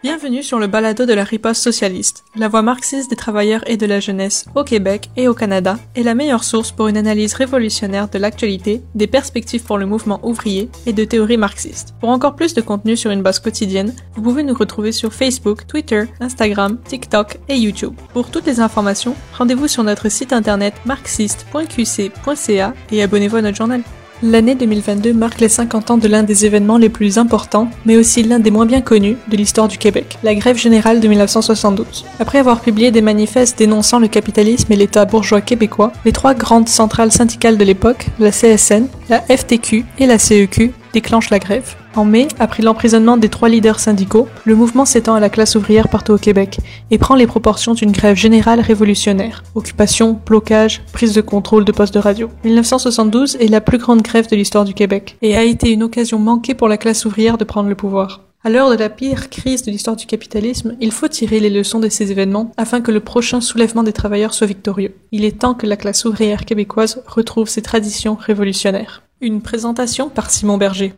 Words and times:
Bienvenue 0.00 0.44
sur 0.44 0.60
le 0.60 0.68
balado 0.68 1.06
de 1.06 1.12
la 1.12 1.24
riposte 1.24 1.60
socialiste, 1.60 2.22
la 2.36 2.46
voix 2.46 2.62
marxiste 2.62 3.10
des 3.10 3.16
travailleurs 3.16 3.68
et 3.68 3.76
de 3.76 3.84
la 3.84 3.98
jeunesse 3.98 4.46
au 4.54 4.62
Québec 4.62 5.10
et 5.16 5.26
au 5.26 5.34
Canada, 5.34 5.76
est 5.96 6.04
la 6.04 6.14
meilleure 6.14 6.44
source 6.44 6.70
pour 6.70 6.86
une 6.86 6.96
analyse 6.96 7.34
révolutionnaire 7.34 8.08
de 8.08 8.16
l'actualité, 8.16 8.80
des 8.94 9.08
perspectives 9.08 9.64
pour 9.64 9.76
le 9.76 9.86
mouvement 9.86 10.20
ouvrier 10.22 10.70
et 10.86 10.92
de 10.92 11.04
théories 11.04 11.36
marxistes. 11.36 11.94
Pour 11.98 12.10
encore 12.10 12.36
plus 12.36 12.54
de 12.54 12.60
contenu 12.60 12.96
sur 12.96 13.10
une 13.10 13.22
base 13.22 13.40
quotidienne, 13.40 13.92
vous 14.14 14.22
pouvez 14.22 14.44
nous 14.44 14.54
retrouver 14.54 14.92
sur 14.92 15.12
Facebook, 15.12 15.66
Twitter, 15.66 16.04
Instagram, 16.20 16.78
TikTok 16.86 17.40
et 17.48 17.56
YouTube. 17.56 17.94
Pour 18.12 18.30
toutes 18.30 18.46
les 18.46 18.60
informations, 18.60 19.16
rendez-vous 19.36 19.66
sur 19.66 19.82
notre 19.82 20.08
site 20.10 20.32
internet 20.32 20.74
marxiste.qc.ca 20.84 22.74
et 22.92 23.02
abonnez-vous 23.02 23.36
à 23.36 23.42
notre 23.42 23.56
journal. 23.56 23.82
L'année 24.20 24.56
2022 24.56 25.12
marque 25.12 25.40
les 25.40 25.48
50 25.48 25.92
ans 25.92 25.96
de 25.96 26.08
l'un 26.08 26.24
des 26.24 26.44
événements 26.44 26.76
les 26.76 26.88
plus 26.88 27.18
importants, 27.18 27.70
mais 27.86 27.96
aussi 27.96 28.24
l'un 28.24 28.40
des 28.40 28.50
moins 28.50 28.66
bien 28.66 28.80
connus 28.80 29.16
de 29.28 29.36
l'histoire 29.36 29.68
du 29.68 29.78
Québec, 29.78 30.18
la 30.24 30.34
grève 30.34 30.58
générale 30.58 30.98
de 30.98 31.06
1972. 31.06 32.04
Après 32.18 32.38
avoir 32.38 32.60
publié 32.60 32.90
des 32.90 33.00
manifestes 33.00 33.56
dénonçant 33.56 34.00
le 34.00 34.08
capitalisme 34.08 34.72
et 34.72 34.76
l'État 34.76 35.04
bourgeois 35.04 35.40
québécois, 35.40 35.92
les 36.04 36.10
trois 36.10 36.34
grandes 36.34 36.68
centrales 36.68 37.12
syndicales 37.12 37.58
de 37.58 37.64
l'époque, 37.64 38.06
la 38.18 38.32
CSN, 38.32 38.88
la 39.08 39.20
FTQ 39.20 39.84
et 40.00 40.06
la 40.06 40.18
CEQ, 40.18 40.72
déclenchent 40.92 41.30
la 41.30 41.38
grève. 41.38 41.76
En 41.98 42.04
mai, 42.04 42.28
après 42.38 42.62
l'emprisonnement 42.62 43.16
des 43.16 43.28
trois 43.28 43.48
leaders 43.48 43.80
syndicaux, 43.80 44.28
le 44.44 44.54
mouvement 44.54 44.84
s'étend 44.84 45.14
à 45.16 45.20
la 45.20 45.30
classe 45.30 45.56
ouvrière 45.56 45.88
partout 45.88 46.12
au 46.12 46.16
Québec 46.16 46.60
et 46.92 46.96
prend 46.96 47.16
les 47.16 47.26
proportions 47.26 47.74
d'une 47.74 47.90
grève 47.90 48.14
générale 48.14 48.60
révolutionnaire. 48.60 49.42
Occupation, 49.56 50.16
blocage, 50.24 50.80
prise 50.92 51.12
de 51.12 51.20
contrôle 51.20 51.64
de 51.64 51.72
postes 51.72 51.94
de 51.94 51.98
radio. 51.98 52.30
1972 52.44 53.38
est 53.40 53.48
la 53.48 53.60
plus 53.60 53.78
grande 53.78 54.02
grève 54.02 54.30
de 54.30 54.36
l'histoire 54.36 54.64
du 54.64 54.74
Québec 54.74 55.16
et 55.22 55.36
a 55.36 55.42
été 55.42 55.72
une 55.72 55.82
occasion 55.82 56.20
manquée 56.20 56.54
pour 56.54 56.68
la 56.68 56.76
classe 56.76 57.04
ouvrière 57.04 57.36
de 57.36 57.42
prendre 57.42 57.68
le 57.68 57.74
pouvoir. 57.74 58.20
À 58.44 58.50
l'heure 58.50 58.70
de 58.70 58.76
la 58.76 58.90
pire 58.90 59.28
crise 59.28 59.64
de 59.64 59.72
l'histoire 59.72 59.96
du 59.96 60.06
capitalisme, 60.06 60.76
il 60.80 60.92
faut 60.92 61.08
tirer 61.08 61.40
les 61.40 61.50
leçons 61.50 61.80
de 61.80 61.88
ces 61.88 62.12
événements 62.12 62.52
afin 62.56 62.80
que 62.80 62.92
le 62.92 63.00
prochain 63.00 63.40
soulèvement 63.40 63.82
des 63.82 63.92
travailleurs 63.92 64.34
soit 64.34 64.46
victorieux. 64.46 64.94
Il 65.10 65.24
est 65.24 65.40
temps 65.40 65.54
que 65.54 65.66
la 65.66 65.76
classe 65.76 66.04
ouvrière 66.04 66.44
québécoise 66.44 67.02
retrouve 67.08 67.48
ses 67.48 67.62
traditions 67.62 68.14
révolutionnaires. 68.14 69.02
Une 69.20 69.40
présentation 69.40 70.08
par 70.10 70.30
Simon 70.30 70.58
Berger. 70.58 70.94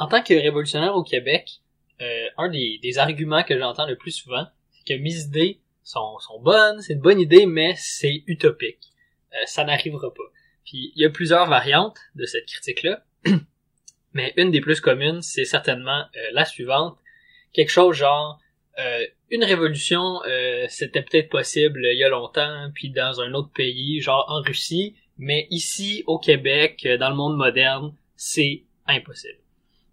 En 0.00 0.08
tant 0.08 0.22
que 0.22 0.32
révolutionnaire 0.32 0.96
au 0.96 1.02
Québec, 1.02 1.60
euh, 2.00 2.26
un 2.38 2.48
des, 2.48 2.78
des 2.82 2.96
arguments 2.96 3.42
que 3.42 3.58
j'entends 3.58 3.86
le 3.86 3.96
plus 3.96 4.12
souvent, 4.12 4.46
c'est 4.70 4.94
que 4.94 4.98
mes 4.98 5.14
idées 5.14 5.60
sont, 5.84 6.18
sont 6.20 6.40
bonnes, 6.40 6.80
c'est 6.80 6.94
une 6.94 7.02
bonne 7.02 7.20
idée, 7.20 7.44
mais 7.44 7.74
c'est 7.76 8.22
utopique. 8.26 8.80
Euh, 9.34 9.36
ça 9.44 9.62
n'arrivera 9.62 10.08
pas. 10.08 10.32
Puis 10.64 10.90
il 10.96 11.02
y 11.02 11.04
a 11.04 11.10
plusieurs 11.10 11.46
variantes 11.50 11.98
de 12.14 12.24
cette 12.24 12.46
critique-là, 12.46 13.04
mais 14.14 14.32
une 14.38 14.50
des 14.50 14.62
plus 14.62 14.80
communes, 14.80 15.20
c'est 15.20 15.44
certainement 15.44 16.06
euh, 16.16 16.28
la 16.32 16.46
suivante. 16.46 16.96
Quelque 17.52 17.70
chose 17.70 17.94
genre 17.94 18.40
euh, 18.78 19.06
une 19.30 19.44
révolution, 19.44 20.22
euh, 20.26 20.64
c'était 20.70 21.02
peut-être 21.02 21.28
possible 21.28 21.84
il 21.84 21.98
y 21.98 22.04
a 22.04 22.08
longtemps, 22.08 22.70
puis 22.74 22.88
dans 22.88 23.20
un 23.20 23.34
autre 23.34 23.52
pays, 23.52 24.00
genre 24.00 24.24
en 24.28 24.40
Russie, 24.40 24.96
mais 25.18 25.46
ici 25.50 26.04
au 26.06 26.18
Québec, 26.18 26.88
dans 26.98 27.10
le 27.10 27.16
monde 27.16 27.36
moderne, 27.36 27.94
c'est 28.16 28.62
impossible. 28.86 29.40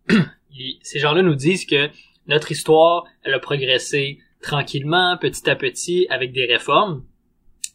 ces 0.81 0.99
gens-là 0.99 1.21
nous 1.21 1.35
disent 1.35 1.65
que 1.65 1.89
notre 2.27 2.51
histoire, 2.51 3.05
elle 3.23 3.33
a 3.33 3.39
progressé 3.39 4.19
tranquillement, 4.41 5.17
petit 5.17 5.49
à 5.49 5.55
petit, 5.55 6.07
avec 6.09 6.31
des 6.31 6.45
réformes, 6.45 7.05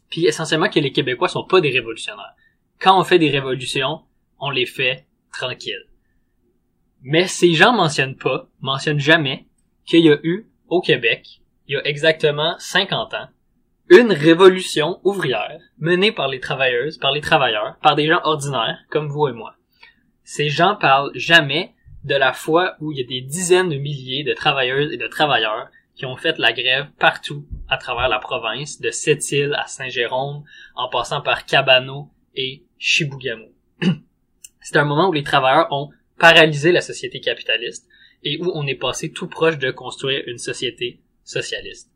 puis 0.09 0.25
essentiellement 0.25 0.69
que 0.69 0.79
les 0.79 0.91
Québécois 0.91 1.27
sont 1.27 1.43
pas 1.43 1.61
des 1.61 1.71
révolutionnaires. 1.71 2.35
Quand 2.79 2.99
on 2.99 3.03
fait 3.03 3.19
des 3.19 3.29
révolutions, 3.29 4.01
on 4.39 4.49
les 4.49 4.65
fait 4.65 5.05
tranquilles. 5.31 5.87
Mais 7.01 7.27
ces 7.27 7.53
gens 7.53 7.73
mentionnent 7.73 8.17
pas, 8.17 8.47
mentionnent 8.61 8.99
jamais, 8.99 9.47
qu'il 9.85 10.05
y 10.05 10.11
a 10.11 10.19
eu, 10.23 10.47
au 10.67 10.81
Québec, 10.81 11.41
il 11.67 11.73
y 11.73 11.77
a 11.77 11.85
exactement 11.87 12.55
50 12.59 13.13
ans, 13.13 13.27
une 13.89 14.11
révolution 14.11 14.99
ouvrière 15.03 15.59
menée 15.77 16.11
par 16.11 16.27
les 16.27 16.39
travailleuses, 16.39 16.97
par 16.97 17.11
les 17.11 17.21
travailleurs, 17.21 17.77
par 17.81 17.95
des 17.95 18.07
gens 18.07 18.21
ordinaires 18.23 18.79
comme 18.89 19.09
vous 19.09 19.27
et 19.27 19.33
moi. 19.33 19.55
Ces 20.23 20.49
gens 20.49 20.75
parlent 20.75 21.11
jamais 21.15 21.73
de 22.03 22.15
la 22.15 22.33
fois 22.33 22.75
où 22.79 22.91
il 22.91 22.99
y 22.99 23.03
a 23.03 23.07
des 23.07 23.21
dizaines 23.21 23.69
de 23.69 23.77
milliers 23.77 24.23
de 24.23 24.33
travailleuses 24.33 24.91
et 24.91 24.97
de 24.97 25.07
travailleurs 25.07 25.69
qui 25.95 26.05
ont 26.05 26.17
fait 26.17 26.37
la 26.37 26.53
grève 26.53 26.87
partout 26.99 27.45
à 27.69 27.77
travers 27.77 28.09
la 28.09 28.19
province, 28.19 28.81
de 28.81 28.89
Sept-Îles 28.89 29.55
à 29.55 29.67
Saint-Jérôme, 29.67 30.43
en 30.75 30.89
passant 30.89 31.21
par 31.21 31.45
Cabano 31.45 32.09
et 32.35 32.63
Chibougamau. 32.79 33.53
C'est 34.61 34.77
un 34.77 34.85
moment 34.85 35.09
où 35.09 35.13
les 35.13 35.23
travailleurs 35.23 35.71
ont 35.71 35.89
paralysé 36.17 36.71
la 36.71 36.81
société 36.81 37.19
capitaliste 37.19 37.87
et 38.23 38.39
où 38.41 38.51
on 38.53 38.65
est 38.65 38.75
passé 38.75 39.11
tout 39.11 39.27
proche 39.27 39.57
de 39.57 39.71
construire 39.71 40.23
une 40.27 40.37
société 40.37 40.99
socialiste. 41.23 41.91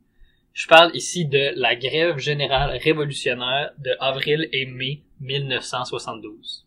Je 0.54 0.68
parle 0.68 0.96
ici 0.96 1.26
de 1.26 1.54
la 1.56 1.76
grève 1.76 2.18
générale 2.18 2.78
révolutionnaire 2.78 3.72
de 3.78 3.92
avril 4.00 4.50
et 4.52 4.66
mai 4.66 5.04
1972 5.22 6.67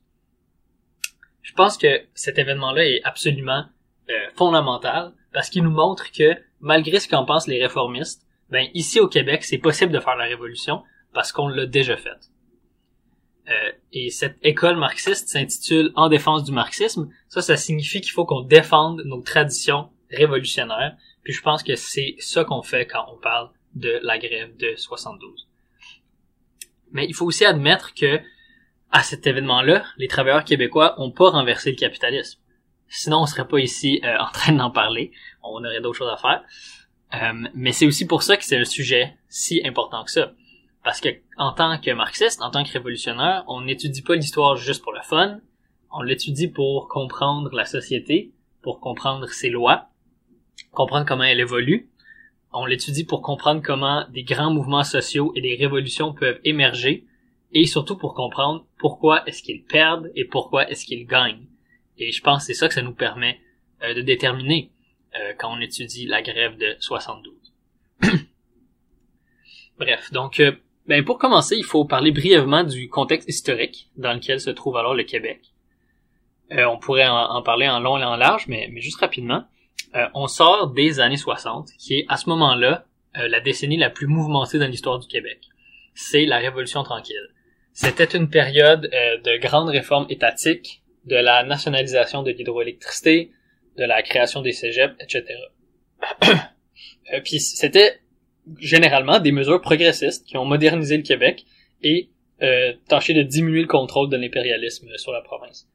je 1.51 1.55
pense 1.57 1.77
que 1.77 2.03
cet 2.15 2.39
événement-là 2.39 2.87
est 2.87 3.01
absolument 3.03 3.65
euh, 4.09 4.13
fondamental 4.37 5.13
parce 5.33 5.51
qu'il 5.51 5.65
nous 5.65 5.73
montre 5.73 6.13
que 6.13 6.37
malgré 6.61 7.01
ce 7.01 7.09
qu'en 7.09 7.25
pensent 7.25 7.49
les 7.49 7.61
réformistes, 7.61 8.25
ben 8.51 8.69
ici 8.73 9.01
au 9.01 9.09
Québec, 9.09 9.43
c'est 9.43 9.59
possible 9.59 9.91
de 9.91 9.99
faire 9.99 10.15
la 10.15 10.27
révolution 10.27 10.85
parce 11.13 11.33
qu'on 11.33 11.49
l'a 11.49 11.67
déjà 11.67 11.97
faite. 11.97 12.31
Euh, 13.49 13.73
et 13.93 14.11
cette 14.11 14.37
école 14.45 14.77
marxiste 14.77 15.29
s'intitule 15.29 15.91
En 15.97 16.09
défense 16.09 16.45
du 16.45 16.53
marxisme. 16.53 17.11
Ça, 17.27 17.43
ça 17.43 17.57
signifie 17.57 18.01
qu'il 18.01 18.13
faut 18.13 18.25
qu'on 18.25 18.43
défende 18.43 19.03
nos 19.05 19.21
traditions 19.21 19.91
révolutionnaires. 20.09 20.97
Puis 21.25 21.33
je 21.33 21.43
pense 21.43 21.65
que 21.65 21.75
c'est 21.75 22.15
ça 22.21 22.45
qu'on 22.45 22.63
fait 22.63 22.87
quand 22.87 23.05
on 23.13 23.17
parle 23.17 23.51
de 23.75 23.99
la 24.05 24.19
grève 24.19 24.57
de 24.57 24.77
72. 24.77 25.49
Mais 26.93 27.07
il 27.07 27.15
faut 27.15 27.27
aussi 27.27 27.45
admettre 27.45 27.93
que 27.93 28.21
à 28.93 29.03
cet 29.03 29.27
événement-là, 29.27 29.85
les 29.99 30.09
travailleurs 30.09 30.45
québécois 30.45 30.95
ont 30.99 31.11
pas 31.11 31.31
renversé 31.31 31.71
le 31.71 31.77
capitalisme. 31.77 32.41
Sinon, 32.89 33.21
on 33.23 33.27
serait 33.27 33.47
pas 33.47 33.59
ici 33.59 34.01
euh, 34.05 34.17
en 34.21 34.31
train 34.33 34.53
d'en 34.53 34.71
parler. 34.71 35.13
On 35.43 35.65
aurait 35.65 35.81
d'autres 35.81 35.99
choses 35.99 36.13
à 36.13 36.17
faire. 36.17 36.43
Euh, 37.15 37.49
mais 37.55 37.73
c'est 37.73 37.87
aussi 37.87 38.07
pour 38.07 38.23
ça 38.23 38.37
que 38.37 38.45
c'est 38.45 38.59
un 38.59 38.65
sujet 38.65 39.17
si 39.29 39.61
important 39.67 40.05
que 40.05 40.11
ça. 40.11 40.33
Parce 40.83 41.01
que 41.01 41.09
en 41.37 41.53
tant 41.53 41.79
que 41.79 41.91
marxiste, 41.91 42.43
en 42.43 42.51
tant 42.51 42.65
que 42.65 42.73
révolutionnaire, 42.73 43.45
on 43.49 43.63
n'étudie 43.63 44.03
pas 44.03 44.15
l'histoire 44.15 44.57
juste 44.57 44.83
pour 44.83 44.93
le 44.93 45.03
fun. 45.03 45.41
On 45.93 46.03
l'étudie 46.03 46.49
pour 46.49 46.89
comprendre 46.89 47.51
la 47.53 47.65
société, 47.65 48.33
pour 48.63 48.81
comprendre 48.81 49.29
ses 49.29 49.51
lois, 49.51 49.89
comprendre 50.73 51.05
comment 51.07 51.25
elle 51.25 51.41
évolue. 51.41 51.91
On 52.53 52.65
l'étudie 52.65 53.05
pour 53.05 53.23
comprendre 53.23 53.61
comment 53.63 54.07
des 54.09 54.23
grands 54.23 54.53
mouvements 54.53 54.85
sociaux 54.85 55.33
et 55.35 55.41
des 55.41 55.57
révolutions 55.57 56.13
peuvent 56.13 56.41
émerger 56.45 57.07
et 57.53 57.67
surtout 57.67 57.97
pour 57.97 58.15
comprendre 58.15 58.65
pourquoi 58.81 59.23
est-ce 59.27 59.43
qu'ils 59.43 59.63
perdent 59.63 60.11
et 60.17 60.25
pourquoi 60.25 60.69
est-ce 60.69 60.87
qu'ils 60.87 61.07
gagnent. 61.07 61.47
Et 61.99 62.13
je 62.13 62.23
pense 62.23 62.39
que 62.41 62.47
c'est 62.47 62.59
ça 62.59 62.67
que 62.67 62.73
ça 62.73 62.81
nous 62.81 62.95
permet 62.95 63.39
euh, 63.83 63.93
de 63.93 64.01
déterminer 64.01 64.73
euh, 65.15 65.35
quand 65.39 65.55
on 65.55 65.61
étudie 65.61 66.07
la 66.07 66.23
grève 66.23 66.57
de 66.57 66.77
72. 66.81 67.35
Bref, 69.79 70.11
donc 70.13 70.41
euh, 70.41 70.53
ben 70.87 71.05
pour 71.05 71.19
commencer, 71.19 71.57
il 71.59 71.65
faut 71.65 71.85
parler 71.85 72.11
brièvement 72.11 72.65
du 72.65 72.89
contexte 72.89 73.29
historique 73.29 73.91
dans 73.99 74.15
lequel 74.15 74.41
se 74.41 74.49
trouve 74.49 74.79
alors 74.79 74.95
le 74.95 75.05
Québec. 75.05 75.53
on 76.51 76.79
pourrait 76.79 77.07
en, 77.07 77.43
parler 77.43 77.69
en 77.69 77.81
long 77.81 77.99
et 77.99 78.05
en 78.05 78.17
large, 78.17 78.47
mais, 78.49 78.71
mais 78.73 78.81
juste 78.81 78.99
rapidement. 78.99 79.45
on 80.15 80.27
sort 80.27 80.71
des 80.71 81.01
années 81.01 81.19
60, 81.19 81.69
qui 81.79 81.99
est 81.99 82.07
à 82.09 82.17
ce 82.17 82.29
moment-là 82.31 82.87
la 83.15 83.41
décennie 83.41 83.77
la 83.77 83.91
plus 83.91 84.09
mouvementée 84.09 84.59
dans 84.59 84.67
l'histoire 84.67 84.99
du 84.99 85.07
Québec. 85.07 85.49
C'est 85.95 86.25
la 86.25 86.39
Révolution 86.39 86.83
tranquille. 86.83 87.29
C'était 87.73 88.17
une 88.17 88.29
période 88.29 88.91
euh, 88.93 89.19
de 89.19 89.41
grandes 89.41 89.69
réformes 89.69 90.07
étatiques, 90.09 90.83
de 91.07 91.17
la 91.17 91.45
nationalisation 91.45 92.23
de 92.23 92.31
l'hydroélectricité, 92.31 93.33
de 93.79 93.85
la 93.85 94.03
création 94.03 94.43
des 94.43 94.53
cégeps, 94.53 94.95
etc. 95.01 95.25
euh, 97.13 97.21
Puis 97.25 97.41
c'était 97.41 98.01
généralement 98.59 99.21
des 99.21 99.33
mesures 99.33 99.61
progressistes 99.61 100.27
qui 100.27 100.37
ont 100.37 100.45
modernisé 100.45 100.97
le 100.97 101.03
Québec 101.03 101.45
et 101.83 102.11
euh, 102.43 102.73
tâché 102.89 103.15
de 103.15 103.23
diminuer 103.23 103.63
le 103.63 103.67
contrôle 103.67 104.11
de 104.11 104.17
l'impérialisme 104.17 104.89
sur 104.97 105.13
la 105.13 105.21
province. 105.21 105.69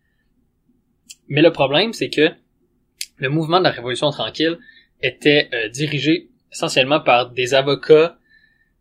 Mais 1.28 1.42
le 1.42 1.52
problème, 1.52 1.94
c'est 1.94 2.10
que 2.10 2.30
le 3.18 3.30
mouvement 3.30 3.60
de 3.60 3.64
la 3.64 3.72
Révolution 3.72 4.12
tranquille 4.12 4.58
était 5.02 5.50
dirigé 5.72 6.30
essentiellement 6.52 7.00
par 7.00 7.32
des 7.32 7.54
avocats 7.54 8.18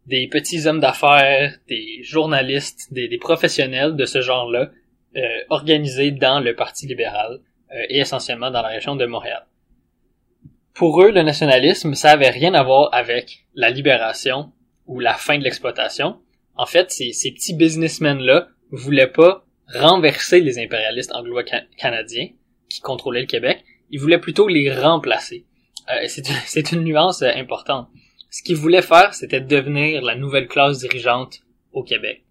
des 0.06 0.27
petits 0.29 0.67
hommes 0.67 0.81
d'affaires, 0.81 1.56
des 1.69 2.03
journalistes, 2.03 2.93
des, 2.93 3.17
professionnels 3.19 3.97
de 3.97 4.05
ce 4.05 4.21
genre-là, 4.21 4.71
euh, 5.17 5.21
organisés 5.49 6.11
dans 6.11 6.41
le 6.41 6.55
Parti 6.55 6.87
libéral 6.87 7.41
euh, 7.73 7.87
et 7.89 8.01
essentiellement 8.01 8.51
dans 8.51 8.62
la 8.62 8.69
région 8.69 8.97
de 8.97 9.06
Montréal. 9.06 9.47
Pour 10.75 11.03
eux, 11.03 11.12
le 11.12 11.23
nationalisme, 11.23 11.95
ça 11.95 12.11
avait 12.11 12.31
rien 12.31 12.53
à 12.55 12.62
voir 12.62 12.89
avec 12.93 13.45
la 13.55 13.71
libération 13.71 14.51
ou 14.87 14.99
la 14.99 15.15
fin 15.15 15.39
de 15.39 15.45
l'exploitation. 15.45 16.17
En 16.56 16.67
fait, 16.67 16.91
ces, 16.91 17.12
ces 17.12 17.31
petits 17.33 17.55
businessmen-là 17.55 18.49
voulaient 18.71 19.06
pas 19.11 19.45
renverser 19.73 20.41
les 20.41 20.59
impérialistes 20.59 21.12
anglo-canadiens 21.15 22.29
qui 22.69 22.81
contrôlaient 22.81 23.21
le 23.23 23.27
Québec, 23.27 23.65
ils 23.91 24.01
voulaient 24.01 24.19
plutôt 24.19 24.49
les 24.49 24.73
remplacer. 24.75 25.47
Euh, 25.91 26.05
c'est 26.09 26.29
une- 26.29 26.35
c'est 26.47 26.73
une 26.73 26.83
nuance 26.83 27.23
euh, 27.23 27.31
importante. 27.35 27.89
Ce 28.34 28.42
qu'ils 28.42 28.56
voulaient 28.56 28.82
faire, 28.82 29.14
c'était 29.14 29.40
devenir 29.40 30.02
la 30.02 30.16
nouvelle 30.16 30.48
classe 30.48 30.81
dirigeante 30.81 31.42
au 31.72 31.84
Québec. 31.84 32.25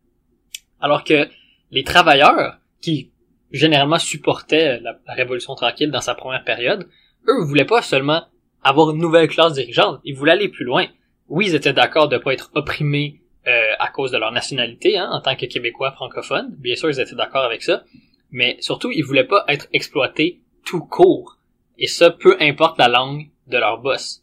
Alors 0.81 1.05
que 1.05 1.29
les 1.71 1.85
travailleurs, 1.85 2.57
qui 2.81 3.13
généralement 3.53 3.99
supportaient 3.99 4.81
la, 4.81 4.99
Révolution 5.07 5.55
tranquille 5.55 5.91
dans 5.91 6.01
sa 6.01 6.13
première 6.13 6.43
période, 6.43 6.89
eux 7.29 7.45
voulaient 7.45 7.63
pas 7.63 7.81
seulement 7.81 8.25
avoir 8.63 8.91
une 8.91 8.97
nouvelle 8.97 9.29
classe 9.29 9.53
dirigeante, 9.53 10.01
ils 10.03 10.13
voulaient 10.13 10.33
aller 10.33 10.49
plus 10.49 10.65
loin. 10.65 10.87
Oui, 11.29 11.45
ils 11.47 11.55
étaient 11.55 11.71
d'accord 11.71 12.09
de 12.09 12.17
pas 12.17 12.33
être 12.33 12.51
opprimés 12.53 13.21
euh, 13.47 13.71
à 13.79 13.87
cause 13.87 14.11
de 14.11 14.17
leur 14.17 14.33
nationalité, 14.33 14.97
hein, 14.97 15.09
en 15.09 15.21
tant 15.21 15.37
que 15.37 15.45
Québécois 15.45 15.93
francophones. 15.93 16.53
Bien 16.57 16.75
sûr, 16.75 16.89
ils 16.89 16.99
étaient 16.99 17.15
d'accord 17.15 17.45
avec 17.45 17.63
ça. 17.63 17.85
Mais 18.29 18.57
surtout, 18.59 18.91
ils 18.91 19.05
voulaient 19.05 19.23
pas 19.23 19.45
être 19.47 19.69
exploités 19.71 20.41
tout 20.65 20.83
court. 20.83 21.37
Et 21.77 21.87
ça, 21.87 22.11
peu 22.11 22.35
importe 22.41 22.77
la 22.77 22.89
langue 22.89 23.29
de 23.47 23.57
leur 23.57 23.77
boss. 23.77 24.22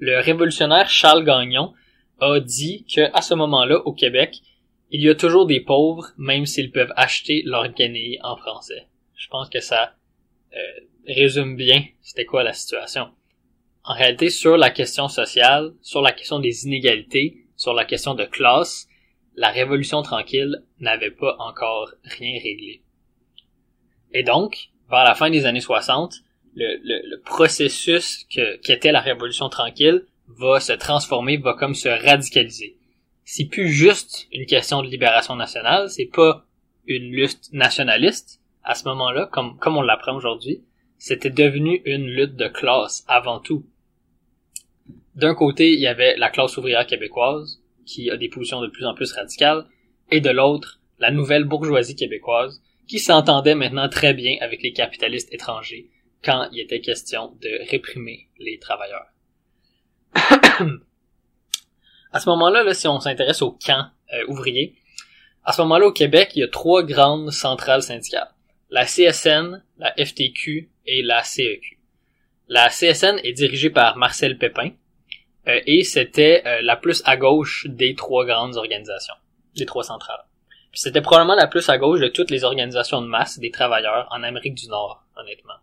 Le 0.00 0.18
révolutionnaire 0.18 0.88
Charles 0.88 1.24
Gagnon 1.24 1.74
a 2.20 2.40
dit 2.40 2.86
que 2.86 3.14
à 3.14 3.20
ce 3.20 3.34
moment-là, 3.34 3.80
au 3.84 3.92
Québec, 3.92 4.40
il 4.90 5.02
y 5.02 5.10
a 5.10 5.14
toujours 5.14 5.46
des 5.46 5.60
pauvres, 5.60 6.08
même 6.16 6.46
s'ils 6.46 6.72
peuvent 6.72 6.92
acheter 6.96 7.42
leur 7.44 7.68
guenille 7.68 8.18
en 8.22 8.36
français. 8.36 8.88
Je 9.14 9.28
pense 9.28 9.50
que 9.50 9.60
ça 9.60 9.94
euh, 10.54 10.58
résume 11.06 11.54
bien 11.54 11.84
c'était 12.00 12.24
quoi 12.24 12.42
la 12.42 12.54
situation. 12.54 13.10
En 13.84 13.92
réalité, 13.92 14.30
sur 14.30 14.56
la 14.56 14.70
question 14.70 15.08
sociale, 15.08 15.74
sur 15.82 16.00
la 16.00 16.12
question 16.12 16.38
des 16.38 16.64
inégalités, 16.64 17.44
sur 17.56 17.74
la 17.74 17.84
question 17.84 18.14
de 18.14 18.24
classe, 18.24 18.88
la 19.36 19.50
Révolution 19.50 20.00
tranquille 20.00 20.64
n'avait 20.80 21.10
pas 21.10 21.36
encore 21.38 21.92
rien 22.04 22.40
réglé. 22.42 22.82
Et 24.12 24.22
donc, 24.22 24.70
vers 24.88 25.04
la 25.04 25.14
fin 25.14 25.30
des 25.30 25.44
années 25.44 25.60
60, 25.60 26.14
le, 26.54 27.16
processus 27.24 28.26
que, 28.34 28.56
qu'était 28.58 28.92
la 28.92 29.00
Révolution 29.00 29.48
tranquille 29.48 30.04
va 30.28 30.60
se 30.60 30.72
transformer, 30.72 31.36
va 31.36 31.54
comme 31.54 31.74
se 31.74 31.88
radicaliser. 31.88 32.76
C'est 33.24 33.46
plus 33.46 33.68
juste 33.68 34.26
une 34.32 34.46
question 34.46 34.82
de 34.82 34.88
libération 34.88 35.36
nationale, 35.36 35.88
c'est 35.90 36.10
pas 36.12 36.44
une 36.86 37.12
lutte 37.12 37.52
nationaliste 37.52 38.40
à 38.64 38.74
ce 38.74 38.84
moment-là, 38.88 39.28
comme, 39.32 39.58
comme 39.58 39.76
on 39.76 39.82
l'apprend 39.82 40.14
aujourd'hui. 40.14 40.62
C'était 40.98 41.30
devenu 41.30 41.80
une 41.84 42.06
lutte 42.06 42.36
de 42.36 42.48
classe 42.48 43.04
avant 43.08 43.40
tout. 43.40 43.64
D'un 45.14 45.34
côté, 45.34 45.72
il 45.72 45.80
y 45.80 45.86
avait 45.86 46.16
la 46.16 46.30
classe 46.30 46.56
ouvrière 46.56 46.86
québécoise, 46.86 47.62
qui 47.86 48.10
a 48.10 48.16
des 48.16 48.28
positions 48.28 48.60
de 48.60 48.68
plus 48.68 48.86
en 48.86 48.94
plus 48.94 49.12
radicales, 49.12 49.66
et 50.10 50.20
de 50.20 50.30
l'autre, 50.30 50.80
la 50.98 51.10
nouvelle 51.10 51.44
bourgeoisie 51.44 51.96
québécoise, 51.96 52.60
qui 52.86 52.98
s'entendait 52.98 53.54
maintenant 53.54 53.88
très 53.88 54.12
bien 54.12 54.36
avec 54.40 54.62
les 54.62 54.72
capitalistes 54.72 55.32
étrangers 55.32 55.88
quand 56.24 56.48
il 56.52 56.60
était 56.60 56.80
question 56.80 57.36
de 57.40 57.70
réprimer 57.70 58.28
les 58.38 58.58
travailleurs. 58.58 59.06
à 62.12 62.20
ce 62.20 62.28
moment-là, 62.28 62.62
là, 62.62 62.74
si 62.74 62.88
on 62.88 63.00
s'intéresse 63.00 63.42
aux 63.42 63.52
camps 63.52 63.86
euh, 64.12 64.24
ouvriers, 64.28 64.74
à 65.44 65.52
ce 65.52 65.62
moment-là 65.62 65.86
au 65.86 65.92
Québec, 65.92 66.32
il 66.34 66.40
y 66.40 66.44
a 66.44 66.48
trois 66.48 66.82
grandes 66.82 67.30
centrales 67.30 67.82
syndicales. 67.82 68.30
La 68.70 68.84
CSN, 68.84 69.62
la 69.78 69.94
FTQ 69.96 70.70
et 70.86 71.02
la 71.02 71.22
CEQ. 71.22 71.78
La 72.48 72.68
CSN 72.68 73.18
est 73.22 73.32
dirigée 73.32 73.70
par 73.70 73.96
Marcel 73.96 74.36
Pépin 74.38 74.70
euh, 75.48 75.60
et 75.66 75.84
c'était 75.84 76.42
euh, 76.46 76.60
la 76.62 76.76
plus 76.76 77.02
à 77.06 77.16
gauche 77.16 77.66
des 77.68 77.94
trois 77.94 78.26
grandes 78.26 78.56
organisations, 78.56 79.14
des 79.56 79.66
trois 79.66 79.84
centrales. 79.84 80.24
C'était 80.72 81.00
probablement 81.00 81.34
la 81.34 81.48
plus 81.48 81.68
à 81.68 81.78
gauche 81.78 82.00
de 82.00 82.08
toutes 82.08 82.30
les 82.30 82.44
organisations 82.44 83.02
de 83.02 83.06
masse 83.06 83.38
des 83.38 83.50
travailleurs 83.50 84.06
en 84.10 84.22
Amérique 84.22 84.54
du 84.54 84.68
Nord, 84.68 85.04
honnêtement. 85.16 85.54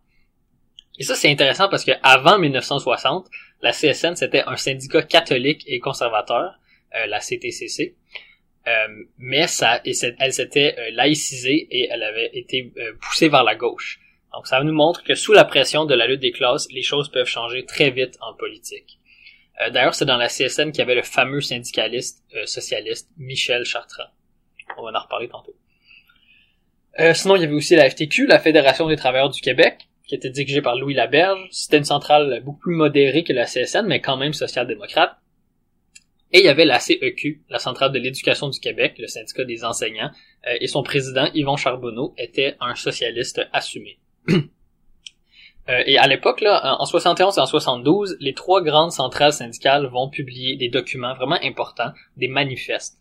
Et 0.97 1.03
ça, 1.03 1.15
c'est 1.15 1.29
intéressant 1.29 1.69
parce 1.69 1.85
que 1.85 1.91
avant 2.03 2.39
1960, 2.39 3.27
la 3.61 3.71
CSN, 3.71 4.15
c'était 4.15 4.43
un 4.47 4.55
syndicat 4.55 5.03
catholique 5.03 5.63
et 5.67 5.79
conservateur, 5.79 6.55
euh, 6.95 7.05
la 7.07 7.19
CTCC. 7.19 7.95
Euh, 8.67 8.87
mais 9.17 9.47
ça, 9.47 9.81
elle 9.85 10.33
s'était 10.33 10.75
euh, 10.77 10.91
laïcisée 10.91 11.67
et 11.71 11.87
elle 11.89 12.03
avait 12.03 12.29
été 12.33 12.73
euh, 12.77 12.93
poussée 13.01 13.29
vers 13.29 13.43
la 13.43 13.55
gauche. 13.55 13.99
Donc 14.33 14.45
ça 14.47 14.61
nous 14.61 14.73
montre 14.73 15.03
que 15.03 15.15
sous 15.15 15.31
la 15.31 15.45
pression 15.45 15.85
de 15.85 15.95
la 15.95 16.05
lutte 16.05 16.19
des 16.19 16.31
classes, 16.31 16.67
les 16.71 16.81
choses 16.81 17.09
peuvent 17.09 17.27
changer 17.27 17.65
très 17.65 17.91
vite 17.91 18.17
en 18.19 18.33
politique. 18.33 18.99
Euh, 19.61 19.69
D'ailleurs, 19.69 19.95
c'est 19.95 20.05
dans 20.05 20.17
la 20.17 20.27
CSN 20.27 20.71
qu'il 20.71 20.79
y 20.79 20.81
avait 20.81 20.95
le 20.95 21.03
fameux 21.03 21.39
syndicaliste 21.39 22.23
socialiste 22.45 23.09
Michel 23.17 23.63
Chartrand. 23.63 24.09
On 24.77 24.83
va 24.83 24.91
en 24.97 25.01
reparler 25.01 25.29
tantôt. 25.29 25.55
Sinon, 27.13 27.35
il 27.35 27.43
y 27.43 27.45
avait 27.45 27.53
aussi 27.53 27.75
la 27.75 27.87
FTQ, 27.89 28.25
la 28.25 28.39
Fédération 28.39 28.87
des 28.87 28.95
travailleurs 28.95 29.29
du 29.29 29.39
Québec, 29.39 29.87
qui 30.07 30.15
était 30.15 30.29
dirigée 30.29 30.61
par 30.61 30.75
Louis 30.75 30.93
Laberge. 30.93 31.47
C'était 31.51 31.77
une 31.77 31.83
centrale 31.83 32.41
beaucoup 32.43 32.59
plus 32.59 32.75
modérée 32.75 33.23
que 33.23 33.33
la 33.33 33.45
CSN, 33.45 33.85
mais 33.85 34.01
quand 34.01 34.17
même 34.17 34.33
social-démocrate. 34.33 35.17
Et 36.33 36.39
il 36.39 36.45
y 36.45 36.49
avait 36.49 36.65
la 36.65 36.79
CEQ, 36.79 37.43
la 37.49 37.59
centrale 37.59 37.91
de 37.91 37.99
l'éducation 37.99 38.49
du 38.49 38.59
Québec, 38.59 38.95
le 38.99 39.07
syndicat 39.07 39.45
des 39.45 39.63
enseignants, 39.63 40.11
euh, 40.47 40.57
et 40.59 40.67
son 40.67 40.83
président, 40.83 41.29
Yvon 41.33 41.55
Charbonneau, 41.55 42.13
était 42.17 42.55
un 42.59 42.75
socialiste 42.75 43.41
assumé. 43.53 43.99
Euh, 45.69 45.83
et 45.85 45.97
à 45.97 46.07
l'époque, 46.07 46.41
en 46.47 46.85
71 46.85 47.37
et 47.37 47.41
en 47.41 47.45
72, 47.45 48.15
les 48.21 48.33
trois 48.33 48.63
grandes 48.63 48.93
centrales 48.93 49.33
syndicales 49.33 49.85
vont 49.87 50.09
publier 50.09 50.55
des 50.55 50.69
documents 50.69 51.13
vraiment 51.13 51.37
importants, 51.43 51.91
des 52.15 52.29
manifestes. 52.29 52.99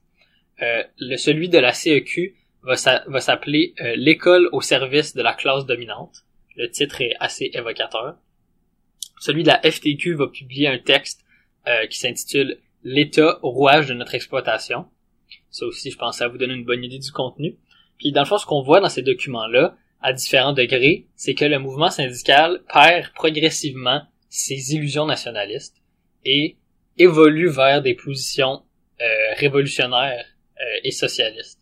Euh, 0.62 0.82
le 0.99 1.17
celui 1.17 1.49
de 1.49 1.58
la 1.58 1.73
CEQ 1.73 2.35
va 2.64 2.75
s'a- 2.75 3.05
va 3.06 3.20
s'appeler 3.20 3.73
l'école 3.94 4.49
au 4.50 4.62
service 4.62 5.14
de 5.14 5.23
la 5.23 5.32
classe 5.35 5.64
dominante. 5.64 6.25
Le 6.56 6.70
titre 6.70 7.00
est 7.00 7.14
assez 7.20 7.50
évocateur. 7.53 8.17
Celui 9.20 9.43
de 9.43 9.49
la 9.49 9.61
FTQ 9.61 10.14
va 10.14 10.26
publier 10.29 10.69
un 10.69 10.79
texte 10.79 11.25
euh, 11.67 11.87
qui 11.87 11.99
s'intitule 11.99 12.58
L'État 12.85 13.38
rouage 13.43 13.88
de 13.88 13.94
notre 13.94 14.14
exploitation. 14.14 14.87
Ça 15.50 15.67
aussi, 15.67 15.91
je 15.91 15.99
pense, 15.99 16.19
ça 16.19 16.29
vous 16.29 16.38
donner 16.38 16.55
une 16.55 16.64
bonne 16.64 16.85
idée 16.85 17.00
du 17.00 17.11
contenu. 17.11 17.56
Puis 17.99 18.12
dans 18.12 18.23
le 18.23 18.26
fond, 18.26 18.38
ce 18.38 18.47
qu'on 18.47 18.62
voit 18.62 18.81
dans 18.81 18.88
ces 18.88 19.03
documents-là, 19.03 19.76
à 20.00 20.12
différents 20.12 20.53
degrés, 20.53 21.06
c'est 21.17 21.35
que 21.35 21.44
le 21.44 21.58
mouvement 21.58 21.91
syndical 21.91 22.62
perd 22.73 23.12
progressivement 23.14 24.03
ses 24.29 24.75
illusions 24.75 25.06
nationalistes 25.06 25.82
et 26.25 26.56
évolue 26.99 27.49
vers 27.49 27.82
des 27.82 27.94
positions 27.94 28.62
euh, 29.00 29.35
révolutionnaires 29.37 30.26
euh, 30.61 30.81
et 30.85 30.91
socialistes. 30.91 31.56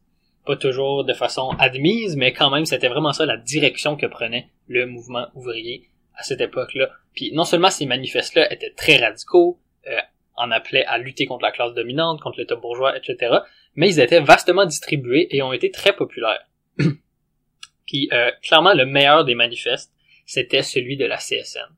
Pas 0.45 0.57
toujours 0.57 1.05
de 1.05 1.15
façon 1.15 1.51
admise, 1.59 2.17
mais 2.17 2.33
quand 2.33 2.51
même, 2.51 2.67
c'était 2.67 2.89
vraiment 2.89 3.13
ça 3.13 3.25
la 3.27 3.37
direction 3.37 3.97
que 3.97 4.07
prenait 4.07 4.49
le 4.69 4.87
mouvement 4.87 5.29
ouvrier 5.35 5.89
à 6.17 6.23
cette 6.23 6.41
époque-là. 6.41 6.91
Puis 7.15 7.33
non 7.33 7.45
seulement 7.45 7.71
ces 7.71 7.87
manifestes-là 7.87 8.53
étaient 8.53 8.73
très 8.77 8.99
radicaux, 8.99 9.59
euh, 9.87 9.99
en 10.37 10.51
appelaient 10.51 10.85
à 10.87 10.99
lutter 10.99 11.27
contre 11.27 11.45
la 11.45 11.53
classe 11.53 11.75
dominante, 11.75 12.21
contre 12.21 12.39
l'État 12.39 12.57
bourgeois, 12.57 12.97
etc., 12.97 13.37
mais 13.77 13.89
ils 13.89 14.01
étaient 14.01 14.21
vastement 14.21 14.67
distribués 14.67 15.29
et 15.31 15.43
ont 15.43 15.53
été 15.53 15.71
très 15.71 15.95
populaires. 15.95 16.47
Puis 17.87 18.09
euh, 18.13 18.31
clairement, 18.43 18.75
le 18.75 18.87
meilleur 18.87 19.25
des 19.25 19.35
manifestes, 19.35 19.93
c'était 20.27 20.63
celui 20.63 20.97
de 20.97 21.05
la 21.05 21.17
CSN. 21.17 21.71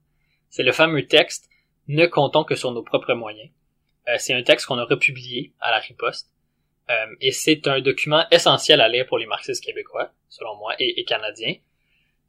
C'est 0.49 0.63
le 0.63 0.73
fameux 0.73 1.07
texte 1.07 1.51
Ne 1.89 2.07
comptons 2.07 2.45
que 2.45 2.55
sur 2.55 2.73
nos 2.73 2.83
propres 2.83 3.15
moyens. 3.15 3.51
Euh, 4.09 4.15
c'est 4.19 4.35
un 4.35 4.43
texte 4.43 4.67
qu'on 4.67 4.79
a 4.79 4.85
republié 4.85 5.53
à 5.61 5.71
la 5.71 5.79
riposte. 5.79 6.31
Euh, 6.91 7.07
et 7.21 7.33
c'est 7.33 7.67
un 7.67 7.81
document 7.81 8.25
essentiel 8.31 8.81
à 8.81 8.89
lire 8.89 9.07
pour 9.07 9.19
les 9.19 9.27
marxistes 9.27 9.65
québécois, 9.65 10.13
selon 10.29 10.57
moi, 10.57 10.75
et, 10.79 11.05
canadiens. 11.05 11.55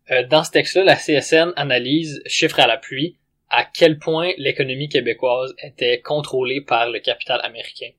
Euh, 0.10 0.24
dans 0.24 0.44
ce 0.44 0.52
texte-là, 0.52 0.84
la 0.84 0.96
CSN 0.96 1.54
analyse, 1.56 2.22
chiffre 2.26 2.60
à 2.60 2.68
l'appui, 2.68 3.18
à 3.50 3.66
quel 3.66 4.00
point 4.00 4.32
l'économie 4.38 4.90
québécoise 4.90 5.56
était 5.64 6.02
contrôlée 6.02 6.62
par 6.62 6.90
le 6.90 7.00
capital 7.00 7.40
américain 7.44 7.92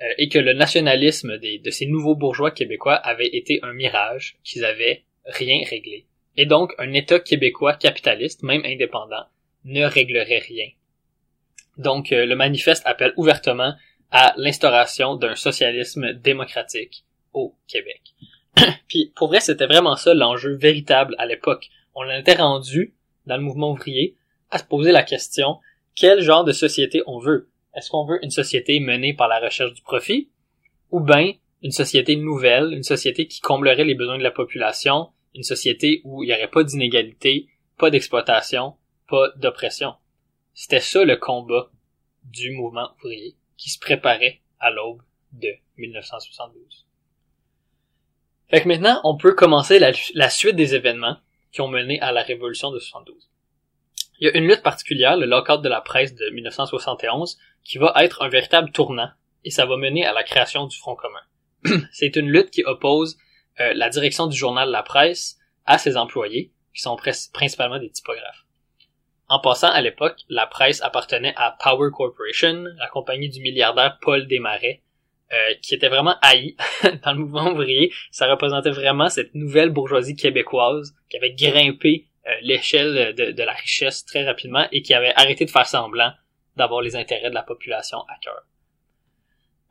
euh, 0.00 0.06
et 0.16 0.28
que 0.28 0.38
le 0.38 0.52
nationalisme 0.52 1.38
des, 1.38 1.58
de 1.58 1.70
ces 1.70 1.86
nouveaux 1.86 2.14
bourgeois 2.14 2.50
québécois 2.50 2.94
avait 2.94 3.26
été 3.26 3.58
un 3.62 3.72
mirage, 3.72 4.36
qu'ils 4.44 4.64
avaient 4.64 5.02
rien 5.24 5.60
réglé. 5.68 6.06
Et 6.36 6.46
donc, 6.46 6.72
un 6.78 6.92
État 6.92 7.18
québécois 7.18 7.74
capitaliste, 7.74 8.42
même 8.42 8.62
indépendant, 8.64 9.24
ne 9.64 9.84
réglerait 9.84 10.38
rien. 10.38 10.68
Donc, 11.78 12.10
le 12.10 12.34
manifeste 12.34 12.82
appelle 12.86 13.12
ouvertement 13.16 13.74
à 14.10 14.34
l'instauration 14.36 15.16
d'un 15.16 15.34
socialisme 15.34 16.12
démocratique 16.14 17.04
au 17.32 17.54
Québec. 17.66 18.02
Puis, 18.88 19.12
pour 19.16 19.28
vrai, 19.28 19.40
c'était 19.40 19.66
vraiment 19.66 19.96
ça 19.96 20.14
l'enjeu 20.14 20.54
véritable 20.54 21.14
à 21.18 21.26
l'époque. 21.26 21.68
On 21.94 22.04
en 22.04 22.10
était 22.10 22.34
rendu, 22.34 22.94
dans 23.26 23.36
le 23.36 23.42
mouvement 23.42 23.72
ouvrier, 23.72 24.16
à 24.50 24.58
se 24.58 24.64
poser 24.64 24.92
la 24.92 25.02
question, 25.02 25.58
quel 25.94 26.20
genre 26.20 26.44
de 26.44 26.52
société 26.52 27.02
on 27.06 27.18
veut? 27.18 27.48
Est-ce 27.74 27.90
qu'on 27.90 28.06
veut 28.06 28.22
une 28.22 28.30
société 28.30 28.80
menée 28.80 29.14
par 29.14 29.28
la 29.28 29.40
recherche 29.40 29.74
du 29.74 29.82
profit? 29.82 30.30
Ou 30.90 31.00
bien 31.00 31.32
une 31.62 31.72
société 31.72 32.16
nouvelle, 32.16 32.72
une 32.72 32.82
société 32.82 33.26
qui 33.26 33.40
comblerait 33.40 33.84
les 33.84 33.94
besoins 33.94 34.18
de 34.18 34.22
la 34.22 34.30
population, 34.30 35.08
une 35.34 35.42
société 35.42 36.00
où 36.04 36.22
il 36.22 36.28
n'y 36.28 36.32
aurait 36.32 36.48
pas 36.48 36.64
d'inégalité, 36.64 37.48
pas 37.76 37.90
d'exploitation, 37.90 38.74
pas 39.08 39.30
d'oppression? 39.36 39.94
C'était 40.54 40.80
ça 40.80 41.04
le 41.04 41.16
combat 41.16 41.70
du 42.24 42.52
mouvement 42.52 42.90
ouvrier 42.98 43.36
qui 43.56 43.70
se 43.70 43.78
préparait 43.78 44.40
à 44.60 44.70
l'aube 44.70 45.02
de 45.32 45.50
1972. 45.76 46.86
Fait 48.48 48.62
que 48.62 48.68
maintenant, 48.68 49.00
on 49.04 49.16
peut 49.16 49.34
commencer 49.34 49.78
la, 49.78 50.30
suite 50.30 50.56
des 50.56 50.74
événements 50.74 51.16
qui 51.52 51.60
ont 51.60 51.68
mené 51.68 52.00
à 52.00 52.12
la 52.12 52.22
révolution 52.22 52.70
de 52.70 52.78
72. 52.78 53.28
Il 54.20 54.28
y 54.28 54.30
a 54.30 54.36
une 54.36 54.46
lutte 54.46 54.62
particulière, 54.62 55.16
le 55.16 55.26
lockout 55.26 55.60
de 55.60 55.68
la 55.68 55.80
presse 55.80 56.14
de 56.14 56.30
1971, 56.30 57.38
qui 57.64 57.78
va 57.78 57.92
être 57.96 58.22
un 58.22 58.28
véritable 58.28 58.70
tournant, 58.70 59.10
et 59.44 59.50
ça 59.50 59.66
va 59.66 59.76
mener 59.76 60.06
à 60.06 60.12
la 60.12 60.22
création 60.22 60.66
du 60.66 60.76
Front 60.76 60.96
commun. 60.96 61.86
C'est 61.92 62.16
une 62.16 62.30
lutte 62.30 62.50
qui 62.50 62.64
oppose 62.64 63.18
euh, 63.60 63.72
la 63.74 63.88
direction 63.90 64.26
du 64.26 64.36
journal 64.36 64.70
La 64.70 64.82
Presse 64.82 65.38
à 65.64 65.78
ses 65.78 65.96
employés, 65.96 66.52
qui 66.72 66.82
sont 66.82 66.96
principalement 67.32 67.78
des 67.78 67.90
typographes. 67.90 68.45
En 69.28 69.40
passant, 69.40 69.70
à 69.70 69.80
l'époque, 69.80 70.20
la 70.28 70.46
presse 70.46 70.82
appartenait 70.82 71.34
à 71.36 71.56
Power 71.62 71.90
Corporation, 71.92 72.64
la 72.78 72.88
compagnie 72.88 73.28
du 73.28 73.40
milliardaire 73.40 73.98
Paul 74.00 74.26
Desmarais, 74.28 74.82
euh, 75.32 75.54
qui 75.60 75.74
était 75.74 75.88
vraiment 75.88 76.14
haï 76.22 76.54
dans 77.04 77.12
le 77.12 77.18
mouvement 77.18 77.50
ouvrier. 77.50 77.92
Ça 78.12 78.30
représentait 78.30 78.70
vraiment 78.70 79.08
cette 79.08 79.34
nouvelle 79.34 79.70
bourgeoisie 79.70 80.14
québécoise 80.14 80.94
qui 81.10 81.16
avait 81.16 81.32
grimpé 81.32 82.06
euh, 82.28 82.30
l'échelle 82.42 83.14
de, 83.14 83.42
la 83.42 83.52
richesse 83.52 84.04
très 84.04 84.24
rapidement 84.24 84.68
et 84.70 84.82
qui 84.82 84.94
avait 84.94 85.12
arrêté 85.16 85.44
de 85.44 85.50
faire 85.50 85.66
semblant 85.66 86.12
d'avoir 86.56 86.80
les 86.80 86.94
intérêts 86.94 87.30
de 87.30 87.34
la 87.34 87.42
population 87.42 87.98
à 88.02 88.16
cœur. 88.22 88.42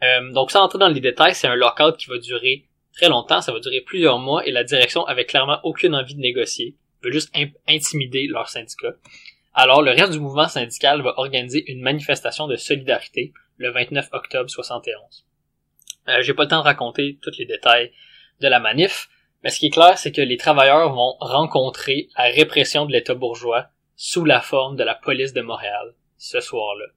Euh, 0.03 0.33
donc 0.33 0.51
sans 0.51 0.63
entrer 0.63 0.79
dans 0.79 0.89
les 0.89 1.00
détails, 1.00 1.33
c'est 1.33 1.47
un 1.47 1.55
lockout 1.55 1.95
qui 1.95 2.09
va 2.09 2.17
durer 2.17 2.65
très 2.91 3.07
longtemps, 3.07 3.39
ça 3.39 3.53
va 3.53 3.62
durer 3.62 3.79
plusieurs 3.79 4.19
mois 4.19 4.45
et 4.45 4.51
la 4.51 4.65
direction 4.65 5.05
avait 5.05 5.25
clairement 5.25 5.62
aucune 5.63 5.95
envie 5.95 6.15
de 6.15 6.19
négocier, 6.19 6.75
veut 7.01 7.12
juste 7.12 7.33
intimider 7.67 8.27
leur 8.27 8.50
syndicat. 8.50 8.95
Alors 9.57 9.81
le 9.81 9.91
reste 9.91 10.12
du 10.12 10.19
mouvement 10.19 10.50
syndical 10.50 11.01
va 11.01 11.13
organiser 11.17 11.63
une 11.71 11.79
manifestation 11.79 12.45
de 12.45 12.57
solidarité 12.57 13.31
le 13.55 13.71
29 13.71 14.09
octobre 14.12 14.50
71. 14.50 15.25
Euh, 16.09 16.21
J'ai 16.21 16.33
pas 16.33 16.43
le 16.43 16.50
temps 16.50 16.59
de 16.59 16.63
raconter 16.63 17.17
tous 17.21 17.31
les 17.39 17.45
détails 17.45 17.93
de 18.41 18.50
la 18.50 18.59
manif, 18.59 19.07
mais 19.43 19.50
ce 19.50 19.59
qui 19.59 19.67
est 19.67 19.71
clair, 19.71 19.97
c'est 19.97 20.12
que 20.12 20.19
les 20.19 20.35
travailleurs 20.35 20.91
vont 20.91 21.15
rencontrer 21.21 22.09
la 22.17 22.25
répression 22.25 22.85
de 22.85 22.91
l'État 22.91 23.15
bourgeois 23.15 23.67
sous 23.95 24.25
la 24.25 24.41
forme 24.41 24.75
de 24.75 24.83
la 24.83 24.93
police 24.93 25.31
de 25.31 25.41
Montréal 25.41 25.93
ce 26.17 26.41
soir-là. 26.41 26.88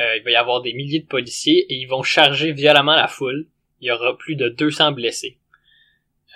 Euh, 0.00 0.16
il 0.16 0.24
va 0.24 0.30
y 0.32 0.36
avoir 0.36 0.60
des 0.60 0.72
milliers 0.72 1.00
de 1.00 1.06
policiers 1.06 1.72
et 1.72 1.76
ils 1.76 1.86
vont 1.86 2.02
charger 2.02 2.50
violemment 2.50 2.96
la 2.96 3.06
foule. 3.06 3.46
Il 3.80 3.86
y 3.86 3.92
aura 3.92 4.18
plus 4.18 4.34
de 4.34 4.48
200 4.48 4.90
blessés. 4.90 5.38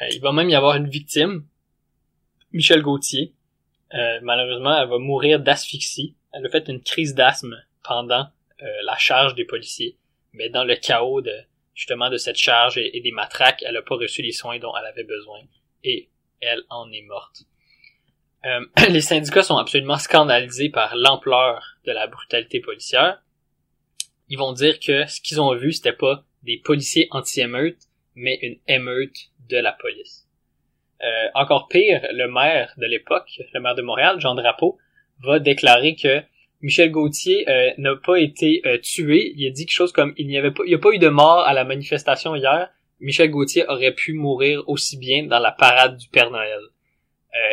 Euh, 0.00 0.06
il 0.12 0.20
va 0.20 0.30
même 0.30 0.48
y 0.48 0.54
avoir 0.54 0.76
une 0.76 0.88
victime, 0.88 1.44
Michel 2.52 2.82
Gauthier. 2.82 3.32
Euh, 3.94 4.18
malheureusement, 4.22 4.76
elle 4.76 4.88
va 4.88 4.98
mourir 4.98 5.40
d'asphyxie. 5.40 6.14
Elle 6.32 6.46
a 6.46 6.48
fait 6.48 6.68
une 6.68 6.82
crise 6.82 7.14
d'asthme 7.14 7.56
pendant 7.82 8.28
la 8.58 8.96
charge 8.96 9.34
des 9.34 9.44
policiers. 9.44 9.98
Mais 10.32 10.48
dans 10.48 10.64
le 10.64 10.76
chaos 10.76 11.20
de, 11.20 11.32
justement 11.76 12.10
de 12.10 12.16
cette 12.16 12.36
charge 12.36 12.78
et, 12.78 13.00
des 13.00 13.12
matraques, 13.12 13.62
elle 13.64 13.74
n'a 13.74 13.82
pas 13.82 13.94
reçu 13.94 14.22
les 14.22 14.32
soins 14.32 14.58
dont 14.58 14.72
elle 14.76 14.86
avait 14.86 15.04
besoin 15.04 15.40
et 15.84 16.08
elle 16.40 16.62
en 16.70 16.90
est 16.90 17.02
morte. 17.02 17.42
Euh, 18.44 18.66
les 18.88 19.00
syndicats 19.00 19.42
sont 19.42 19.58
absolument 19.58 19.98
scandalisés 19.98 20.70
par 20.70 20.96
l'ampleur 20.96 21.76
de 21.84 21.92
la 21.92 22.06
brutalité 22.06 22.60
policière. 22.60 23.22
Ils 24.28 24.38
vont 24.38 24.52
dire 24.52 24.80
que 24.80 25.06
ce 25.06 25.20
qu'ils 25.20 25.40
ont 25.40 25.54
vu, 25.54 25.72
c'était 25.72 25.92
pas 25.92 26.24
des 26.42 26.58
policiers 26.58 27.08
anti-émeute, 27.10 27.78
mais 28.14 28.38
une 28.42 28.58
émeute 28.66 29.30
de 29.48 29.58
la 29.58 29.72
police. 29.72 30.25
Euh, 31.04 31.28
encore 31.34 31.68
pire, 31.68 32.06
le 32.12 32.26
maire 32.28 32.72
de 32.78 32.86
l'époque, 32.86 33.40
le 33.52 33.60
maire 33.60 33.74
de 33.74 33.82
Montréal, 33.82 34.18
Jean 34.18 34.34
Drapeau, 34.34 34.78
va 35.22 35.38
déclarer 35.38 35.94
que 35.94 36.22
Michel 36.62 36.90
Gauthier 36.90 37.48
euh, 37.48 37.70
n'a 37.76 37.96
pas 37.96 38.16
été 38.16 38.62
euh, 38.64 38.78
tué. 38.78 39.32
Il 39.36 39.46
a 39.46 39.50
dit 39.50 39.66
quelque 39.66 39.74
chose 39.74 39.92
comme 39.92 40.14
il 40.16 40.26
n'y 40.26 40.38
avait 40.38 40.52
pas, 40.52 40.62
il 40.64 40.68
n'y 40.68 40.74
a 40.74 40.78
pas 40.78 40.92
eu 40.92 40.98
de 40.98 41.08
mort 41.08 41.40
à 41.40 41.52
la 41.52 41.64
manifestation 41.64 42.34
hier. 42.34 42.70
Michel 43.00 43.30
Gauthier 43.30 43.66
aurait 43.68 43.92
pu 43.92 44.14
mourir 44.14 44.62
aussi 44.66 44.96
bien 44.96 45.24
dans 45.24 45.38
la 45.38 45.52
parade 45.52 45.98
du 45.98 46.08
Père 46.08 46.30
Noël. 46.30 46.60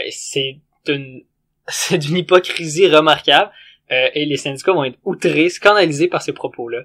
C'est 0.10 0.62
une, 0.88 1.24
c'est 1.68 1.98
d'une 1.98 2.16
hypocrisie 2.16 2.88
remarquable. 2.88 3.52
et 3.90 4.26
les 4.26 4.38
syndicats 4.38 4.72
vont 4.72 4.86
être 4.86 5.00
outrés, 5.04 5.50
scandalisés 5.50 6.08
par 6.08 6.22
ces 6.22 6.32
propos-là. 6.32 6.84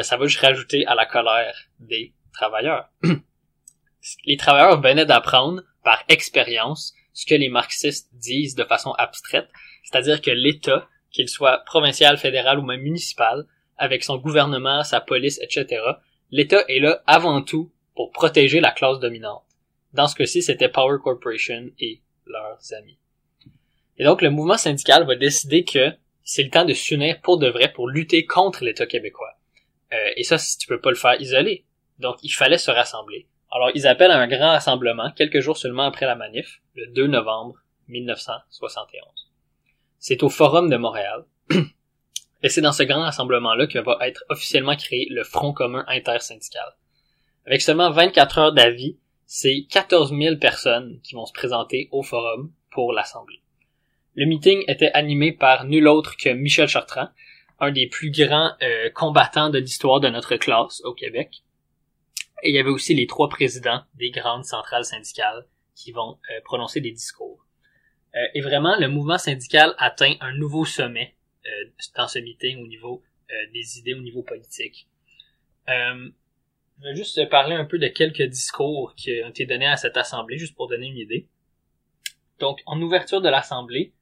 ça 0.00 0.16
va 0.16 0.26
juste 0.26 0.40
rajouter 0.40 0.86
à 0.86 0.94
la 0.94 1.04
colère 1.04 1.54
des 1.78 2.14
travailleurs. 2.32 2.88
les 4.24 4.38
travailleurs 4.38 4.80
venaient 4.80 5.04
d'apprendre 5.04 5.62
par 5.84 6.04
expérience 6.08 6.94
ce 7.12 7.26
que 7.26 7.34
les 7.34 7.48
marxistes 7.48 8.08
disent 8.14 8.54
de 8.54 8.64
façon 8.64 8.92
abstraite, 8.92 9.48
c'est-à-dire 9.84 10.20
que 10.20 10.30
l'État 10.30 10.88
qu'il 11.10 11.28
soit 11.28 11.58
provincial, 11.64 12.16
fédéral 12.16 12.58
ou 12.58 12.62
même 12.62 12.80
municipal, 12.80 13.46
avec 13.76 14.04
son 14.04 14.18
gouvernement, 14.18 14.84
sa 14.84 15.00
police, 15.00 15.40
etc., 15.42 15.82
l'État 16.30 16.64
est 16.68 16.80
là 16.80 17.02
avant 17.06 17.42
tout 17.42 17.72
pour 17.94 18.12
protéger 18.12 18.60
la 18.60 18.70
classe 18.70 19.00
dominante. 19.00 19.42
Dans 19.92 20.06
ce 20.06 20.14
cas-ci, 20.14 20.42
c'était 20.42 20.68
Power 20.68 20.98
Corporation 21.02 21.70
et 21.78 22.00
leurs 22.26 22.72
amis. 22.78 22.98
Et 23.98 24.04
donc, 24.04 24.22
le 24.22 24.30
mouvement 24.30 24.56
syndical 24.56 25.04
va 25.06 25.16
décider 25.16 25.64
que 25.64 25.92
c'est 26.22 26.44
le 26.44 26.50
temps 26.50 26.64
de 26.64 26.72
s'unir 26.72 27.20
pour 27.20 27.38
de 27.38 27.48
vrai 27.48 27.72
pour 27.72 27.88
lutter 27.88 28.24
contre 28.24 28.64
l'État 28.64 28.86
québécois. 28.86 29.34
Euh, 29.92 30.10
et 30.16 30.22
ça, 30.22 30.36
tu 30.38 30.66
peux 30.68 30.80
pas 30.80 30.90
le 30.90 30.96
faire 30.96 31.20
isolé. 31.20 31.64
Donc, 31.98 32.18
il 32.22 32.30
fallait 32.30 32.58
se 32.58 32.70
rassembler. 32.70 33.26
Alors, 33.52 33.70
ils 33.74 33.86
appellent 33.86 34.10
à 34.10 34.18
un 34.18 34.28
grand 34.28 34.50
rassemblement 34.50 35.10
quelques 35.10 35.40
jours 35.40 35.56
seulement 35.56 35.84
après 35.84 36.06
la 36.06 36.14
manif, 36.14 36.60
le 36.74 36.86
2 36.88 37.08
novembre 37.08 37.56
1971. 37.88 39.02
C'est 39.98 40.22
au 40.22 40.28
Forum 40.28 40.70
de 40.70 40.76
Montréal. 40.76 41.24
Et 42.42 42.48
c'est 42.48 42.60
dans 42.60 42.72
ce 42.72 42.84
grand 42.84 43.02
rassemblement-là 43.02 43.66
que 43.66 43.78
va 43.78 43.98
être 44.02 44.24
officiellement 44.28 44.76
créé 44.76 45.06
le 45.10 45.24
Front 45.24 45.52
commun 45.52 45.84
intersyndical. 45.88 46.76
Avec 47.44 47.60
seulement 47.60 47.90
24 47.90 48.38
heures 48.38 48.52
d'avis, 48.52 48.96
c'est 49.26 49.66
14 49.70 50.16
000 50.16 50.36
personnes 50.36 51.00
qui 51.02 51.14
vont 51.14 51.26
se 51.26 51.32
présenter 51.32 51.88
au 51.92 52.02
forum 52.02 52.52
pour 52.70 52.92
l'Assemblée. 52.92 53.42
Le 54.14 54.26
meeting 54.26 54.64
était 54.68 54.90
animé 54.92 55.32
par 55.32 55.64
nul 55.66 55.86
autre 55.86 56.16
que 56.16 56.30
Michel 56.30 56.66
Chartrand, 56.66 57.08
un 57.60 57.72
des 57.72 57.86
plus 57.86 58.10
grands 58.10 58.52
euh, 58.62 58.90
combattants 58.90 59.50
de 59.50 59.58
l'histoire 59.58 60.00
de 60.00 60.08
notre 60.08 60.36
classe 60.36 60.80
au 60.84 60.94
Québec. 60.94 61.42
Et 62.42 62.50
il 62.50 62.54
y 62.54 62.58
avait 62.58 62.70
aussi 62.70 62.94
les 62.94 63.06
trois 63.06 63.28
présidents 63.28 63.82
des 63.94 64.10
grandes 64.10 64.44
centrales 64.44 64.84
syndicales 64.84 65.46
qui 65.74 65.92
vont 65.92 66.18
euh, 66.30 66.40
prononcer 66.44 66.80
des 66.80 66.92
discours. 66.92 67.46
Euh, 68.14 68.26
et 68.34 68.40
vraiment, 68.40 68.76
le 68.76 68.88
mouvement 68.88 69.18
syndical 69.18 69.74
atteint 69.78 70.14
un 70.20 70.32
nouveau 70.32 70.64
sommet 70.64 71.14
euh, 71.46 71.70
dans 71.96 72.08
ce 72.08 72.18
meeting 72.18 72.62
au 72.62 72.66
niveau 72.66 73.02
euh, 73.30 73.34
des 73.52 73.78
idées, 73.78 73.94
au 73.94 74.00
niveau 74.00 74.22
politique. 74.22 74.88
je 75.68 76.84
vais 76.84 76.94
juste 76.94 77.28
parler 77.28 77.54
un 77.54 77.64
peu 77.64 77.78
de 77.78 77.88
quelques 77.88 78.22
discours 78.22 78.94
qui 78.96 79.20
ont 79.24 79.28
été 79.28 79.46
donnés 79.46 79.68
à 79.68 79.76
cette 79.76 79.96
assemblée, 79.96 80.38
juste 80.38 80.56
pour 80.56 80.68
donner 80.68 80.86
une 80.86 80.96
idée. 80.96 81.28
Donc, 82.38 82.60
en 82.66 82.80
ouverture 82.80 83.20
de 83.20 83.28
l'assemblée, 83.28 83.92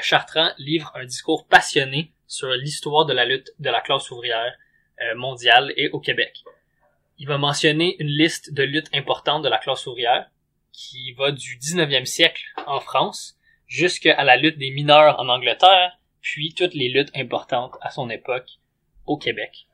Chartrand 0.00 0.52
livre 0.58 0.92
un 0.94 1.04
discours 1.04 1.48
passionné 1.48 2.12
sur 2.28 2.48
l'histoire 2.52 3.04
de 3.04 3.12
la 3.12 3.24
lutte 3.24 3.50
de 3.58 3.68
la 3.68 3.80
classe 3.80 4.08
ouvrière 4.12 4.56
mondiale 5.16 5.72
et 5.76 5.88
au 5.90 5.98
Québec. 5.98 6.44
Il 7.18 7.28
va 7.28 7.38
mentionner 7.38 7.96
une 7.98 8.08
liste 8.08 8.52
de 8.52 8.62
luttes 8.62 8.90
importantes 8.94 9.42
de 9.42 9.48
la 9.48 9.58
classe 9.58 9.86
ouvrière 9.86 10.30
qui 10.72 11.12
va 11.12 11.30
du 11.30 11.58
19e 11.58 12.04
siècle 12.04 12.42
en 12.66 12.80
France 12.80 13.36
jusqu'à 13.66 14.22
la 14.24 14.36
lutte 14.36 14.58
des 14.58 14.70
mineurs 14.70 15.20
en 15.20 15.28
Angleterre, 15.28 15.98
puis 16.20 16.54
toutes 16.54 16.74
les 16.74 16.88
luttes 16.88 17.10
importantes 17.14 17.76
à 17.80 17.90
son 17.90 18.10
époque 18.10 18.48
au 19.06 19.16
Québec. 19.16 19.66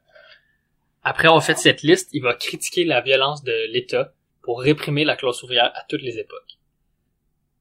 Après 1.03 1.29
avoir 1.29 1.45
fait 1.45 1.57
cette 1.57 1.83
liste, 1.83 2.11
il 2.13 2.23
va 2.23 2.35
critiquer 2.35 2.85
la 2.85 3.01
violence 3.01 3.43
de 3.43 3.73
l'État 3.73 4.13
pour 4.43 4.61
réprimer 4.61 5.05
la 5.05 5.17
classe 5.17 5.43
ouvrière 5.43 5.73
à 5.75 5.85
toutes 5.89 6.03
les 6.03 6.19
époques. 6.19 6.59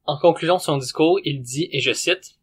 En 0.05 0.17
conclusion 0.17 0.55
de 0.57 0.61
son 0.61 0.77
discours, 0.77 1.19
il 1.23 1.41
dit, 1.41 1.67
et 1.71 1.81
je 1.81 1.91
cite, 1.91 2.37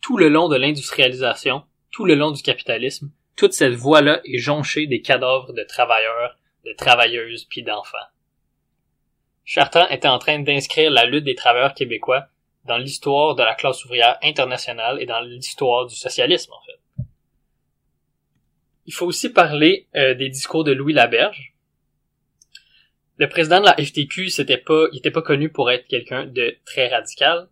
Tout 0.00 0.16
le 0.16 0.28
long 0.28 0.48
de 0.48 0.56
l'industrialisation, 0.56 1.62
tout 1.90 2.04
le 2.04 2.14
long 2.14 2.30
du 2.30 2.42
capitalisme, 2.42 3.10
toute 3.36 3.52
cette 3.52 3.74
voie-là 3.74 4.20
est 4.24 4.38
jonchée 4.38 4.86
des 4.86 5.02
cadavres 5.02 5.52
de 5.52 5.62
travailleurs, 5.64 6.38
de 6.64 6.72
travailleuses 6.72 7.44
puis 7.44 7.62
d'enfants. 7.62 7.96
Chartrand 9.44 9.88
était 9.88 10.08
en 10.08 10.18
train 10.18 10.38
d'inscrire 10.38 10.90
la 10.90 11.04
lutte 11.04 11.24
des 11.24 11.34
travailleurs 11.34 11.74
québécois 11.74 12.28
dans 12.64 12.78
l'histoire 12.78 13.34
de 13.34 13.42
la 13.42 13.54
classe 13.54 13.84
ouvrière 13.84 14.18
internationale 14.22 15.00
et 15.00 15.06
dans 15.06 15.20
l'histoire 15.20 15.86
du 15.86 15.94
socialisme, 15.94 16.52
en 16.52 16.62
fait. 16.62 17.04
Il 18.86 18.92
faut 18.92 19.06
aussi 19.06 19.30
parler 19.30 19.88
euh, 19.94 20.14
des 20.14 20.28
discours 20.28 20.64
de 20.64 20.72
Louis 20.72 20.92
Laberge. 20.92 21.54
Le 23.16 23.28
président 23.28 23.60
de 23.60 23.66
la 23.66 23.76
FTQ, 23.76 24.28
c'était 24.28 24.58
pas, 24.58 25.22
connu 25.22 25.50
pour 25.50 25.70
être 25.70 25.86
quelqu'un 25.86 26.26
de 26.26 26.56
très 26.64 26.88
radical. 26.88 27.48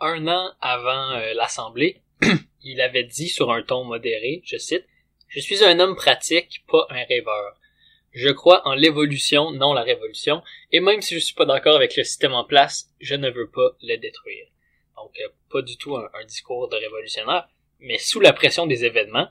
Un 0.00 0.26
an 0.28 0.52
avant 0.60 1.12
euh, 1.12 1.34
l'Assemblée, 1.34 2.02
il 2.62 2.80
avait 2.80 3.04
dit 3.04 3.28
sur 3.28 3.52
un 3.52 3.62
ton 3.62 3.84
modéré, 3.84 4.42
je 4.44 4.56
cite, 4.56 4.86
Je 5.28 5.40
suis 5.40 5.62
un 5.62 5.78
homme 5.78 5.94
pratique, 5.94 6.64
pas 6.66 6.86
un 6.88 7.04
rêveur. 7.04 7.60
Je 8.12 8.30
crois 8.30 8.66
en 8.66 8.72
l'évolution, 8.72 9.50
non 9.50 9.74
la 9.74 9.82
révolution, 9.82 10.42
et 10.72 10.80
même 10.80 11.02
si 11.02 11.14
je 11.14 11.20
suis 11.20 11.34
pas 11.34 11.44
d'accord 11.44 11.76
avec 11.76 11.96
le 11.96 12.04
système 12.04 12.32
en 12.32 12.44
place, 12.44 12.90
je 12.98 13.14
ne 13.14 13.28
veux 13.30 13.50
pas 13.50 13.76
le 13.82 13.96
détruire. 13.98 14.46
Donc, 14.96 15.12
euh, 15.20 15.28
pas 15.50 15.60
du 15.60 15.76
tout 15.76 15.96
un, 15.96 16.24
discours 16.26 16.68
de 16.68 16.76
révolutionnaire, 16.76 17.46
mais 17.78 17.98
sous 17.98 18.20
la 18.20 18.32
pression 18.32 18.66
des 18.66 18.86
événements 18.86 19.28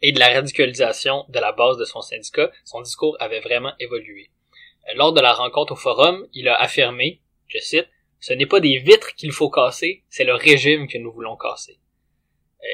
et 0.00 0.12
de 0.12 0.18
la 0.18 0.32
radicalisation 0.32 1.26
de 1.28 1.38
la 1.38 1.52
base 1.52 1.76
de 1.76 1.84
son 1.84 2.00
syndicat, 2.00 2.50
son 2.64 2.80
discours 2.80 3.18
avait 3.20 3.40
vraiment 3.40 3.74
évolué. 3.78 4.30
Euh, 4.88 4.94
lors 4.94 5.12
de 5.12 5.20
la 5.20 5.34
rencontre 5.34 5.74
au 5.74 5.76
forum, 5.76 6.26
il 6.32 6.48
a 6.48 6.54
affirmé, 6.54 7.20
je 7.48 7.58
cite, 7.58 7.88
Ce 8.18 8.32
n'est 8.32 8.46
pas 8.46 8.60
des 8.60 8.78
vitres 8.78 9.14
qu'il 9.14 9.32
faut 9.32 9.50
casser, 9.50 10.04
c'est 10.08 10.24
le 10.24 10.34
régime 10.34 10.88
que 10.88 10.96
nous 10.96 11.12
voulons 11.12 11.36
casser. 11.36 11.78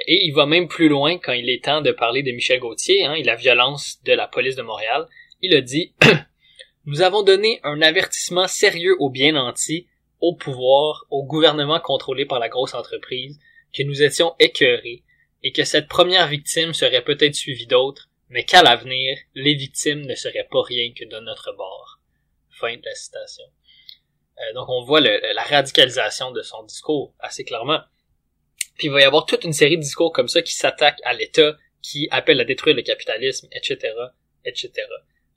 Et 0.06 0.24
il 0.24 0.32
va 0.32 0.46
même 0.46 0.68
plus 0.68 0.88
loin 0.88 1.18
quand 1.18 1.32
il 1.32 1.50
est 1.50 1.64
temps 1.64 1.80
de 1.80 1.92
parler 1.92 2.22
de 2.22 2.32
Michel 2.32 2.60
Gauthier 2.60 3.04
hein, 3.04 3.14
et 3.14 3.22
la 3.22 3.36
violence 3.36 4.02
de 4.04 4.12
la 4.12 4.26
police 4.26 4.56
de 4.56 4.62
Montréal. 4.62 5.06
Il 5.40 5.54
a 5.54 5.60
dit 5.60 5.94
Nous 6.84 7.02
avons 7.02 7.22
donné 7.22 7.60
un 7.62 7.80
avertissement 7.82 8.48
sérieux 8.48 8.96
aux 8.98 9.10
bien 9.10 9.32
nantis, 9.32 9.86
au 10.20 10.34
pouvoir, 10.34 11.04
au 11.10 11.24
gouvernement 11.24 11.80
contrôlé 11.80 12.26
par 12.26 12.38
la 12.38 12.48
grosse 12.48 12.74
entreprise, 12.74 13.38
que 13.72 13.82
nous 13.82 14.02
étions 14.02 14.34
écœurés, 14.38 15.02
et 15.42 15.52
que 15.52 15.64
cette 15.64 15.88
première 15.88 16.28
victime 16.28 16.72
serait 16.72 17.04
peut-être 17.04 17.34
suivie 17.34 17.66
d'autres, 17.66 18.08
mais 18.28 18.44
qu'à 18.44 18.62
l'avenir, 18.62 19.18
les 19.34 19.54
victimes 19.54 20.06
ne 20.06 20.14
seraient 20.14 20.48
pas 20.50 20.62
rien 20.62 20.92
que 20.92 21.04
de 21.04 21.20
notre 21.20 21.52
bord. 21.56 22.00
Fin 22.50 22.76
de 22.76 22.82
la 22.84 22.94
citation. 22.94 23.44
Euh, 24.38 24.54
donc 24.54 24.68
on 24.68 24.84
voit 24.84 25.00
la 25.00 25.42
radicalisation 25.42 26.30
de 26.30 26.42
son 26.42 26.62
discours 26.64 27.14
assez 27.18 27.44
clairement. 27.44 27.80
Puis 28.76 28.88
il 28.88 28.90
va 28.90 29.00
y 29.00 29.04
avoir 29.04 29.26
toute 29.26 29.44
une 29.44 29.52
série 29.52 29.76
de 29.76 29.82
discours 29.82 30.12
comme 30.12 30.28
ça 30.28 30.42
qui 30.42 30.54
s'attaquent 30.54 31.00
à 31.04 31.12
l'État, 31.12 31.56
qui 31.82 32.08
appellent 32.10 32.40
à 32.40 32.44
détruire 32.44 32.76
le 32.76 32.82
capitalisme, 32.82 33.48
etc., 33.52 33.92
etc. 34.44 34.70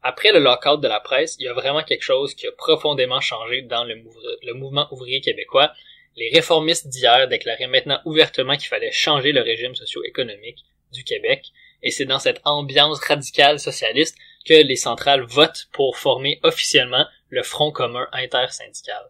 Après 0.02 0.32
le 0.32 0.40
lockout 0.40 0.80
de 0.80 0.88
la 0.88 1.00
presse, 1.00 1.36
il 1.40 1.46
y 1.46 1.48
a 1.48 1.54
vraiment 1.54 1.84
quelque 1.84 2.04
chose 2.04 2.36
qui 2.36 2.48
a 2.48 2.52
profondément 2.52 3.22
changé 3.22 3.64
dans 3.64 3.84
le, 3.84 3.96
le 4.44 4.54
mouvement 4.54 4.88
ouvrier 4.92 5.22
québécois. 5.22 5.74
Les 6.16 6.30
réformistes 6.34 6.88
d'hier 6.88 7.28
déclaraient 7.28 7.68
maintenant 7.68 8.00
ouvertement 8.06 8.56
qu'il 8.56 8.68
fallait 8.68 8.92
changer 8.92 9.32
le 9.32 9.42
régime 9.42 9.76
socio-économique 9.76 10.60
du 10.94 11.04
Québec, 11.04 11.48
et 11.82 11.92
c'est 11.92 12.06
dans 12.06 12.20
cette 12.20 12.42
ambiance 12.46 13.00
radicale 13.00 13.60
socialiste 13.60 14.16
que 14.46 14.54
les 14.54 14.76
centrales 14.76 15.24
votent 15.24 15.68
pour 15.72 15.98
former 15.98 16.40
officiellement 16.44 17.06
le 17.30 17.44
Front 17.44 17.72
commun 17.72 18.08
intersyndical. 18.12 19.04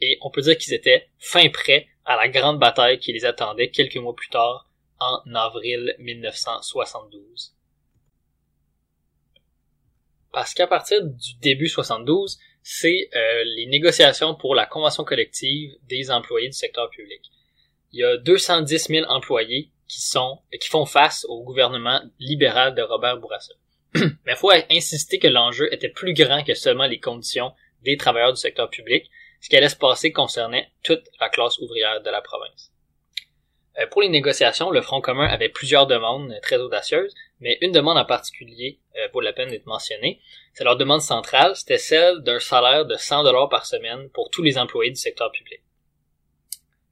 Et 0.00 0.18
on 0.20 0.30
peut 0.30 0.42
dire 0.42 0.58
qu'ils 0.58 0.74
étaient 0.74 1.08
fin 1.18 1.48
prêts 1.48 1.88
à 2.04 2.16
la 2.16 2.28
grande 2.28 2.58
bataille 2.58 2.98
qui 2.98 3.12
les 3.12 3.24
attendait 3.24 3.70
quelques 3.70 3.96
mois 3.96 4.14
plus 4.14 4.28
tard, 4.28 4.68
en 4.98 5.20
avril 5.34 5.94
1972. 5.98 7.54
Parce 10.32 10.54
qu'à 10.54 10.66
partir 10.66 11.04
du 11.04 11.34
début 11.40 11.68
72, 11.68 12.38
c'est 12.62 13.10
euh, 13.14 13.44
les 13.56 13.66
négociations 13.66 14.34
pour 14.34 14.54
la 14.54 14.66
convention 14.66 15.04
collective 15.04 15.74
des 15.88 16.10
employés 16.10 16.48
du 16.48 16.56
secteur 16.56 16.88
public. 16.90 17.20
Il 17.92 18.00
y 18.00 18.04
a 18.04 18.16
210 18.16 18.88
000 18.88 19.06
employés 19.10 19.70
qui 19.88 20.00
sont 20.00 20.40
qui 20.58 20.68
font 20.68 20.86
face 20.86 21.26
au 21.28 21.42
gouvernement 21.42 22.00
libéral 22.18 22.74
de 22.74 22.82
Robert 22.82 23.18
Bourassa. 23.18 23.52
Mais 23.94 24.32
il 24.32 24.36
faut 24.36 24.50
insister 24.70 25.18
que 25.18 25.28
l'enjeu 25.28 25.72
était 25.72 25.90
plus 25.90 26.14
grand 26.14 26.42
que 26.44 26.54
seulement 26.54 26.86
les 26.86 27.00
conditions 27.00 27.52
des 27.82 27.98
travailleurs 27.98 28.32
du 28.32 28.40
secteur 28.40 28.70
public. 28.70 29.10
Ce 29.42 29.48
qui 29.48 29.56
allait 29.56 29.68
se 29.68 29.76
passer 29.76 30.12
concernait 30.12 30.70
toute 30.84 31.02
la 31.20 31.28
classe 31.28 31.58
ouvrière 31.58 32.00
de 32.00 32.10
la 32.10 32.22
province. 32.22 32.72
Euh, 33.78 33.88
pour 33.88 34.00
les 34.00 34.08
négociations, 34.08 34.70
le 34.70 34.82
Front 34.82 35.00
commun 35.00 35.26
avait 35.26 35.48
plusieurs 35.48 35.88
demandes 35.88 36.32
très 36.42 36.58
audacieuses, 36.58 37.12
mais 37.40 37.58
une 37.60 37.72
demande 37.72 37.98
en 37.98 38.04
particulier 38.04 38.78
euh, 38.96 39.08
vaut 39.12 39.20
la 39.20 39.32
peine 39.32 39.50
d'être 39.50 39.66
mentionnée. 39.66 40.20
C'est 40.54 40.62
leur 40.62 40.76
demande 40.76 41.00
centrale, 41.00 41.56
c'était 41.56 41.78
celle 41.78 42.22
d'un 42.22 42.38
salaire 42.38 42.86
de 42.86 42.94
100 42.94 43.24
dollars 43.24 43.48
par 43.48 43.66
semaine 43.66 44.08
pour 44.10 44.30
tous 44.30 44.42
les 44.42 44.58
employés 44.58 44.92
du 44.92 45.00
secteur 45.00 45.32
public. 45.32 45.60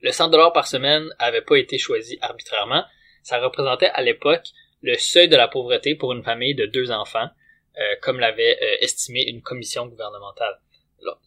Le 0.00 0.10
100 0.10 0.28
dollars 0.28 0.52
par 0.52 0.66
semaine 0.66 1.08
avait 1.20 1.42
pas 1.42 1.56
été 1.56 1.78
choisi 1.78 2.18
arbitrairement. 2.20 2.84
Ça 3.22 3.38
représentait 3.38 3.90
à 3.90 4.02
l'époque 4.02 4.48
le 4.82 4.96
seuil 4.96 5.28
de 5.28 5.36
la 5.36 5.46
pauvreté 5.46 5.94
pour 5.94 6.12
une 6.12 6.24
famille 6.24 6.56
de 6.56 6.66
deux 6.66 6.90
enfants, 6.90 7.28
euh, 7.78 7.96
comme 8.02 8.18
l'avait 8.18 8.58
euh, 8.60 8.76
estimé 8.80 9.22
une 9.22 9.40
commission 9.40 9.86
gouvernementale. 9.86 10.58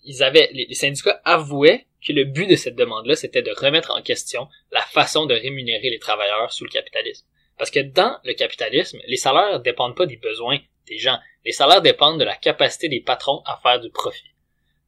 Ils 0.03 0.23
avaient, 0.23 0.49
les, 0.53 0.73
syndicats 0.73 1.21
avouaient 1.25 1.85
que 2.05 2.13
le 2.13 2.25
but 2.25 2.47
de 2.47 2.55
cette 2.55 2.75
demande-là, 2.75 3.15
c'était 3.15 3.41
de 3.41 3.51
remettre 3.51 3.91
en 3.91 4.01
question 4.01 4.47
la 4.71 4.81
façon 4.81 5.25
de 5.25 5.33
rémunérer 5.33 5.89
les 5.89 5.99
travailleurs 5.99 6.51
sous 6.51 6.65
le 6.65 6.69
capitalisme. 6.69 7.25
Parce 7.57 7.71
que 7.71 7.79
dans 7.79 8.17
le 8.23 8.33
capitalisme, 8.33 8.99
les 9.07 9.17
salaires 9.17 9.59
dépendent 9.59 9.95
pas 9.95 10.05
des 10.05 10.17
besoins 10.17 10.59
des 10.87 10.97
gens. 10.97 11.17
Les 11.45 11.51
salaires 11.51 11.81
dépendent 11.81 12.19
de 12.19 12.25
la 12.25 12.35
capacité 12.35 12.89
des 12.89 12.99
patrons 12.99 13.41
à 13.45 13.59
faire 13.61 13.79
du 13.79 13.89
profit. 13.89 14.31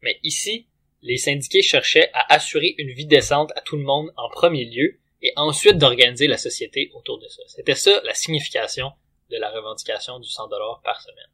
Mais 0.01 0.19
ici, 0.23 0.67
les 1.01 1.17
syndiqués 1.17 1.61
cherchaient 1.61 2.09
à 2.13 2.33
assurer 2.33 2.75
une 2.77 2.91
vie 2.91 3.05
décente 3.05 3.51
à 3.55 3.61
tout 3.61 3.77
le 3.77 3.83
monde 3.83 4.11
en 4.17 4.29
premier 4.29 4.65
lieu 4.65 4.99
et 5.21 5.31
ensuite 5.35 5.77
d'organiser 5.77 6.27
la 6.27 6.37
société 6.37 6.91
autour 6.93 7.19
de 7.19 7.27
ça. 7.27 7.41
C'était 7.47 7.75
ça 7.75 8.01
la 8.03 8.13
signification 8.13 8.91
de 9.29 9.37
la 9.37 9.49
revendication 9.51 10.19
du 10.19 10.29
100 10.29 10.47
dollars 10.49 10.81
par 10.83 11.01
semaine. 11.01 11.29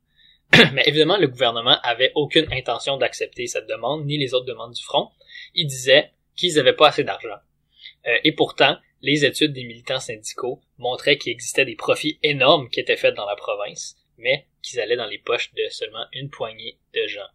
Mais 0.73 0.83
évidemment, 0.85 1.17
le 1.17 1.27
gouvernement 1.27 1.77
avait 1.83 2.11
aucune 2.15 2.51
intention 2.51 2.97
d'accepter 2.97 3.47
cette 3.47 3.67
demande, 3.67 4.05
ni 4.05 4.17
les 4.17 4.33
autres 4.33 4.45
demandes 4.45 4.73
du 4.73 4.83
front. 4.83 5.09
Il 5.53 5.67
disait 5.67 6.11
qu'ils 6.35 6.55
n'avaient 6.55 6.73
pas 6.73 6.89
assez 6.89 7.03
d'argent. 7.03 7.39
Euh, 8.07 8.17
et 8.23 8.31
pourtant, 8.33 8.77
les 9.01 9.25
études 9.25 9.53
des 9.53 9.63
militants 9.63 9.99
syndicaux 9.99 10.61
montraient 10.77 11.17
qu'il 11.17 11.31
existait 11.31 11.65
des 11.65 11.75
profits 11.75 12.19
énormes 12.23 12.69
qui 12.69 12.79
étaient 12.79 12.97
faits 12.97 13.15
dans 13.15 13.25
la 13.25 13.35
province, 13.35 13.95
mais 14.17 14.47
qu'ils 14.61 14.79
allaient 14.79 14.95
dans 14.95 15.07
les 15.07 15.17
poches 15.17 15.53
de 15.53 15.63
seulement 15.69 16.05
une 16.13 16.29
poignée 16.29 16.77
de 16.93 17.07
gens. 17.07 17.27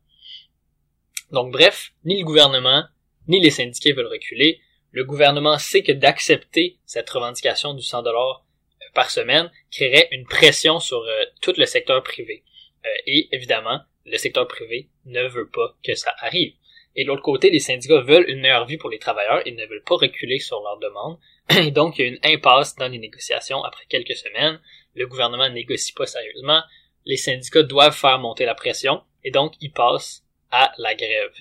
Donc 1.33 1.53
bref, 1.53 1.93
ni 2.05 2.19
le 2.19 2.25
gouvernement, 2.25 2.85
ni 3.29 3.41
les 3.41 3.51
syndiqués 3.51 3.93
veulent 3.93 4.07
reculer. 4.07 4.61
Le 4.93 5.05
gouvernement 5.05 5.59
sait 5.59 5.83
que 5.83 5.93
d'accepter 5.93 6.79
cette 6.85 7.11
revendication 7.11 7.75
du 7.75 7.83
100 7.83 8.03
dollars 8.03 8.45
euh, 8.81 8.85
par 8.95 9.11
semaine 9.11 9.51
créerait 9.71 10.09
une 10.13 10.25
pression 10.25 10.79
sur 10.79 10.99
euh, 10.99 11.25
tout 11.41 11.55
le 11.57 11.67
secteur 11.67 12.03
privé. 12.03 12.45
Euh, 12.87 13.03
et 13.07 13.29
évidemment, 13.33 13.81
le 14.05 14.17
secteur 14.17 14.47
privé 14.47 14.89
ne 15.05 15.27
veut 15.29 15.49
pas 15.49 15.77
que 15.83 15.95
ça 15.95 16.15
arrive. 16.21 16.55
Et 16.95 17.05
de 17.05 17.09
l'autre 17.09 17.23
côté, 17.23 17.51
les 17.51 17.59
syndicats 17.59 18.01
veulent 18.01 18.29
une 18.29 18.41
meilleure 18.41 18.67
vie 18.67 18.79
pour 18.79 18.91
les 18.91 18.99
travailleurs, 18.99 19.43
ils 19.45 19.57
ne 19.57 19.67
veulent 19.67 19.85
pas 19.85 19.97
reculer 19.97 20.39
sur 20.39 20.63
leurs 20.63 20.79
demandes. 20.79 21.19
Et 21.67 21.71
donc, 21.71 21.99
il 21.99 22.03
y 22.03 22.05
a 22.05 22.09
une 22.09 22.19
impasse 22.23 22.75
dans 22.77 22.89
les 22.89 22.99
négociations 22.99 23.63
après 23.63 23.85
quelques 23.89 24.17
semaines. 24.17 24.61
Le 24.95 25.07
gouvernement 25.07 25.49
négocie 25.51 25.93
pas 25.93 26.07
sérieusement. 26.07 26.63
Les 27.05 27.19
syndicats 27.19 27.63
doivent 27.63 27.97
faire 27.97 28.19
monter 28.19 28.47
la 28.47 28.55
pression. 28.55 29.03
Et 29.25 29.31
donc, 29.31 29.55
ils 29.61 29.73
passent 29.73 30.25
à 30.51 30.73
la 30.79 30.95
grève. 30.95 31.35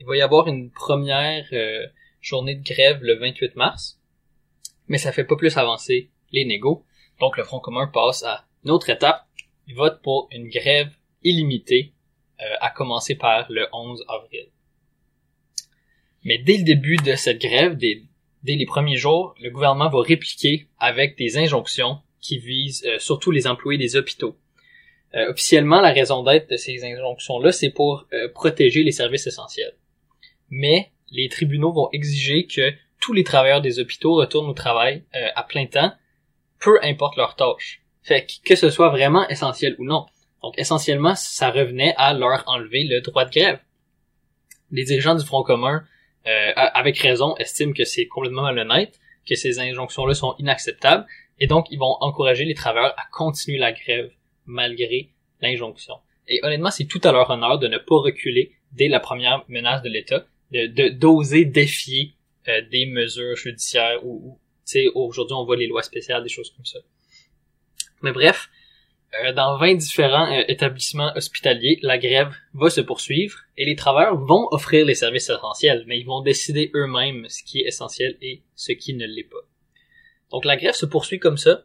Il 0.00 0.06
va 0.06 0.16
y 0.16 0.22
avoir 0.22 0.48
une 0.48 0.70
première 0.70 1.46
euh, 1.52 1.86
journée 2.20 2.54
de 2.54 2.64
grève 2.64 3.00
le 3.02 3.18
28 3.18 3.54
mars, 3.56 4.00
mais 4.88 4.98
ça 4.98 5.12
fait 5.12 5.24
pas 5.24 5.36
plus 5.36 5.56
avancer 5.56 6.10
les 6.32 6.44
négos. 6.44 6.84
Donc 7.20 7.36
le 7.36 7.44
Front 7.44 7.60
commun 7.60 7.86
passe 7.86 8.22
à 8.24 8.46
une 8.64 8.70
autre 8.70 8.90
étape. 8.90 9.26
Il 9.70 9.76
vote 9.76 10.02
pour 10.02 10.28
une 10.32 10.48
grève 10.48 10.90
illimitée, 11.22 11.92
euh, 12.40 12.44
à 12.60 12.70
commencer 12.70 13.14
par 13.14 13.46
le 13.50 13.68
11 13.72 14.04
avril. 14.08 14.48
Mais 16.24 16.38
dès 16.38 16.56
le 16.56 16.64
début 16.64 16.96
de 16.96 17.14
cette 17.14 17.40
grève, 17.40 17.76
dès, 17.76 18.02
les 18.42 18.66
premiers 18.66 18.96
jours, 18.96 19.32
le 19.40 19.48
gouvernement 19.50 19.88
va 19.88 20.02
répliquer 20.02 20.66
avec 20.80 21.16
des 21.16 21.38
injonctions 21.38 22.00
qui 22.20 22.38
visent 22.38 22.84
euh, 22.84 22.98
surtout 22.98 23.30
les 23.30 23.46
employés 23.46 23.78
des 23.78 23.94
hôpitaux. 23.94 24.36
Euh, 25.14 25.30
officiellement, 25.30 25.80
la 25.80 25.92
raison 25.92 26.24
d'être 26.24 26.50
de 26.50 26.56
ces 26.56 26.82
injonctions-là, 26.84 27.52
c'est 27.52 27.70
pour 27.70 28.06
protéger 28.34 28.82
les 28.82 28.92
services 28.92 29.28
essentiels. 29.28 29.76
Mais 30.48 30.90
les 31.12 31.28
tribunaux 31.28 31.72
vont 31.72 31.90
exiger 31.92 32.48
que 32.48 32.72
tous 33.00 33.12
les 33.12 33.22
travailleurs 33.22 33.60
des 33.60 33.78
hôpitaux 33.78 34.16
retournent 34.16 34.50
au 34.50 34.54
travail 34.54 35.04
à 35.12 35.44
plein 35.44 35.66
temps, 35.66 35.92
peu 36.58 36.80
importe 36.82 37.16
leur 37.16 37.36
tâche. 37.36 37.79
Fait 38.02 38.26
que, 38.44 38.56
ce 38.56 38.70
soit 38.70 38.88
vraiment 38.88 39.28
essentiel 39.28 39.76
ou 39.78 39.84
non. 39.84 40.06
Donc 40.42 40.54
essentiellement, 40.58 41.14
ça 41.14 41.50
revenait 41.50 41.94
à 41.96 42.14
leur 42.14 42.44
enlever 42.46 42.84
le 42.84 43.00
droit 43.00 43.24
de 43.24 43.30
grève. 43.30 43.58
Les 44.70 44.84
dirigeants 44.84 45.14
du 45.14 45.24
Front 45.24 45.42
commun, 45.42 45.84
avec 46.24 46.98
raison, 46.98 47.36
estiment 47.36 47.72
que 47.72 47.84
c'est 47.84 48.06
complètement 48.06 48.42
malhonnête, 48.42 48.98
que 49.28 49.34
ces 49.34 49.58
injonctions-là 49.58 50.14
sont 50.14 50.34
inacceptables, 50.38 51.06
et 51.38 51.46
donc 51.46 51.66
ils 51.70 51.78
vont 51.78 51.96
encourager 52.00 52.44
les 52.44 52.54
travailleurs 52.54 52.94
à 52.96 53.04
continuer 53.12 53.58
la 53.58 53.72
grève 53.72 54.10
malgré 54.46 55.10
l'injonction. 55.40 55.96
Et 56.28 56.40
honnêtement, 56.42 56.70
c'est 56.70 56.84
tout 56.84 57.00
à 57.04 57.12
leur 57.12 57.28
honneur 57.30 57.58
de 57.58 57.68
ne 57.68 57.78
pas 57.78 57.96
reculer 57.96 58.52
dès 58.72 58.88
la 58.88 59.00
première 59.00 59.44
menace 59.48 59.82
de 59.82 59.88
l'État, 59.88 60.24
de 60.52 60.88
d'oser 60.88 61.44
défier 61.44 62.14
euh, 62.48 62.60
des 62.70 62.86
mesures 62.86 63.36
judiciaires 63.36 64.04
ou, 64.04 64.38
tu 64.66 64.72
sais, 64.72 64.86
aujourd'hui 64.94 65.34
on 65.34 65.44
voit 65.44 65.56
les 65.56 65.66
lois 65.66 65.82
spéciales, 65.82 66.22
des 66.22 66.28
choses 66.28 66.50
comme 66.50 66.64
ça. 66.64 66.78
Mais 68.02 68.12
bref, 68.12 68.48
euh, 69.22 69.32
dans 69.32 69.58
20 69.58 69.74
différents 69.74 70.32
euh, 70.32 70.42
établissements 70.48 71.12
hospitaliers, 71.16 71.78
la 71.82 71.98
grève 71.98 72.34
va 72.54 72.70
se 72.70 72.80
poursuivre 72.80 73.38
et 73.56 73.64
les 73.64 73.76
travailleurs 73.76 74.16
vont 74.16 74.48
offrir 74.50 74.86
les 74.86 74.94
services 74.94 75.30
essentiels, 75.30 75.84
mais 75.86 75.98
ils 75.98 76.06
vont 76.06 76.22
décider 76.22 76.70
eux-mêmes 76.74 77.26
ce 77.28 77.42
qui 77.42 77.60
est 77.60 77.66
essentiel 77.66 78.16
et 78.22 78.42
ce 78.54 78.72
qui 78.72 78.94
ne 78.94 79.06
l'est 79.06 79.24
pas. 79.24 79.44
Donc 80.30 80.44
la 80.44 80.56
grève 80.56 80.74
se 80.74 80.86
poursuit 80.86 81.18
comme 81.18 81.38
ça 81.38 81.64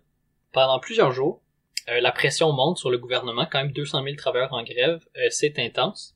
pendant 0.51 0.79
plusieurs 0.79 1.11
jours 1.11 1.41
euh, 1.89 2.01
la 2.01 2.11
pression 2.11 2.51
monte 2.51 2.79
sur 2.79 2.89
le 2.89 2.97
gouvernement, 2.97 3.45
quand 3.45 3.59
même 3.59 3.71
200 3.71 4.03
000 4.03 4.15
travailleurs 4.15 4.53
en 4.53 4.63
grève, 4.63 5.05
euh, 5.17 5.27
c'est 5.29 5.59
intense. 5.59 6.15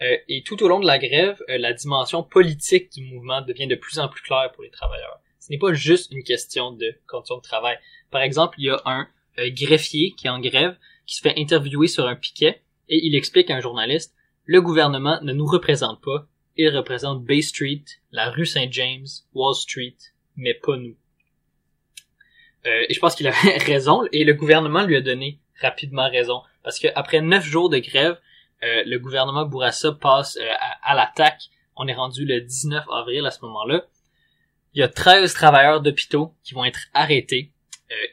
Euh, 0.00 0.16
et 0.28 0.44
tout 0.44 0.62
au 0.62 0.68
long 0.68 0.78
de 0.78 0.86
la 0.86 0.98
grève, 0.98 1.42
la 1.48 1.72
dimension 1.72 2.22
politique 2.22 2.92
du 2.92 3.02
mouvement 3.02 3.42
devient 3.42 3.66
de 3.66 3.74
plus 3.74 3.98
en 3.98 4.08
plus 4.08 4.22
claire 4.22 4.52
pour 4.52 4.62
les 4.62 4.70
travailleurs. 4.70 5.20
Ce 5.40 5.50
n'est 5.50 5.58
pas 5.58 5.72
juste 5.72 6.12
une 6.12 6.22
question 6.22 6.70
de 6.70 6.94
conditions 7.08 7.38
de 7.38 7.42
travail. 7.42 7.76
Par 8.10 8.22
exemple, 8.22 8.54
il 8.58 8.66
y 8.66 8.70
a 8.70 8.80
un 8.84 9.08
greffier 9.50 10.12
qui 10.16 10.26
est 10.26 10.30
en 10.30 10.40
grève, 10.40 10.76
qui 11.06 11.16
se 11.16 11.22
fait 11.22 11.34
interviewer 11.38 11.88
sur 11.88 12.06
un 12.06 12.16
piquet, 12.16 12.62
et 12.88 13.06
il 13.06 13.14
explique 13.14 13.50
à 13.50 13.56
un 13.56 13.60
journaliste, 13.60 14.14
le 14.44 14.60
gouvernement 14.60 15.18
ne 15.22 15.32
nous 15.32 15.46
représente 15.46 16.00
pas, 16.02 16.26
il 16.56 16.68
représente 16.76 17.24
Bay 17.24 17.40
Street, 17.40 17.84
la 18.10 18.30
rue 18.30 18.46
Saint-James, 18.46 19.06
Wall 19.34 19.54
Street, 19.54 19.96
mais 20.36 20.54
pas 20.54 20.76
nous. 20.76 20.96
Euh, 22.66 22.86
et 22.88 22.94
je 22.94 22.98
pense 22.98 23.14
qu'il 23.14 23.26
avait 23.26 23.58
raison, 23.64 24.02
et 24.12 24.24
le 24.24 24.34
gouvernement 24.34 24.84
lui 24.84 24.96
a 24.96 25.00
donné 25.00 25.38
rapidement 25.60 26.10
raison. 26.10 26.42
Parce 26.62 26.78
que 26.78 26.88
après 26.94 27.20
neuf 27.20 27.44
jours 27.44 27.70
de 27.70 27.78
grève, 27.78 28.18
euh, 28.64 28.82
le 28.86 28.98
gouvernement 28.98 29.44
Bourassa 29.44 29.92
passe 29.92 30.36
euh, 30.36 30.52
à, 30.82 30.94
l'attaque. 30.94 31.42
On 31.76 31.86
est 31.86 31.94
rendu 31.94 32.24
le 32.24 32.40
19 32.40 32.84
avril 32.92 33.24
à 33.24 33.30
ce 33.30 33.40
moment-là. 33.42 33.84
Il 34.74 34.80
y 34.80 34.82
a 34.82 34.88
13 34.88 35.32
travailleurs 35.32 35.80
d'hôpitaux 35.80 36.34
qui 36.42 36.54
vont 36.54 36.64
être 36.64 36.80
arrêtés 36.92 37.52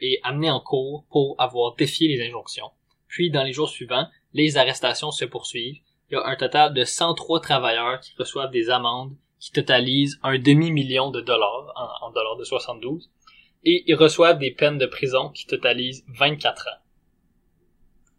et 0.00 0.20
amenés 0.22 0.50
en 0.50 0.60
cours 0.60 1.04
pour 1.10 1.34
avoir 1.38 1.74
défié 1.74 2.08
les 2.08 2.26
injonctions. 2.26 2.70
Puis 3.08 3.30
dans 3.30 3.42
les 3.42 3.52
jours 3.52 3.68
suivants, 3.68 4.06
les 4.32 4.56
arrestations 4.56 5.10
se 5.10 5.24
poursuivent. 5.24 5.80
Il 6.10 6.14
y 6.14 6.16
a 6.16 6.26
un 6.26 6.36
total 6.36 6.74
de 6.74 6.84
103 6.84 7.40
travailleurs 7.40 8.00
qui 8.00 8.14
reçoivent 8.18 8.50
des 8.50 8.70
amendes 8.70 9.16
qui 9.38 9.52
totalisent 9.52 10.18
un 10.22 10.38
demi-million 10.38 11.10
de 11.10 11.20
dollars 11.20 11.72
en, 11.76 12.06
en 12.06 12.10
dollars 12.10 12.36
de 12.36 12.44
72 12.44 13.10
et 13.64 13.84
ils 13.86 13.94
reçoivent 13.94 14.38
des 14.38 14.50
peines 14.50 14.78
de 14.78 14.86
prison 14.86 15.28
qui 15.30 15.46
totalisent 15.46 16.04
24 16.08 16.68
ans. 16.68 16.82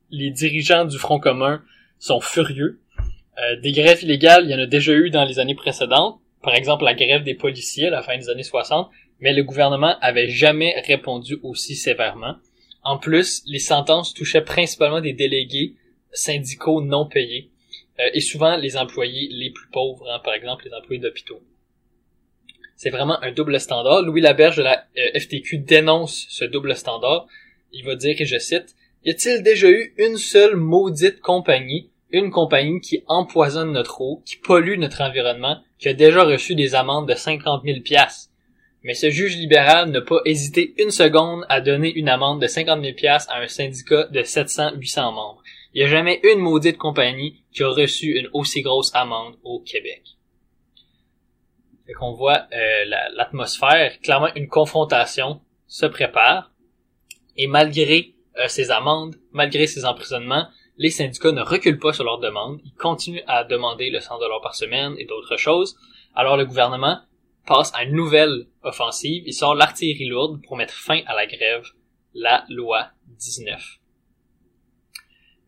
Les 0.09 0.29
dirigeants 0.29 0.85
du 0.85 0.97
Front 0.97 1.19
commun 1.19 1.63
sont 1.99 2.21
furieux. 2.21 2.81
Euh, 3.37 3.59
des 3.61 3.71
grèves 3.71 4.03
illégales, 4.03 4.45
il 4.45 4.51
y 4.51 4.55
en 4.55 4.59
a 4.59 4.65
déjà 4.65 4.93
eu 4.93 5.09
dans 5.09 5.25
les 5.25 5.39
années 5.39 5.55
précédentes, 5.55 6.19
par 6.43 6.55
exemple 6.55 6.83
la 6.83 6.93
grève 6.93 7.23
des 7.23 7.35
policiers 7.35 7.87
à 7.87 7.91
la 7.91 8.03
fin 8.03 8.17
des 8.17 8.29
années 8.29 8.43
60, 8.43 8.89
mais 9.19 9.33
le 9.33 9.43
gouvernement 9.43 9.95
avait 10.01 10.29
jamais 10.29 10.79
répondu 10.85 11.39
aussi 11.43 11.75
sévèrement. 11.75 12.35
En 12.83 12.97
plus, 12.97 13.43
les 13.45 13.59
sentences 13.59 14.13
touchaient 14.13 14.43
principalement 14.43 15.01
des 15.01 15.13
délégués 15.13 15.75
syndicaux 16.13 16.81
non 16.81 17.05
payés, 17.05 17.49
euh, 17.99 18.09
et 18.13 18.21
souvent 18.21 18.55
les 18.57 18.77
employés 18.77 19.27
les 19.31 19.49
plus 19.49 19.69
pauvres, 19.69 20.07
hein, 20.09 20.19
par 20.23 20.33
exemple 20.33 20.65
les 20.65 20.73
employés 20.73 21.01
d'hôpitaux. 21.01 21.41
C'est 22.75 22.91
vraiment 22.91 23.21
un 23.23 23.31
double 23.31 23.59
standard. 23.59 24.03
Louis 24.03 24.21
Laberge 24.21 24.57
de 24.57 24.63
la 24.63 24.85
euh, 24.97 25.19
FTQ 25.19 25.57
dénonce 25.59 26.27
ce 26.29 26.45
double 26.45 26.75
standard. 26.75 27.25
Il 27.73 27.83
va 27.83 27.95
dire, 27.95 28.15
que 28.15 28.23
je 28.23 28.37
cite, 28.37 28.75
Y 29.03 29.11
a-t-il 29.11 29.41
déjà 29.41 29.69
eu 29.69 29.93
une 29.97 30.17
seule 30.17 30.55
maudite 30.55 31.19
compagnie, 31.19 31.89
une 32.11 32.29
compagnie 32.29 32.79
qui 32.79 33.03
empoisonne 33.07 33.71
notre 33.71 34.01
eau, 34.01 34.21
qui 34.25 34.37
pollue 34.37 34.77
notre 34.77 35.01
environnement, 35.01 35.57
qui 35.79 35.89
a 35.89 35.93
déjà 35.93 36.23
reçu 36.23 36.53
des 36.53 36.75
amendes 36.75 37.09
de 37.09 37.15
50 37.15 37.63
000 37.65 37.79
piastres? 37.81 38.29
Mais 38.83 38.93
ce 38.93 39.09
juge 39.09 39.37
libéral 39.37 39.89
n'a 39.89 40.01
pas 40.01 40.21
hésité 40.25 40.73
une 40.77 40.91
seconde 40.91 41.45
à 41.49 41.61
donner 41.61 41.91
une 41.93 42.09
amende 42.09 42.41
de 42.41 42.47
50 42.47 42.81
000 42.81 42.95
piastres 42.95 43.31
à 43.31 43.39
un 43.39 43.47
syndicat 43.47 44.05
de 44.05 44.21
700-800 44.21 45.13
membres. 45.13 45.41
Il 45.73 45.79
n'y 45.79 45.85
a 45.85 45.89
jamais 45.89 46.19
une 46.23 46.39
maudite 46.39 46.77
compagnie 46.77 47.43
qui 47.53 47.63
a 47.63 47.69
reçu 47.69 48.17
une 48.17 48.29
aussi 48.33 48.61
grosse 48.61 48.91
amende 48.93 49.35
au 49.43 49.59
Québec. 49.59 50.03
Fait 51.85 51.93
qu'on 51.93 52.13
voit 52.13 52.47
euh, 52.53 52.85
l'atmosphère, 53.15 53.99
clairement 54.01 54.33
une 54.35 54.47
confrontation 54.47 55.41
se 55.67 55.85
prépare. 55.85 56.51
Et 57.35 57.47
malgré 57.47 58.13
euh, 58.39 58.47
ces 58.47 58.71
amendes, 58.71 59.15
malgré 59.31 59.67
ces 59.67 59.85
emprisonnements, 59.85 60.47
les 60.77 60.89
syndicats 60.89 61.31
ne 61.31 61.41
reculent 61.41 61.79
pas 61.79 61.93
sur 61.93 62.03
leurs 62.03 62.19
demandes. 62.19 62.59
Ils 62.65 62.73
continuent 62.73 63.23
à 63.27 63.43
demander 63.43 63.89
le 63.89 63.99
100 63.99 64.19
dollars 64.19 64.41
par 64.41 64.55
semaine 64.55 64.95
et 64.97 65.05
d'autres 65.05 65.37
choses. 65.37 65.77
Alors 66.15 66.37
le 66.37 66.45
gouvernement 66.45 66.99
passe 67.47 67.71
à 67.73 67.83
une 67.83 67.95
nouvelle 67.95 68.45
offensive. 68.61 69.23
Il 69.25 69.33
sort 69.33 69.55
l'artillerie 69.55 70.07
lourde 70.07 70.41
pour 70.43 70.57
mettre 70.57 70.73
fin 70.73 71.01
à 71.07 71.15
la 71.15 71.25
grève, 71.25 71.65
la 72.13 72.45
loi 72.49 72.89
19. 73.07 73.79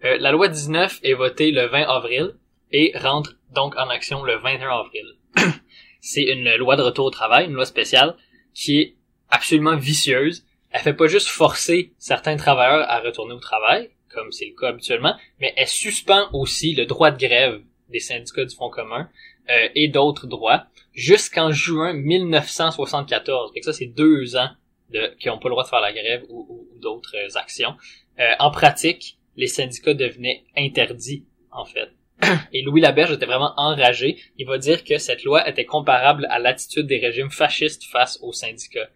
Euh, 0.05 0.17
la 0.19 0.31
loi 0.31 0.47
19 0.47 1.01
est 1.03 1.13
votée 1.13 1.51
le 1.51 1.67
20 1.67 1.83
avril 1.83 2.35
et 2.71 2.93
rentre 2.95 3.35
donc 3.53 3.75
en 3.75 3.89
action 3.89 4.23
le 4.23 4.37
21 4.37 4.69
avril. 4.69 5.05
c'est 5.99 6.23
une 6.23 6.55
loi 6.55 6.75
de 6.77 6.81
retour 6.81 7.05
au 7.05 7.11
travail, 7.11 7.45
une 7.45 7.53
loi 7.53 7.65
spéciale, 7.65 8.15
qui 8.53 8.79
est 8.79 8.95
absolument 9.29 9.75
vicieuse. 9.75 10.45
Elle 10.71 10.81
fait 10.81 10.93
pas 10.93 11.07
juste 11.07 11.27
forcer 11.27 11.93
certains 11.97 12.37
travailleurs 12.37 12.89
à 12.89 12.99
retourner 12.99 13.33
au 13.33 13.39
travail, 13.39 13.89
comme 14.09 14.31
c'est 14.31 14.45
le 14.45 14.55
cas 14.55 14.69
habituellement, 14.69 15.15
mais 15.39 15.53
elle 15.57 15.67
suspend 15.67 16.29
aussi 16.31 16.73
le 16.73 16.85
droit 16.85 17.11
de 17.11 17.17
grève 17.17 17.61
des 17.89 17.99
syndicats 17.99 18.45
du 18.45 18.55
Front 18.55 18.69
commun 18.69 19.09
euh, 19.49 19.67
et 19.75 19.87
d'autres 19.87 20.27
droits 20.27 20.67
jusqu'en 20.99 21.51
juin 21.51 21.93
1974. 21.93 23.51
Et 23.55 23.61
ça, 23.61 23.71
c'est 23.71 23.87
deux 23.87 24.35
ans 24.35 24.49
de, 24.91 25.15
qui 25.19 25.29
n'ont 25.29 25.39
pas 25.39 25.47
le 25.47 25.53
droit 25.53 25.63
de 25.63 25.69
faire 25.69 25.79
la 25.79 25.93
grève 25.93 26.25
ou, 26.29 26.67
d'autres 26.81 27.15
actions. 27.35 27.75
Euh, 28.19 28.31
en 28.39 28.51
pratique, 28.51 29.17
les 29.35 29.47
syndicats 29.47 29.93
devenaient 29.93 30.43
interdits, 30.57 31.25
en 31.51 31.65
fait. 31.65 31.89
Et 32.53 32.61
Louis 32.61 32.81
Laberge 32.81 33.13
était 33.13 33.25
vraiment 33.25 33.53
enragé. 33.55 34.17
Il 34.37 34.45
va 34.45 34.57
dire 34.57 34.83
que 34.83 34.97
cette 34.97 35.23
loi 35.23 35.47
était 35.47 35.65
comparable 35.65 36.27
à 36.29 36.39
l'attitude 36.39 36.87
des 36.87 36.99
régimes 36.99 37.31
fascistes 37.31 37.85
face 37.85 38.19
aux 38.21 38.33
syndicats. 38.33 38.89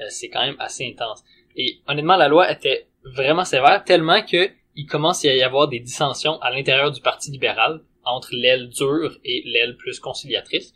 Euh, 0.00 0.04
c'est 0.08 0.28
quand 0.28 0.44
même 0.44 0.56
assez 0.58 0.84
intense. 0.86 1.24
Et 1.56 1.80
honnêtement, 1.86 2.16
la 2.16 2.28
loi 2.28 2.50
était 2.50 2.88
vraiment 3.04 3.44
sévère, 3.44 3.84
tellement 3.84 4.22
que 4.22 4.50
il 4.74 4.86
commence 4.86 5.24
à 5.24 5.34
y 5.34 5.42
avoir 5.42 5.68
des 5.68 5.78
dissensions 5.78 6.40
à 6.42 6.50
l'intérieur 6.50 6.90
du 6.90 7.00
Parti 7.00 7.30
libéral 7.30 7.82
entre 8.04 8.30
l'aile 8.32 8.68
dure 8.68 9.16
et 9.24 9.42
l'aile 9.46 9.76
plus 9.76 10.00
conciliatrice. 10.00 10.74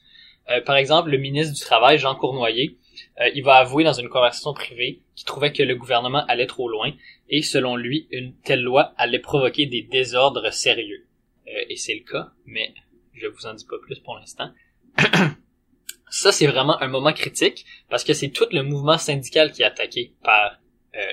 Euh, 0.48 0.60
par 0.60 0.76
exemple, 0.76 1.10
le 1.10 1.18
ministre 1.18 1.54
du 1.54 1.60
Travail, 1.60 1.98
Jean 1.98 2.14
Cournoyer, 2.14 2.76
euh, 3.20 3.30
il 3.34 3.44
va 3.44 3.56
avouer 3.56 3.84
dans 3.84 3.92
une 3.92 4.08
conversation 4.08 4.52
privée 4.52 5.00
qu'il 5.14 5.26
trouvait 5.26 5.52
que 5.52 5.62
le 5.62 5.76
gouvernement 5.76 6.24
allait 6.26 6.46
trop 6.46 6.68
loin 6.68 6.92
et 7.28 7.42
selon 7.42 7.76
lui, 7.76 8.08
une 8.10 8.34
telle 8.42 8.62
loi 8.62 8.92
allait 8.96 9.20
provoquer 9.20 9.66
des 9.66 9.82
désordres 9.82 10.52
sérieux. 10.52 11.06
Euh, 11.46 11.64
et 11.68 11.76
c'est 11.76 11.94
le 11.94 12.10
cas, 12.10 12.30
mais 12.46 12.74
je 13.14 13.26
vous 13.26 13.46
en 13.46 13.54
dis 13.54 13.64
pas 13.64 13.78
plus 13.82 14.00
pour 14.00 14.16
l'instant. 14.16 14.50
Ça, 16.10 16.32
c'est 16.32 16.48
vraiment 16.48 16.80
un 16.82 16.88
moment 16.88 17.12
critique 17.12 17.64
parce 17.88 18.02
que 18.02 18.14
c'est 18.14 18.30
tout 18.30 18.46
le 18.50 18.64
mouvement 18.64 18.98
syndical 18.98 19.52
qui 19.52 19.62
est 19.62 19.66
attaqué 19.66 20.12
par 20.24 20.58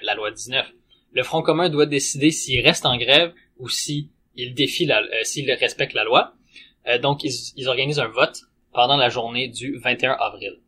la 0.02 0.16
loi 0.16 0.32
19. 0.32 0.74
Le 1.12 1.22
Front 1.22 1.44
commun 1.44 1.70
doit 1.70 1.86
décider 1.86 2.32
s'il 2.32 2.66
reste 2.66 2.84
en 2.84 2.98
grève 2.98 3.32
ou 3.60 3.70
s'il 3.70 4.10
défie 4.56 4.88
la, 4.88 5.04
s'il 5.24 5.52
respecte 5.52 5.94
la 5.94 6.04
loi. 6.04 6.34
donc, 7.04 7.24
ils, 7.24 7.32
ils, 7.56 7.68
organisent 7.68 8.00
un 8.00 8.08
vote 8.08 8.42
pendant 8.78 8.96
la 8.96 9.10
journée 9.10 9.48
du 9.48 9.76
21 9.80 10.12
avril. 10.12 10.60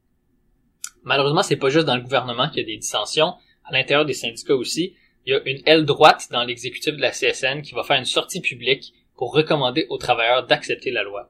Malheureusement, 1.04 1.44
c'est 1.44 1.58
pas 1.58 1.70
juste 1.70 1.86
dans 1.86 1.96
le 1.96 2.02
gouvernement 2.02 2.50
qu'il 2.50 2.62
y 2.62 2.64
a 2.64 2.66
des 2.66 2.78
dissensions. 2.78 3.36
À 3.64 3.72
l'intérieur 3.72 4.04
des 4.04 4.16
syndicats 4.16 4.56
aussi, 4.56 4.96
il 5.28 5.34
y 5.34 5.36
a 5.36 5.42
une 5.46 5.62
aile 5.68 5.86
droite 5.86 6.28
dans 6.32 6.44
l'exécutif 6.44 6.96
de 6.96 7.02
la 7.02 7.12
CSN 7.12 7.62
qui 7.62 7.76
va 7.76 7.84
faire 7.84 7.98
une 7.98 8.06
sortie 8.06 8.42
publique 8.42 8.96
pour 9.16 9.32
recommander 9.36 9.86
aux 9.90 10.00
travailleurs 10.00 10.48
d'accepter 10.48 10.90
la 10.90 11.04
loi. 11.04 11.30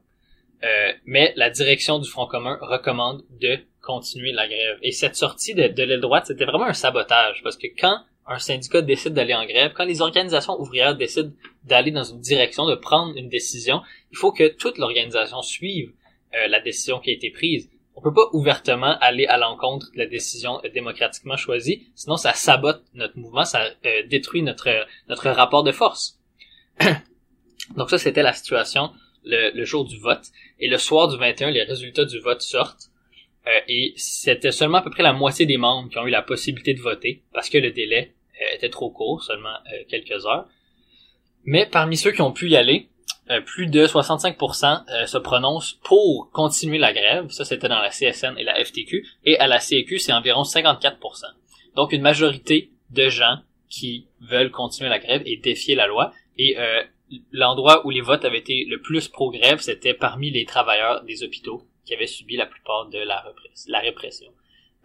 Euh, 0.63 0.93
mais 1.03 1.33
la 1.35 1.49
direction 1.49 1.99
du 1.99 2.09
Front 2.09 2.27
commun 2.27 2.57
recommande 2.61 3.25
de 3.41 3.57
continuer 3.81 4.31
la 4.31 4.47
grève. 4.47 4.77
Et 4.81 4.93
cette 4.93 5.17
sortie 5.17 5.55
de, 5.55 5.67
de 5.67 5.83
l'aile 5.83 5.99
droite, 5.99 6.27
c'était 6.27 6.45
vraiment 6.45 6.67
un 6.67 6.73
sabotage, 6.73 7.43
parce 7.43 7.57
que 7.57 7.67
quand 7.77 7.99
un 8.25 8.39
syndicat 8.39 8.81
décide 8.81 9.11
d'aller 9.11 9.33
en 9.33 9.45
grève, 9.45 9.73
quand 9.75 9.83
les 9.83 9.99
organisations 10.01 10.57
ouvrières 10.57 10.95
décident 10.95 11.33
d'aller 11.65 11.91
dans 11.91 12.05
une 12.05 12.21
direction, 12.21 12.65
de 12.67 12.75
prendre 12.75 13.17
une 13.17 13.27
décision, 13.27 13.81
il 14.13 14.17
faut 14.17 14.31
que 14.31 14.47
toute 14.47 14.77
l'organisation 14.77 15.41
suive 15.41 15.91
euh, 16.35 16.47
la 16.47 16.59
décision 16.59 16.99
qui 16.99 17.09
a 17.09 17.13
été 17.13 17.29
prise. 17.29 17.69
On 17.95 18.01
peut 18.01 18.13
pas 18.13 18.29
ouvertement 18.33 18.97
aller 18.99 19.25
à 19.25 19.37
l'encontre 19.37 19.91
de 19.93 19.97
la 19.97 20.05
décision 20.05 20.61
démocratiquement 20.73 21.35
choisie, 21.35 21.87
sinon 21.95 22.15
ça 22.15 22.33
sabote 22.33 22.83
notre 22.93 23.17
mouvement, 23.17 23.43
ça 23.43 23.69
euh, 23.85 24.03
détruit 24.07 24.41
notre 24.41 24.69
notre 25.09 25.29
rapport 25.29 25.63
de 25.63 25.71
force. 25.71 26.19
Donc 27.75 27.89
ça, 27.89 27.97
c'était 27.97 28.23
la 28.23 28.33
situation 28.33 28.91
le, 29.23 29.63
jour 29.63 29.85
du 29.85 29.97
vote. 29.97 30.27
Et 30.59 30.67
le 30.67 30.77
soir 30.77 31.07
du 31.07 31.17
21, 31.17 31.51
les 31.51 31.63
résultats 31.63 32.05
du 32.05 32.19
vote 32.19 32.41
sortent. 32.41 32.89
Euh, 33.47 33.59
et 33.67 33.93
c'était 33.95 34.51
seulement 34.51 34.79
à 34.79 34.81
peu 34.81 34.89
près 34.89 35.03
la 35.03 35.13
moitié 35.13 35.45
des 35.45 35.57
membres 35.57 35.89
qui 35.89 35.97
ont 35.97 36.05
eu 36.05 36.11
la 36.11 36.21
possibilité 36.21 36.73
de 36.73 36.81
voter 36.81 37.23
parce 37.33 37.49
que 37.49 37.57
le 37.57 37.71
délai 37.71 38.13
euh, 38.41 38.55
était 38.55 38.69
trop 38.69 38.89
court, 38.89 39.23
seulement 39.23 39.55
euh, 39.73 39.83
quelques 39.87 40.25
heures. 40.25 40.47
Mais 41.45 41.65
parmi 41.65 41.95
ceux 41.95 42.11
qui 42.11 42.21
ont 42.21 42.33
pu 42.33 42.49
y 42.49 42.57
aller, 42.57 42.89
plus 43.45 43.67
de 43.67 43.85
65% 43.85 45.05
se 45.05 45.17
prononcent 45.17 45.79
pour 45.83 46.31
continuer 46.31 46.77
la 46.77 46.93
grève. 46.93 47.29
Ça, 47.29 47.45
c'était 47.45 47.67
dans 47.67 47.79
la 47.79 47.89
CSN 47.89 48.37
et 48.37 48.43
la 48.43 48.63
FTQ. 48.63 49.05
Et 49.25 49.37
à 49.39 49.47
la 49.47 49.59
CQ, 49.59 49.99
c'est 49.99 50.13
environ 50.13 50.43
54%. 50.43 50.97
Donc, 51.75 51.93
une 51.93 52.01
majorité 52.01 52.71
de 52.89 53.07
gens 53.09 53.39
qui 53.69 54.07
veulent 54.19 54.51
continuer 54.51 54.89
la 54.89 54.99
grève 54.99 55.21
et 55.25 55.37
défier 55.37 55.75
la 55.75 55.87
loi. 55.87 56.11
Et 56.37 56.57
l'endroit 57.31 57.85
où 57.85 57.89
les 57.89 58.01
votes 58.01 58.25
avaient 58.25 58.39
été 58.39 58.65
le 58.67 58.81
plus 58.81 59.07
pro-grève, 59.07 59.59
c'était 59.59 59.93
parmi 59.93 60.31
les 60.31 60.45
travailleurs 60.45 61.03
des 61.03 61.23
hôpitaux 61.23 61.63
qui 61.85 61.93
avaient 61.93 62.07
subi 62.07 62.35
la 62.37 62.45
plupart 62.45 62.87
de 62.89 62.99
la, 62.99 63.23
la 63.67 63.79
répression. 63.79 64.31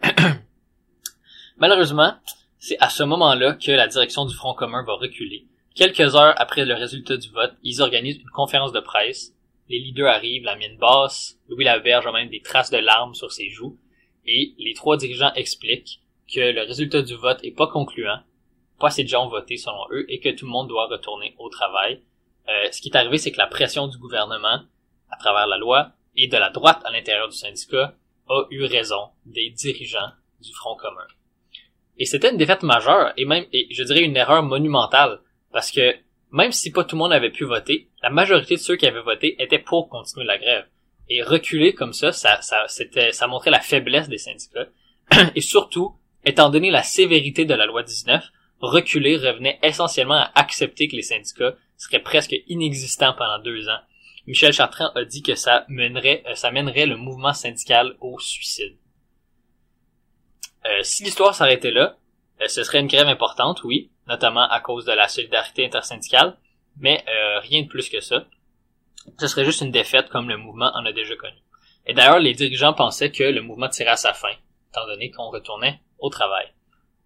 Malheureusement, 1.57 2.15
c'est 2.57 2.77
à 2.79 2.89
ce 2.89 3.03
moment-là 3.03 3.53
que 3.53 3.71
la 3.71 3.87
direction 3.87 4.25
du 4.25 4.35
Front 4.35 4.53
commun 4.53 4.83
va 4.83 4.93
reculer. 4.93 5.45
Quelques 5.75 6.15
heures 6.15 6.33
après 6.37 6.63
le 6.63 6.73
résultat 6.73 7.17
du 7.17 7.29
vote, 7.31 7.53
ils 7.61 7.81
organisent 7.81 8.21
une 8.21 8.29
conférence 8.29 8.71
de 8.71 8.79
presse. 8.79 9.33
Les 9.67 9.79
leaders 9.79 10.07
arrivent, 10.07 10.45
la 10.45 10.55
mine 10.55 10.77
basse, 10.77 11.37
Louis 11.49 11.65
Laverge 11.65 12.07
a 12.07 12.13
même 12.13 12.29
des 12.29 12.41
traces 12.41 12.71
de 12.71 12.77
larmes 12.77 13.13
sur 13.13 13.33
ses 13.33 13.49
joues, 13.49 13.77
et 14.25 14.53
les 14.57 14.73
trois 14.73 14.95
dirigeants 14.95 15.33
expliquent 15.33 15.99
que 16.33 16.39
le 16.39 16.61
résultat 16.61 17.01
du 17.01 17.15
vote 17.15 17.43
est 17.43 17.51
pas 17.51 17.67
concluant, 17.67 18.21
pas 18.79 18.87
assez 18.87 19.03
de 19.03 19.09
gens 19.09 19.25
ont 19.25 19.29
voté 19.29 19.57
selon 19.57 19.85
eux, 19.91 20.05
et 20.07 20.21
que 20.21 20.29
tout 20.29 20.45
le 20.45 20.51
monde 20.51 20.69
doit 20.69 20.87
retourner 20.87 21.35
au 21.39 21.49
travail, 21.49 22.01
euh, 22.47 22.71
ce 22.71 22.79
qui 22.79 22.87
est 22.87 22.95
arrivé, 22.95 23.17
c'est 23.17 23.33
que 23.33 23.37
la 23.37 23.47
pression 23.47 23.87
du 23.87 23.97
gouvernement, 23.97 24.61
à 25.11 25.17
travers 25.19 25.45
la 25.45 25.57
loi, 25.57 25.91
et 26.15 26.29
de 26.29 26.37
la 26.37 26.51
droite 26.51 26.81
à 26.85 26.91
l'intérieur 26.91 27.27
du 27.27 27.35
syndicat 27.35 27.95
a 28.29 28.43
eu 28.49 28.63
raison 28.63 29.09
des 29.25 29.49
dirigeants 29.49 30.11
du 30.39 30.53
Front 30.53 30.77
commun. 30.77 31.07
Et 31.97 32.05
c'était 32.05 32.31
une 32.31 32.37
défaite 32.37 32.63
majeure 32.63 33.11
et 33.17 33.25
même, 33.25 33.45
et 33.51 33.67
je 33.71 33.83
dirais 33.83 34.03
une 34.03 34.15
erreur 34.15 34.41
monumentale 34.43 35.19
parce 35.55 35.71
que 35.71 35.95
même 36.31 36.51
si 36.51 36.69
pas 36.69 36.83
tout 36.83 36.97
le 36.97 36.99
monde 36.99 37.13
avait 37.13 37.29
pu 37.29 37.45
voter, 37.45 37.87
la 38.03 38.09
majorité 38.09 38.55
de 38.55 38.59
ceux 38.59 38.75
qui 38.75 38.85
avaient 38.85 38.99
voté 38.99 39.41
étaient 39.41 39.57
pour 39.57 39.87
continuer 39.87 40.25
la 40.25 40.37
grève. 40.37 40.65
Et 41.07 41.23
reculer 41.23 41.73
comme 41.73 41.93
ça, 41.93 42.11
ça, 42.11 42.41
ça, 42.41 42.65
c'était, 42.67 43.13
ça 43.13 43.27
montrait 43.27 43.51
la 43.51 43.61
faiblesse 43.61 44.09
des 44.09 44.17
syndicats. 44.17 44.67
Et 45.35 45.39
surtout, 45.39 45.95
étant 46.25 46.49
donné 46.49 46.71
la 46.71 46.83
sévérité 46.83 47.45
de 47.45 47.53
la 47.53 47.65
loi 47.65 47.83
19, 47.83 48.21
reculer 48.59 49.15
revenait 49.15 49.57
essentiellement 49.63 50.15
à 50.15 50.31
accepter 50.35 50.89
que 50.89 50.97
les 50.97 51.03
syndicats 51.03 51.55
seraient 51.77 52.03
presque 52.03 52.35
inexistants 52.47 53.15
pendant 53.17 53.39
deux 53.39 53.69
ans. 53.69 53.79
Michel 54.27 54.51
Chartrand 54.51 54.91
a 54.93 55.05
dit 55.05 55.23
que 55.23 55.35
ça 55.35 55.63
mènerait, 55.69 56.21
euh, 56.27 56.35
ça 56.35 56.51
mènerait 56.51 56.85
le 56.85 56.97
mouvement 56.97 57.33
syndical 57.33 57.95
au 58.01 58.19
suicide. 58.19 58.75
Euh, 60.65 60.83
si 60.83 61.05
l'histoire 61.05 61.33
s'arrêtait 61.33 61.71
là, 61.71 61.97
ce 62.47 62.63
serait 62.63 62.79
une 62.79 62.87
grève 62.87 63.07
importante, 63.07 63.63
oui, 63.63 63.91
notamment 64.07 64.47
à 64.47 64.59
cause 64.59 64.85
de 64.85 64.91
la 64.91 65.07
solidarité 65.07 65.65
intersyndicale, 65.65 66.37
mais 66.77 67.03
euh, 67.07 67.39
rien 67.39 67.63
de 67.63 67.67
plus 67.67 67.89
que 67.89 68.01
ça. 68.01 68.25
Ce 69.19 69.27
serait 69.27 69.45
juste 69.45 69.61
une 69.61 69.71
défaite 69.71 70.09
comme 70.09 70.29
le 70.29 70.37
mouvement 70.37 70.71
en 70.75 70.85
a 70.85 70.91
déjà 70.91 71.15
connu. 71.15 71.37
Et 71.85 71.93
d'ailleurs, 71.93 72.19
les 72.19 72.33
dirigeants 72.33 72.73
pensaient 72.73 73.11
que 73.11 73.23
le 73.23 73.41
mouvement 73.41 73.69
tirait 73.69 73.91
à 73.91 73.97
sa 73.97 74.13
fin, 74.13 74.33
étant 74.71 74.85
donné 74.87 75.11
qu'on 75.11 75.29
retournait 75.29 75.79
au 75.99 76.09
travail. 76.09 76.47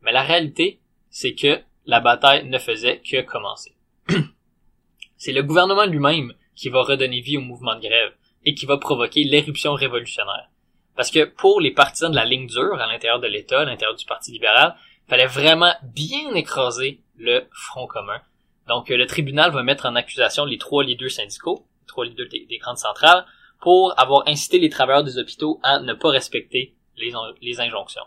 Mais 0.02 0.12
la 0.12 0.24
réalité, 0.24 0.80
c'est 1.10 1.36
que 1.36 1.62
la 1.86 2.00
bataille 2.00 2.48
ne 2.48 2.58
faisait 2.58 3.00
que 3.00 3.22
commencer. 3.22 3.76
c'est 5.18 5.34
le 5.34 5.44
gouvernement 5.44 5.86
lui-même 5.86 6.34
qui 6.56 6.70
va 6.70 6.82
redonner 6.82 7.20
vie 7.22 7.38
au 7.38 7.42
mouvement 7.42 7.76
de 7.76 7.82
grève 7.82 8.14
et 8.46 8.56
qui 8.56 8.66
va 8.66 8.78
provoquer 8.78 9.24
l'éruption 9.24 9.74
révolutionnaire. 9.74 10.50
Parce 10.96 11.12
que 11.12 11.26
pour 11.26 11.62
les 11.62 11.72
partisans 11.72 12.12
de 12.12 12.16
la 12.16 12.26
ligne 12.26 12.48
dure 12.48 12.80
à 12.80 12.88
l'intérieur 12.88 13.20
de 13.20 13.28
l'État, 13.28 13.62
à 13.62 13.66
l'intérieur 13.66 13.96
du 13.96 14.06
Parti 14.06 14.32
libéral, 14.32 14.76
fallait 15.10 15.26
vraiment 15.26 15.74
bien 15.84 16.34
écraser 16.36 17.02
le 17.18 17.48
Front 17.52 17.88
commun. 17.88 18.22
Donc, 18.68 18.92
euh, 18.92 18.98
le 18.98 19.08
tribunal 19.08 19.52
va 19.52 19.64
mettre 19.64 19.88
en 19.88 19.96
accusation 19.96 20.46
les 20.46 20.58
trois 20.58 20.84
leaders 20.84 21.12
syndicaux, 21.12 21.66
les 21.82 21.88
trois 21.88 22.06
leaders 22.06 22.28
des, 22.30 22.58
grandes 22.60 22.78
centrales, 22.78 23.26
pour 23.60 24.00
avoir 24.00 24.28
incité 24.28 24.60
les 24.60 24.70
travailleurs 24.70 25.04
des 25.04 25.18
hôpitaux 25.18 25.60
à 25.64 25.80
ne 25.80 25.94
pas 25.94 26.10
respecter 26.10 26.76
les, 26.96 27.60
injonctions. 27.60 28.04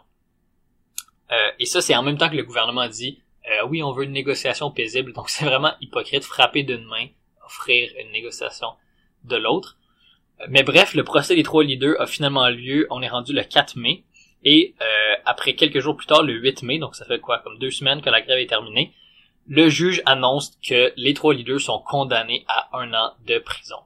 Euh, 1.32 1.34
et 1.58 1.66
ça, 1.66 1.80
c'est 1.80 1.96
en 1.96 2.02
même 2.02 2.16
temps 2.16 2.30
que 2.30 2.36
le 2.36 2.44
gouvernement 2.44 2.86
dit, 2.88 3.20
euh, 3.50 3.66
oui, 3.66 3.82
on 3.82 3.90
veut 3.92 4.04
une 4.04 4.12
négociation 4.12 4.70
paisible. 4.70 5.12
Donc, 5.12 5.28
c'est 5.28 5.44
vraiment 5.44 5.72
hypocrite, 5.80 6.24
frapper 6.24 6.62
d'une 6.62 6.84
main, 6.84 7.08
offrir 7.44 7.90
une 8.00 8.12
négociation 8.12 8.68
de 9.24 9.36
l'autre. 9.36 9.76
Mais 10.48 10.62
bref, 10.62 10.94
le 10.94 11.04
procès 11.04 11.34
des 11.34 11.42
trois 11.42 11.64
leaders 11.64 12.00
a 12.00 12.06
finalement 12.06 12.48
lieu. 12.48 12.86
On 12.90 13.02
est 13.02 13.08
rendu 13.08 13.32
le 13.32 13.42
4 13.42 13.76
mai. 13.76 14.04
Et 14.44 14.74
euh, 14.80 15.14
après 15.24 15.54
quelques 15.54 15.80
jours 15.80 15.96
plus 15.96 16.06
tard, 16.06 16.22
le 16.22 16.34
8 16.34 16.62
mai, 16.62 16.78
donc 16.78 16.96
ça 16.96 17.04
fait 17.04 17.20
quoi, 17.20 17.38
comme 17.38 17.58
deux 17.58 17.70
semaines 17.70 18.02
que 18.02 18.10
la 18.10 18.20
grève 18.20 18.38
est 18.38 18.46
terminée, 18.46 18.92
le 19.46 19.68
juge 19.68 20.02
annonce 20.06 20.56
que 20.66 20.92
les 20.96 21.14
trois 21.14 21.34
leaders 21.34 21.60
sont 21.60 21.80
condamnés 21.80 22.44
à 22.48 22.76
un 22.78 22.92
an 22.94 23.12
de 23.26 23.38
prison. 23.38 23.78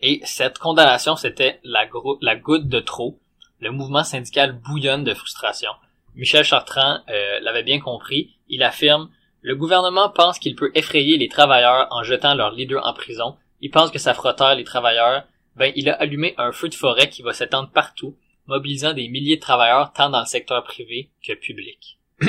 Et 0.00 0.20
cette 0.24 0.58
condamnation, 0.58 1.16
c'était 1.16 1.60
la, 1.62 1.86
goutte 1.86 2.68
de 2.68 2.80
trop. 2.80 3.20
Le 3.60 3.70
mouvement 3.70 4.04
syndical 4.04 4.52
bouillonne 4.52 5.04
de 5.04 5.14
frustration. 5.14 5.70
Michel 6.14 6.44
Chartrand 6.44 6.98
euh, 7.08 7.40
l'avait 7.40 7.62
bien 7.62 7.78
compris. 7.78 8.36
Il 8.48 8.62
affirme 8.64 9.10
Le 9.40 9.54
gouvernement 9.54 10.10
pense 10.10 10.38
qu'il 10.38 10.56
peut 10.56 10.72
effrayer 10.74 11.16
les 11.18 11.28
travailleurs 11.28 11.86
en 11.90 12.02
jetant 12.02 12.34
leur 12.34 12.50
leader 12.50 12.84
en 12.84 12.92
prison. 12.92 13.36
Il 13.60 13.70
pense 13.70 13.90
que 13.90 14.00
ça 14.00 14.12
fera 14.12 14.54
les 14.54 14.64
travailleurs. 14.64 15.24
Ben, 15.54 15.72
il 15.76 15.88
a 15.88 15.94
allumé 15.94 16.34
un 16.36 16.50
feu 16.50 16.68
de 16.68 16.74
forêt 16.74 17.08
qui 17.08 17.22
va 17.22 17.32
s'étendre 17.32 17.70
partout 17.70 18.16
mobilisant 18.46 18.92
des 18.92 19.08
milliers 19.08 19.36
de 19.36 19.40
travailleurs 19.40 19.92
tant 19.92 20.10
dans 20.10 20.20
le 20.20 20.26
secteur 20.26 20.64
privé 20.64 21.10
que 21.24 21.32
public. 21.32 21.98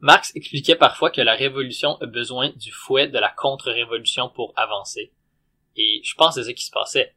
Marx 0.00 0.34
expliquait 0.36 0.76
parfois 0.76 1.10
que 1.10 1.20
la 1.20 1.34
révolution 1.34 1.96
a 2.00 2.06
besoin 2.06 2.50
du 2.50 2.70
fouet 2.70 3.08
de 3.08 3.18
la 3.18 3.30
contre-révolution 3.30 4.28
pour 4.28 4.52
avancer. 4.56 5.12
Et 5.76 6.00
je 6.04 6.14
pense 6.14 6.36
que 6.36 6.42
c'est 6.42 6.50
ce 6.50 6.54
qui 6.54 6.64
se 6.64 6.70
passait. 6.70 7.14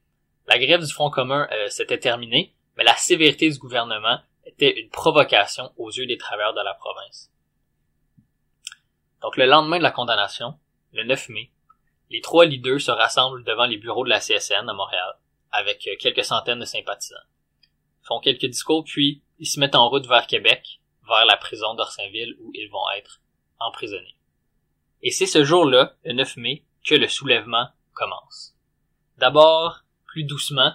La 0.47 0.57
grève 0.57 0.81
du 0.83 0.91
Front 0.91 1.11
commun 1.11 1.47
euh, 1.51 1.67
s'était 1.69 1.99
terminée, 1.99 2.55
mais 2.77 2.83
la 2.83 2.95
sévérité 2.95 3.49
du 3.49 3.57
gouvernement 3.59 4.19
était 4.45 4.79
une 4.79 4.89
provocation 4.89 5.71
aux 5.77 5.91
yeux 5.91 6.07
des 6.07 6.17
travailleurs 6.17 6.55
de 6.55 6.61
la 6.61 6.73
province. 6.73 7.31
Donc 9.21 9.37
le 9.37 9.45
lendemain 9.45 9.77
de 9.77 9.83
la 9.83 9.91
condamnation, 9.91 10.55
le 10.93 11.03
9 11.03 11.29
mai, 11.29 11.51
les 12.09 12.21
trois 12.21 12.45
leaders 12.45 12.81
se 12.81 12.91
rassemblent 12.91 13.43
devant 13.43 13.65
les 13.65 13.77
bureaux 13.77 14.03
de 14.03 14.09
la 14.09 14.19
CSN 14.19 14.67
à 14.67 14.73
Montréal, 14.73 15.13
avec 15.51 15.87
euh, 15.87 15.95
quelques 15.99 16.25
centaines 16.25 16.59
de 16.59 16.65
sympathisants 16.65 17.15
font 18.03 18.19
quelques 18.19 18.45
discours, 18.45 18.83
puis 18.83 19.21
ils 19.39 19.47
se 19.47 19.59
mettent 19.59 19.75
en 19.75 19.89
route 19.89 20.07
vers 20.07 20.27
Québec, 20.27 20.79
vers 21.07 21.25
la 21.25 21.37
prison 21.37 21.73
d'Orsainville 21.73 22.35
où 22.39 22.51
ils 22.53 22.69
vont 22.69 22.89
être 22.97 23.21
emprisonnés. 23.59 24.15
Et 25.01 25.11
c'est 25.11 25.25
ce 25.25 25.43
jour-là, 25.43 25.95
le 26.03 26.13
9 26.13 26.37
mai, 26.37 26.63
que 26.85 26.95
le 26.95 27.07
soulèvement 27.07 27.67
commence. 27.93 28.55
D'abord, 29.17 29.81
plus 30.05 30.23
doucement, 30.23 30.73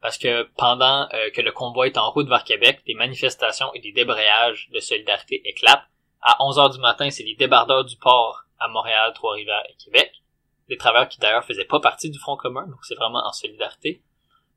parce 0.00 0.18
que 0.18 0.42
pendant 0.56 1.08
euh, 1.14 1.30
que 1.30 1.40
le 1.40 1.50
convoi 1.50 1.86
est 1.86 1.96
en 1.96 2.10
route 2.10 2.28
vers 2.28 2.44
Québec, 2.44 2.82
des 2.86 2.94
manifestations 2.94 3.72
et 3.72 3.80
des 3.80 3.92
débrayages 3.92 4.68
de 4.70 4.80
solidarité 4.80 5.40
éclatent. 5.48 5.88
À 6.20 6.36
11 6.44 6.58
heures 6.58 6.70
du 6.70 6.78
matin, 6.78 7.10
c'est 7.10 7.22
les 7.22 7.36
débardeurs 7.36 7.84
du 7.84 7.96
port 7.96 8.44
à 8.58 8.68
Montréal, 8.68 9.12
Trois-Rivières 9.14 9.64
et 9.68 9.74
Québec. 9.82 10.12
Des 10.68 10.76
travailleurs 10.76 11.08
qui 11.08 11.18
d'ailleurs 11.18 11.44
faisaient 11.44 11.64
pas 11.64 11.80
partie 11.80 12.10
du 12.10 12.18
Front 12.18 12.36
commun, 12.36 12.66
donc 12.66 12.78
c'est 12.82 12.94
vraiment 12.94 13.26
en 13.26 13.32
solidarité. 13.32 14.02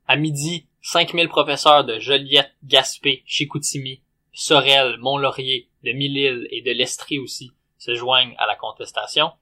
À 0.08 0.16
midi, 0.16 0.66
5000 0.80 1.28
professeurs 1.28 1.84
de 1.84 1.98
Joliette, 1.98 2.54
Gaspé, 2.64 3.22
Chicoutimi, 3.26 4.00
Sorel, 4.32 4.96
Mont-Laurier, 4.98 5.68
de 5.84 5.92
Mille-Îles 5.92 6.48
et 6.50 6.62
de 6.62 6.70
l'Estrie 6.70 7.18
aussi 7.18 7.52
se 7.76 7.94
joignent 7.94 8.34
à 8.38 8.46
la 8.46 8.56
contestation. 8.56 9.32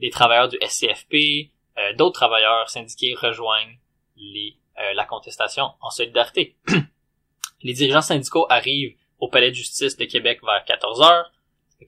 Des 0.00 0.10
travailleurs 0.10 0.48
du 0.48 0.58
SCFP, 0.60 1.52
euh, 1.78 1.92
d'autres 1.96 2.18
travailleurs 2.18 2.68
syndiqués 2.68 3.14
rejoignent 3.14 3.78
euh, 4.18 4.94
la 4.94 5.04
contestation 5.04 5.72
en 5.80 5.90
solidarité. 5.90 6.56
les 7.62 7.72
dirigeants 7.74 8.00
syndicaux 8.00 8.46
arrivent 8.48 8.96
au 9.18 9.28
Palais 9.28 9.50
de 9.50 9.54
justice 9.56 9.96
de 9.96 10.04
Québec 10.06 10.40
vers 10.42 10.64
14 10.64 11.02
heures. 11.02 11.32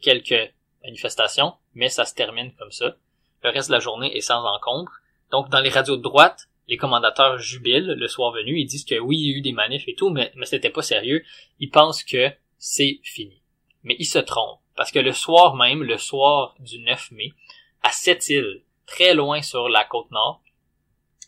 Quelques 0.03 0.53
manifestations, 0.85 1.55
mais 1.75 1.89
ça 1.89 2.05
se 2.05 2.15
termine 2.15 2.55
comme 2.57 2.73
ça. 2.73 2.95
Le 3.43 3.51
reste 3.51 3.69
de 3.69 3.75
la 3.75 3.81
journée 3.81 4.17
est 4.17 4.21
sans 4.21 4.45
encombre. 4.45 4.93
Donc, 5.31 5.49
dans 5.49 5.61
les 5.61 5.71
radios 5.71 5.97
de 5.97 6.03
droite, 6.03 6.48
les 6.69 6.77
commandateurs 6.77 7.39
jubilent 7.39 7.95
le 7.95 8.09
soir 8.09 8.33
venu, 8.33 8.59
ils 8.59 8.67
disent 8.67 8.85
que 8.85 8.99
oui, 8.99 9.17
il 9.19 9.31
y 9.31 9.35
a 9.35 9.39
eu 9.39 9.41
des 9.41 9.53
manifs 9.53 9.89
et 9.89 9.95
tout, 9.95 10.11
mais, 10.11 10.31
mais 10.37 10.47
c'était 10.47 10.71
pas 10.71 10.83
sérieux. 10.83 11.25
Ils 11.59 11.71
pensent 11.71 12.05
que 12.05 12.31
c'est 12.59 13.01
fini. 13.03 13.43
Mais 13.83 13.97
ils 13.99 14.07
se 14.07 14.19
trompent, 14.19 14.61
parce 14.77 14.93
que 14.93 14.99
le 14.99 15.13
soir 15.13 15.57
même, 15.57 15.83
le 15.83 15.97
soir 15.97 16.55
du 16.61 16.79
9 16.81 17.13
mai, 17.13 17.33
à 17.83 17.91
Sept-Îles, 17.91 18.63
très 18.87 19.15
loin 19.15 19.41
sur 19.43 19.69
la 19.69 19.85
côte 19.85 20.11
nord, 20.11 20.43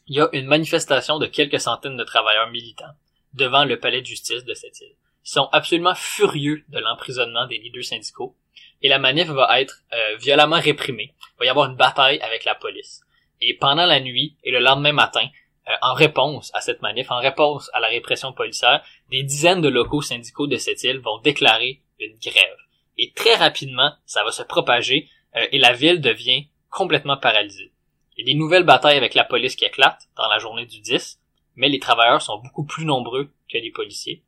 il 0.07 0.17
y 0.17 0.21
a 0.21 0.29
une 0.33 0.47
manifestation 0.47 1.19
de 1.19 1.27
quelques 1.27 1.61
centaines 1.61 1.97
de 1.97 2.05
travailleurs 2.05 2.51
militants 2.51 2.95
devant 3.33 3.65
le 3.65 3.79
palais 3.79 4.01
de 4.01 4.07
justice 4.07 4.45
de 4.45 4.55
cette 4.55 4.81
île. 4.81 4.97
Ils 5.25 5.31
sont 5.31 5.49
absolument 5.53 5.95
furieux 5.95 6.65
de 6.69 6.81
l'emprisonnement 6.81 7.47
des 7.47 7.59
leaders 7.59 7.85
syndicaux 7.85 8.37
et 8.83 8.89
la 8.89 8.99
manif 8.99 9.29
va 9.29 9.61
être 9.61 9.85
euh, 9.93 10.17
violemment 10.17 10.59
réprimée. 10.59 11.15
Il 11.21 11.39
va 11.41 11.45
y 11.47 11.49
avoir 11.49 11.71
une 11.71 11.77
bataille 11.77 12.19
avec 12.21 12.45
la 12.45 12.55
police. 12.55 13.03
Et 13.41 13.55
pendant 13.55 13.87
la 13.87 14.01
nuit 14.01 14.37
et 14.45 14.51
le 14.51 14.59
lendemain 14.59 14.93
matin, 14.93 15.27
euh, 15.69 15.73
en 15.83 15.95
réponse 15.95 16.51
à 16.55 16.61
cette 16.61 16.83
manif, 16.83 17.11
en 17.11 17.19
réponse 17.19 17.71
à 17.75 17.81
la 17.81 17.89
répression 17.89 18.33
policière, 18.33 18.83
des 19.11 19.23
dizaines 19.23 19.61
de 19.61 19.69
locaux 19.69 20.03
syndicaux 20.03 20.47
de 20.47 20.57
cette 20.57 20.83
île 20.85 20.99
vont 20.99 21.19
déclarer 21.19 21.81
une 21.99 22.17
grève. 22.19 22.57
Et 22.99 23.13
très 23.15 23.35
rapidement, 23.35 23.93
ça 24.05 24.25
va 24.25 24.33
se 24.33 24.43
propager 24.43 25.09
euh, 25.37 25.47
et 25.53 25.59
la 25.59 25.73
ville 25.73 26.01
devient 26.01 26.47
complètement 26.71 27.17
paralysée. 27.17 27.73
Il 28.17 28.27
y 28.27 28.31
a 28.31 28.33
des 28.33 28.39
nouvelles 28.39 28.65
batailles 28.65 28.97
avec 28.97 29.15
la 29.15 29.25
police 29.25 29.57
qui 29.57 29.65
éclatent 29.65 30.09
dans 30.17 30.29
la 30.29 30.39
journée 30.39 30.67
du 30.67 30.81
10, 30.81 31.21
mais 31.57 31.69
les 31.69 31.79
travailleurs 31.79 32.23
sont 32.23 32.39
beaucoup 32.39 32.65
plus 32.65 32.85
nombreux 32.85 33.31
que 33.51 33.59
les 33.59 33.71
policiers. 33.71 34.23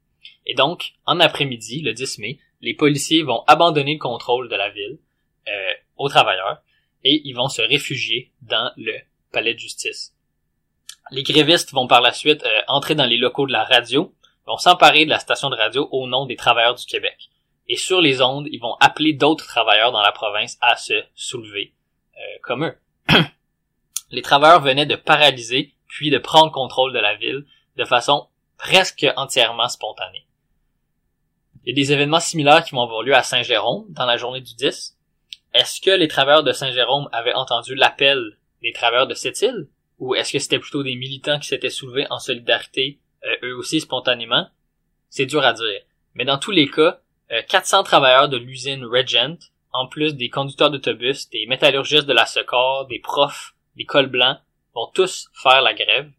Et 0.46 0.54
donc, 0.54 0.92
en 1.06 1.20
après-midi, 1.20 1.82
le 1.82 1.92
10 1.92 2.18
mai, 2.18 2.38
les 2.60 2.74
policiers 2.74 3.22
vont 3.22 3.42
abandonner 3.46 3.94
le 3.94 3.98
contrôle 3.98 4.48
de 4.48 4.56
la 4.56 4.70
ville 4.70 4.98
euh, 5.48 5.72
aux 5.96 6.08
travailleurs 6.08 6.62
et 7.04 7.22
ils 7.24 7.34
vont 7.34 7.48
se 7.48 7.62
réfugier 7.62 8.32
dans 8.42 8.72
le 8.76 8.94
palais 9.32 9.54
de 9.54 9.58
justice. 9.58 10.14
Les 11.10 11.22
grévistes 11.22 11.72
vont 11.72 11.86
par 11.86 12.00
la 12.00 12.12
suite 12.12 12.44
euh, 12.44 12.60
entrer 12.68 12.94
dans 12.94 13.06
les 13.06 13.18
locaux 13.18 13.46
de 13.46 13.52
la 13.52 13.64
radio, 13.64 14.14
vont 14.46 14.56
s'emparer 14.56 15.04
de 15.04 15.10
la 15.10 15.18
station 15.18 15.50
de 15.50 15.56
radio 15.56 15.88
au 15.90 16.06
nom 16.06 16.26
des 16.26 16.36
travailleurs 16.36 16.74
du 16.74 16.86
Québec. 16.86 17.30
Et 17.68 17.76
sur 17.76 18.00
les 18.00 18.22
ondes, 18.22 18.48
ils 18.50 18.60
vont 18.60 18.76
appeler 18.80 19.12
d'autres 19.12 19.46
travailleurs 19.46 19.92
dans 19.92 20.02
la 20.02 20.12
province 20.12 20.58
à 20.60 20.76
se 20.76 21.02
soulever 21.14 21.74
euh, 22.16 22.38
comme 22.42 22.64
eux. 22.64 22.78
les 24.10 24.22
travailleurs 24.22 24.60
venaient 24.60 24.86
de 24.86 24.96
paralyser 24.96 25.74
puis 25.86 26.10
de 26.10 26.18
prendre 26.18 26.52
contrôle 26.52 26.92
de 26.92 26.98
la 26.98 27.14
ville 27.16 27.44
de 27.76 27.84
façon 27.84 28.28
presque 28.58 29.06
entièrement 29.16 29.68
spontanée. 29.68 30.26
Il 31.64 31.70
y 31.70 31.72
a 31.72 31.74
des 31.74 31.92
événements 31.92 32.20
similaires 32.20 32.64
qui 32.64 32.74
vont 32.74 32.82
avoir 32.82 33.02
lieu 33.02 33.14
à 33.14 33.22
Saint-Jérôme 33.22 33.86
dans 33.90 34.06
la 34.06 34.16
journée 34.16 34.40
du 34.40 34.54
10, 34.54 34.96
est-ce 35.54 35.80
que 35.80 35.90
les 35.90 36.08
travailleurs 36.08 36.42
de 36.42 36.52
Saint-Jérôme 36.52 37.08
avaient 37.12 37.34
entendu 37.34 37.74
l'appel 37.74 38.38
des 38.62 38.72
travailleurs 38.72 39.06
de 39.06 39.14
cette 39.14 39.40
île? 39.42 39.68
ou 40.02 40.16
est-ce 40.16 40.32
que 40.32 40.40
c'était 40.40 40.58
plutôt 40.58 40.82
des 40.82 40.96
militants 40.96 41.38
qui 41.38 41.46
s'étaient 41.46 41.70
soulevés 41.70 42.08
en 42.10 42.18
solidarité, 42.18 42.98
euh, 43.24 43.36
eux 43.44 43.56
aussi 43.56 43.80
spontanément? 43.80 44.48
C'est 45.08 45.26
dur 45.26 45.44
à 45.44 45.52
dire. 45.52 45.80
Mais 46.14 46.24
dans 46.24 46.38
tous 46.38 46.50
les 46.50 46.68
cas, 46.68 47.00
400 47.48 47.78
euh, 47.78 47.82
travailleurs 47.84 48.28
de 48.28 48.36
l'usine 48.36 48.84
Regent, 48.84 49.38
en 49.72 49.86
plus 49.86 50.16
des 50.16 50.28
conducteurs 50.28 50.72
d'autobus, 50.72 51.30
des 51.30 51.46
métallurgistes 51.46 52.06
de 52.08 52.12
la 52.12 52.26
Secor, 52.26 52.88
des 52.88 52.98
profs, 52.98 53.54
des 53.76 53.84
cols 53.84 54.08
blancs, 54.08 54.38
vont 54.74 54.88
tous 54.92 55.30
faire 55.40 55.62
la 55.62 55.72
grève. 55.72 56.10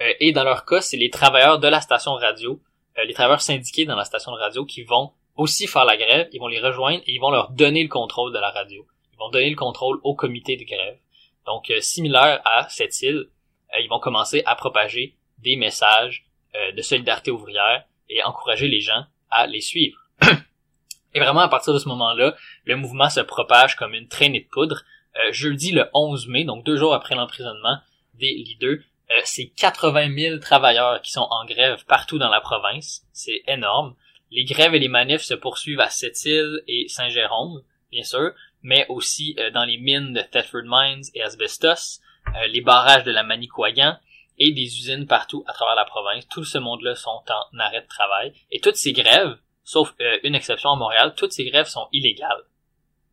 Euh, 0.00 0.12
et 0.18 0.32
dans 0.32 0.42
leur 0.42 0.64
cas, 0.64 0.80
c'est 0.80 0.96
les 0.96 1.10
travailleurs 1.10 1.60
de 1.60 1.68
la 1.68 1.80
station 1.80 2.14
radio, 2.14 2.60
les 3.06 3.14
travailleurs 3.14 3.40
syndiqués 3.40 3.84
dans 3.84 3.96
la 3.96 4.04
station 4.04 4.32
de 4.32 4.38
radio 4.38 4.66
qui 4.66 4.82
vont 4.82 5.12
aussi 5.42 5.66
faire 5.66 5.84
la 5.84 5.96
grève, 5.96 6.28
ils 6.32 6.38
vont 6.38 6.48
les 6.48 6.60
rejoindre 6.60 7.02
et 7.06 7.12
ils 7.12 7.20
vont 7.20 7.30
leur 7.30 7.50
donner 7.50 7.82
le 7.82 7.88
contrôle 7.88 8.32
de 8.32 8.38
la 8.38 8.50
radio. 8.50 8.86
Ils 9.12 9.18
vont 9.18 9.30
donner 9.30 9.50
le 9.50 9.56
contrôle 9.56 9.98
au 10.04 10.14
comité 10.14 10.56
de 10.56 10.64
grève. 10.64 10.98
Donc, 11.46 11.70
euh, 11.70 11.80
similaire 11.80 12.40
à 12.44 12.68
cette 12.68 13.00
île, 13.02 13.28
euh, 13.74 13.80
ils 13.80 13.88
vont 13.88 13.98
commencer 13.98 14.42
à 14.46 14.54
propager 14.54 15.16
des 15.38 15.56
messages 15.56 16.24
euh, 16.54 16.72
de 16.72 16.82
solidarité 16.82 17.30
ouvrière 17.30 17.84
et 18.08 18.22
encourager 18.22 18.68
les 18.68 18.80
gens 18.80 19.04
à 19.30 19.46
les 19.46 19.60
suivre. 19.60 19.98
et 21.14 21.20
vraiment, 21.20 21.40
à 21.40 21.48
partir 21.48 21.74
de 21.74 21.78
ce 21.78 21.88
moment-là, 21.88 22.34
le 22.64 22.76
mouvement 22.76 23.10
se 23.10 23.20
propage 23.20 23.76
comme 23.76 23.94
une 23.94 24.08
traînée 24.08 24.40
de 24.40 24.48
poudre. 24.48 24.82
jeudi 25.30 25.72
le 25.72 25.88
11 25.92 26.28
mai, 26.28 26.44
donc 26.44 26.64
deux 26.64 26.76
jours 26.76 26.94
après 26.94 27.14
l'emprisonnement 27.14 27.78
des 28.14 28.32
leaders, 28.32 28.78
c'est 29.24 29.48
80 29.48 30.14
000 30.16 30.38
travailleurs 30.38 31.02
qui 31.02 31.10
sont 31.10 31.26
en 31.28 31.44
grève 31.44 31.84
partout 31.86 32.18
dans 32.18 32.30
la 32.30 32.40
province. 32.40 33.02
C'est 33.12 33.42
énorme. 33.46 33.94
Les 34.32 34.44
grèves 34.44 34.74
et 34.74 34.78
les 34.78 34.88
manifs 34.88 35.20
se 35.20 35.34
poursuivent 35.34 35.80
à 35.80 35.90
Sept-Îles 35.90 36.62
et 36.66 36.88
Saint-Jérôme, 36.88 37.62
bien 37.90 38.02
sûr, 38.02 38.32
mais 38.62 38.86
aussi 38.88 39.36
euh, 39.38 39.50
dans 39.50 39.66
les 39.66 39.76
mines 39.76 40.14
de 40.14 40.22
Thetford 40.22 40.62
Mines 40.64 41.02
et 41.14 41.22
Asbestos, 41.22 42.00
euh, 42.28 42.46
les 42.46 42.62
barrages 42.62 43.04
de 43.04 43.10
la 43.10 43.24
Manicouagan 43.24 43.98
et 44.38 44.52
des 44.52 44.62
usines 44.62 45.06
partout 45.06 45.44
à 45.46 45.52
travers 45.52 45.74
la 45.74 45.84
province. 45.84 46.26
Tout 46.28 46.44
ce 46.44 46.56
monde-là 46.56 46.94
sont 46.94 47.10
en 47.10 47.58
arrêt 47.58 47.82
de 47.82 47.86
travail. 47.86 48.32
Et 48.50 48.60
toutes 48.60 48.76
ces 48.76 48.94
grèves, 48.94 49.36
sauf 49.64 49.94
euh, 50.00 50.18
une 50.22 50.34
exception 50.34 50.70
à 50.70 50.76
Montréal, 50.76 51.12
toutes 51.14 51.32
ces 51.32 51.44
grèves 51.44 51.68
sont 51.68 51.88
illégales. 51.92 52.44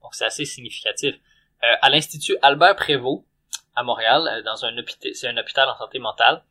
Donc 0.01 0.15
c'est 0.15 0.25
assez 0.25 0.45
significatif. 0.45 1.15
à 1.61 1.89
l'Institut 1.89 2.37
Albert 2.41 2.77
Prévost, 2.77 3.25
à 3.75 3.83
Montréal, 3.83 4.41
dans 4.45 4.55
c'est 4.55 5.27
un 5.27 5.37
hôpital 5.37 5.67
en 5.67 5.77
santé 5.77 5.99
mentale, 5.99 6.41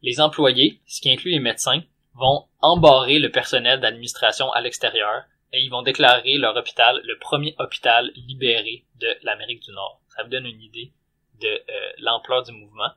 les 0.00 0.22
employés, 0.22 0.80
ce 0.86 1.02
qui 1.02 1.10
inclut 1.10 1.32
les 1.32 1.40
médecins, 1.40 1.82
vont 2.16 2.44
embarrer 2.60 3.18
le 3.18 3.30
personnel 3.30 3.80
d'administration 3.80 4.50
à 4.52 4.60
l'extérieur 4.60 5.24
et 5.52 5.60
ils 5.60 5.70
vont 5.70 5.82
déclarer 5.82 6.38
leur 6.38 6.56
hôpital 6.56 7.00
le 7.04 7.18
premier 7.18 7.54
hôpital 7.58 8.10
libéré 8.16 8.84
de 9.00 9.08
l'Amérique 9.22 9.62
du 9.62 9.72
Nord. 9.72 10.00
Ça 10.08 10.22
vous 10.22 10.30
donne 10.30 10.46
une 10.46 10.60
idée 10.60 10.92
de 11.40 11.48
euh, 11.48 11.92
l'ampleur 11.98 12.42
du 12.42 12.52
mouvement. 12.52 12.90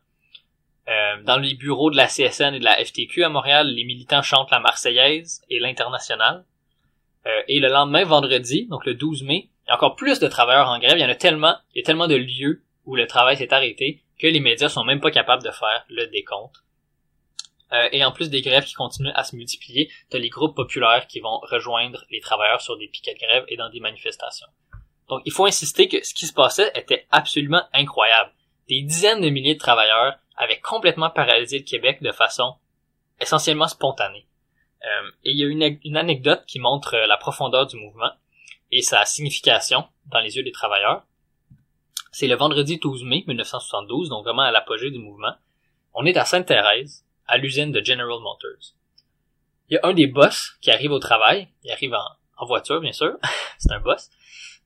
Euh, 0.88 1.22
dans 1.24 1.38
les 1.38 1.54
bureaux 1.54 1.92
de 1.92 1.98
la 1.98 2.08
CSN 2.08 2.56
et 2.56 2.60
de 2.60 2.64
la 2.64 2.84
FTQ 2.84 3.24
à 3.24 3.30
Montréal, 3.30 3.68
les 3.68 3.84
militants 3.84 4.24
chantent 4.24 4.52
la 4.52 4.60
Marseillaise 4.60 5.42
et 5.50 5.60
l'Internationale. 5.60 6.46
Euh, 7.26 7.42
et 7.48 7.60
le 7.60 7.68
lendemain, 7.68 8.06
vendredi, 8.06 8.66
donc 8.68 8.86
le 8.86 8.96
12 8.96 9.24
mai, 9.24 9.50
il 9.66 9.70
y 9.70 9.72
a 9.72 9.76
encore 9.76 9.96
plus 9.96 10.20
de 10.20 10.28
travailleurs 10.28 10.70
en 10.70 10.80
grève. 10.80 10.98
Il 10.98 11.02
y 11.02 11.06
en 11.06 11.10
a 11.10 11.16
tellement, 11.16 11.56
il 11.76 11.80
y 11.80 11.82
a 11.82 11.86
tellement 11.86 12.08
de 12.08 12.16
lieux 12.16 12.64
où 12.86 12.96
le 12.96 13.06
travail 13.06 13.38
s'est 13.38 13.54
arrêté 13.54 14.02
que 14.18 14.28
les 14.28 14.40
médias 14.40 14.70
sont 14.70 14.84
même 14.84 15.02
pas 15.02 15.12
capables 15.12 15.44
de 15.44 15.52
faire 15.52 15.86
le 15.90 16.08
décompte. 16.08 16.64
Euh, 17.72 17.88
et 17.92 18.04
en 18.04 18.12
plus 18.12 18.30
des 18.30 18.42
grèves 18.42 18.66
qui 18.66 18.74
continuent 18.74 19.12
à 19.14 19.24
se 19.24 19.36
multiplier, 19.36 19.92
t'as 20.10 20.18
les 20.18 20.30
groupes 20.30 20.56
populaires 20.56 21.08
qui 21.08 21.20
vont 21.20 21.40
rejoindre 21.44 22.04
les 22.10 22.20
travailleurs 22.20 22.62
sur 22.62 22.78
des 22.78 22.88
piquets 22.88 23.14
de 23.14 23.20
grève 23.20 23.46
et 23.48 23.58
dans 23.58 23.70
des 23.70 23.80
manifestations. 23.80 24.48
Donc 25.08 25.22
il 25.26 25.32
faut 25.32 25.46
insister 25.46 25.88
que 25.88 26.04
ce 26.04 26.14
qui 26.14 26.26
se 26.26 26.34
passait 26.34 26.72
était 26.76 27.06
absolument 27.12 27.64
incroyable. 27.74 28.32
Des 28.68 28.82
dizaines 28.82 29.22
de 29.22 29.30
milliers 29.30 29.56
de 29.56 29.60
travailleurs 29.60 30.18
avaient 30.36 30.60
complètement 30.60 31.10
paralysé 31.10 31.60
le 31.60 31.64
Québec 31.64 32.02
de 32.02 32.12
façon 32.12 32.56
essentiellement 33.20 33.68
spontanée. 33.68 34.26
Euh, 34.84 35.12
et 35.24 35.32
il 35.32 35.38
y 35.38 35.44
a 35.44 35.48
une, 35.48 35.80
une 35.84 35.98
anecdote 35.98 36.44
qui 36.48 36.60
montre 36.60 36.96
la 36.96 37.18
profondeur 37.18 37.68
du 37.68 37.76
mouvement 37.76 38.12
et 38.72 38.82
sa 38.82 39.06
signification 39.06 39.86
dans 40.08 40.20
les 40.20 40.38
yeux 40.38 40.44
des 40.44 40.52
travailleurs. 40.52 41.04
C'est 42.12 42.28
le 42.28 42.36
vendredi 42.36 42.78
12 42.78 43.04
mai 43.04 43.24
1972, 43.28 44.10
donc 44.10 44.24
vraiment 44.24 44.42
à 44.44 44.52
l'apogée 44.52 44.90
du 44.90 45.00
mouvement. 45.00 45.34
On 45.94 46.06
est 46.06 46.18
à 46.18 46.26
Sainte-Thérèse, 46.26 47.04
à 47.30 47.38
l'usine 47.38 47.72
de 47.72 47.84
General 47.84 48.20
Motors. 48.20 48.74
Il 49.70 49.76
y 49.76 49.78
a 49.78 49.82
un 49.84 49.94
des 49.94 50.08
boss 50.08 50.58
qui 50.62 50.72
arrive 50.72 50.92
au 50.92 51.00
travail, 51.00 51.48
il 51.64 51.72
arrive 51.72 51.94
en, 51.94 52.46
voiture 52.46 52.82
bien 52.82 52.92
sûr, 52.92 53.18
c'est 53.60 53.72
un 53.72 53.80
boss, 53.80 54.10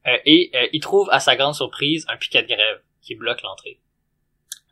euh, 0.07 0.17
et 0.25 0.49
euh, 0.55 0.67
il 0.71 0.79
trouve 0.79 1.09
à 1.11 1.19
sa 1.19 1.35
grande 1.35 1.55
surprise 1.55 2.05
un 2.07 2.15
piquet 2.15 2.41
de 2.41 2.47
grève 2.47 2.81
qui 3.01 3.15
bloque 3.15 3.41
l'entrée. 3.41 3.81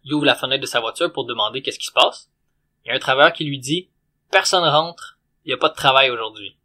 Il 0.06 0.13
ouvre 0.13 0.25
la 0.25 0.36
fenêtre 0.36 0.62
de 0.62 0.67
sa 0.67 0.80
voiture 0.80 1.12
pour 1.12 1.25
demander 1.25 1.62
qu'est-ce 1.62 1.80
qui 1.80 1.86
se 1.86 1.91
passe. 1.91 2.32
Il 2.84 2.88
y 2.88 2.91
a 2.91 2.95
un 2.95 2.99
travailleur 2.99 3.34
qui 3.34 3.43
lui 3.43 3.60
dit 3.60 3.89
Personne 4.32 4.63
rentre, 4.63 5.19
il 5.43 5.49
n'y 5.49 5.54
a 5.54 5.58
pas 5.58 5.69
de 5.69 5.75
travail 5.75 6.10
aujourd'hui. 6.10 6.56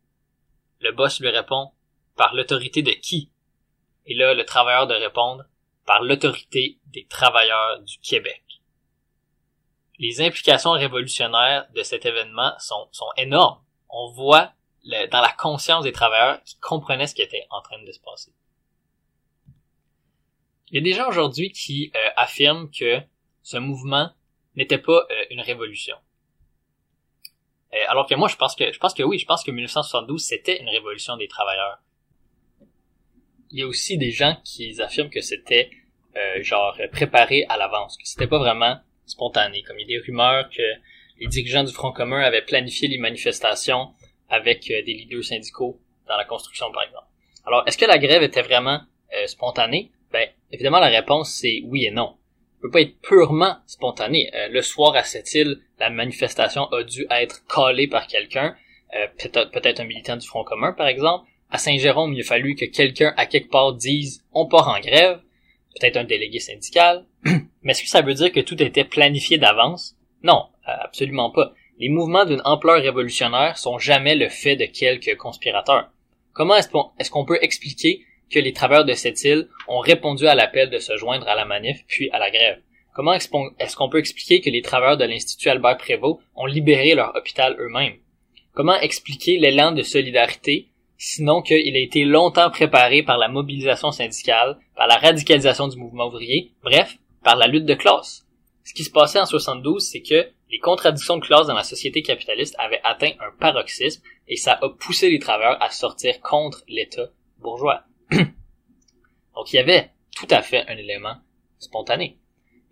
Le 0.81 0.93
boss 0.93 1.21
lui 1.21 1.29
répond 1.29 1.73
Par 2.17 2.35
l'autorité 2.35 2.83
de 2.83 2.93
qui? 2.93 3.31
Et 4.07 4.15
là, 4.15 4.33
le 4.33 4.45
travailleur 4.45 4.87
de 4.87 4.95
répondre 4.95 5.45
Par 5.85 6.03
l'autorité 6.03 6.79
des 6.87 7.05
travailleurs 7.07 7.81
du 7.81 7.99
Québec 7.99 8.56
les 9.99 10.21
implications 10.21 10.73
révolutionnaires 10.73 11.67
de 11.75 11.83
cet 11.83 12.07
événement 12.07 12.53
sont, 12.59 12.89
sont 12.93 13.09
énormes. 13.17 13.61
On 13.89 14.13
voit 14.13 14.53
dans 15.11 15.21
la 15.21 15.33
conscience 15.33 15.85
des 15.85 15.93
travailleurs 15.93 16.43
qui 16.45 16.59
comprenaient 16.59 17.07
ce 17.07 17.15
qui 17.15 17.23
était 17.23 17.47
en 17.51 17.61
train 17.61 17.83
de 17.83 17.91
se 17.91 18.01
passer. 18.01 18.33
Il 20.71 20.77
y 20.77 20.79
a 20.79 20.83
des 20.83 20.93
gens 20.93 21.09
aujourd'hui 21.09 21.51
qui 21.51 21.93
euh, 21.95 22.11
affirment 22.17 22.71
que 22.71 23.01
ce 23.43 23.57
mouvement 23.57 24.11
n'était 24.57 24.79
pas 24.79 25.07
euh, 25.11 25.25
une 25.31 25.41
révolution. 25.41 25.97
Euh, 27.73 27.77
alors 27.89 28.07
que 28.07 28.15
moi, 28.15 28.29
je 28.29 28.37
pense 28.37 28.57
que 28.57 28.73
je 28.73 28.79
pense 28.79 28.95
que 28.95 29.03
oui, 29.03 29.19
je 29.19 29.27
pense 29.27 29.45
que 29.45 29.51
1972 29.51 30.23
c'était 30.23 30.61
une 30.61 30.69
révolution 30.69 31.17
des 31.17 31.29
travailleurs. 31.29 31.79
Il 33.51 33.61
y 33.61 33.63
a 33.63 33.67
aussi 33.67 33.97
des 33.97 34.11
gens 34.11 34.37
qui 34.45 34.81
affirment 34.81 35.11
que 35.11 35.21
c'était 35.21 35.71
genre 36.41 36.79
préparé 36.93 37.45
à 37.51 37.59
l'avance, 37.59 37.99
que 37.99 38.09
c'était 38.09 38.27
pas 38.27 38.39
vraiment 38.39 38.81
spontané. 39.07 39.63
Comme 39.63 39.79
il 39.79 39.89
y 39.89 39.95
a 39.95 39.99
des 39.99 40.05
rumeurs 40.05 40.51
que 40.51 40.63
les 41.19 41.27
dirigeants 41.29 41.65
du 41.65 41.73
Front 41.73 41.93
commun 41.93 42.21
avaient 42.21 42.43
planifié 42.43 42.89
les 42.89 42.99
manifestations 42.99 43.89
avec 44.29 44.71
euh, 44.71 44.83
des 44.83 44.93
leaders 44.95 45.25
syndicaux 45.25 45.79
dans 46.09 46.17
la 46.17 46.25
construction, 46.25 46.71
par 46.73 46.83
exemple. 46.83 47.07
Alors, 47.47 47.63
est-ce 47.67 47.79
que 47.79 47.85
la 47.85 47.99
grève 47.99 48.23
était 48.23 48.43
vraiment 48.43 48.81
euh, 49.17 49.27
spontanée? 49.27 49.91
Ben, 50.13 50.29
évidemment, 50.53 50.81
la 50.81 50.89
réponse, 50.89 51.33
c'est 51.33 51.63
oui 51.65 51.85
et 51.85 51.91
non. 51.91 52.17
Elle 52.57 52.63
peut 52.63 52.71
pas 52.71 52.81
être 52.81 53.01
purement 53.01 53.57
spontanée. 53.67 54.31
Euh, 54.35 54.49
le 54.49 54.63
soir, 54.63 54.95
à 54.97 55.05
cette 55.05 55.33
île, 55.35 55.61
la 55.79 55.91
manifestation 55.91 56.67
a 56.73 56.83
dû 56.83 57.07
être 57.11 57.47
collée 57.47 57.87
par 57.87 58.07
quelqu'un, 58.07 58.57
peut-être 59.19 59.51
peut-être 59.51 59.81
un 59.81 59.85
militant 59.85 60.17
du 60.17 60.27
Front 60.27 60.43
commun, 60.43 60.73
par 60.73 60.87
exemple. 60.87 61.29
À 61.51 61.59
Saint-Jérôme, 61.59 62.15
il 62.15 62.21
a 62.21 62.25
fallu 62.25 62.55
que 62.55 62.65
quelqu'un, 62.65 63.13
à 63.17 63.27
quelque 63.27 63.51
part, 63.51 63.75
dise 63.75 64.25
«on 64.33 64.47
part 64.47 64.69
en 64.69 64.81
grève», 64.81 65.21
peut-être 65.79 65.97
un 65.97 66.05
délégué 66.05 66.41
syndical, 66.41 67.05
mais 67.25 67.73
est-ce 67.73 67.83
que 67.83 67.89
ça 67.89 68.03
veut 68.03 68.15
dire 68.15 68.33
que 68.33 68.41
tout 68.41 68.63
était 68.63 68.85
planifié 68.85 69.39
d'avance? 69.39 69.97
Non, 70.23 70.47
euh, 70.69 70.73
absolument 70.81 71.31
pas. 71.31 71.53
Les 71.79 71.89
mouvements 71.89 72.25
d'une 72.25 72.43
ampleur 72.45 72.81
révolutionnaire 72.81 73.59
sont 73.59 73.79
jamais 73.79 74.15
le 74.15 74.29
fait 74.29 74.57
de 74.57 74.65
quelques 74.65 75.17
conspirateurs. 75.17 75.91
Comment 76.33 76.57
est-ce 76.57 77.11
qu'on 77.11 77.25
peut 77.25 77.39
expliquer 77.43 78.03
que 78.31 78.39
les 78.39 78.53
travailleurs 78.53 78.85
de 78.85 78.95
cette 78.95 79.23
île 79.25 79.49
ont 79.69 79.79
répondu 79.79 80.27
à 80.27 80.35
l'appel 80.35 80.71
de 80.71 80.79
se 80.79 80.97
joindre 80.97 81.29
à 81.29 81.35
la 81.35 81.45
manif 81.45 81.85
puis 81.87 82.11
à 82.11 82.19
la 82.19 82.31
grève? 82.31 82.61
Comment 82.95 83.13
est-ce 83.13 83.77
qu'on 83.77 83.89
peut 83.91 83.99
expliquer 83.99 84.41
que 84.41 84.49
les 84.49 84.63
travailleurs 84.63 84.97
de 84.97 85.05
l'Institut 85.05 85.51
Albert 85.51 85.77
Prévost 85.77 86.19
ont 86.35 86.47
libéré 86.47 86.95
leur 86.95 87.15
hôpital 87.15 87.55
eux-mêmes? 87.59 87.99
Comment 88.55 88.81
expliquer 88.81 89.39
l'élan 89.39 89.73
de 89.73 89.83
solidarité 89.83 90.69
sinon 90.99 91.43
qu'il 91.43 91.77
a 91.77 91.81
été 91.81 92.05
longtemps 92.05 92.51
préparé 92.51 93.03
par 93.03 93.19
la 93.19 93.29
mobilisation 93.29 93.91
syndicale, 93.91 94.59
par 94.75 94.87
la 94.87 94.97
radicalisation 94.97 95.69
du 95.69 95.77
mouvement 95.77 96.07
ouvrier, 96.07 96.53
bref, 96.63 96.97
par 97.23 97.37
la 97.37 97.47
lutte 97.47 97.67
de 97.67 97.75
classe. 97.75 98.27
Ce 98.65 98.75
qui 98.75 98.85
se 98.85 98.91
passait 98.91 99.21
en 99.21 99.27
72, 99.27 99.87
c'est 99.87 100.03
que 100.03 100.29
les 100.51 100.59
contradictions 100.59 101.17
de 101.17 101.25
classe 101.25 101.47
dans 101.47 101.55
la 101.55 101.63
société 101.63 102.03
capitaliste 102.03 102.55
avaient 102.59 102.81
atteint 102.85 103.13
un 103.21 103.37
paroxysme 103.39 104.03
et 104.29 104.37
ça 104.37 104.59
a 104.61 104.69
poussé 104.69 105.11
les 105.11 105.19
travailleurs 105.19 105.63
à 105.63 105.71
sortir 105.71 106.21
contre 106.21 106.63
l'État 106.69 107.11
bourgeois. 107.39 107.83
Donc 108.11 109.53
il 109.53 109.57
y 109.57 109.59
avait 109.59 109.91
tout 110.15 110.27
à 110.31 110.43
fait 110.43 110.67
un 110.69 110.77
élément 110.77 111.17
spontané. 111.59 112.19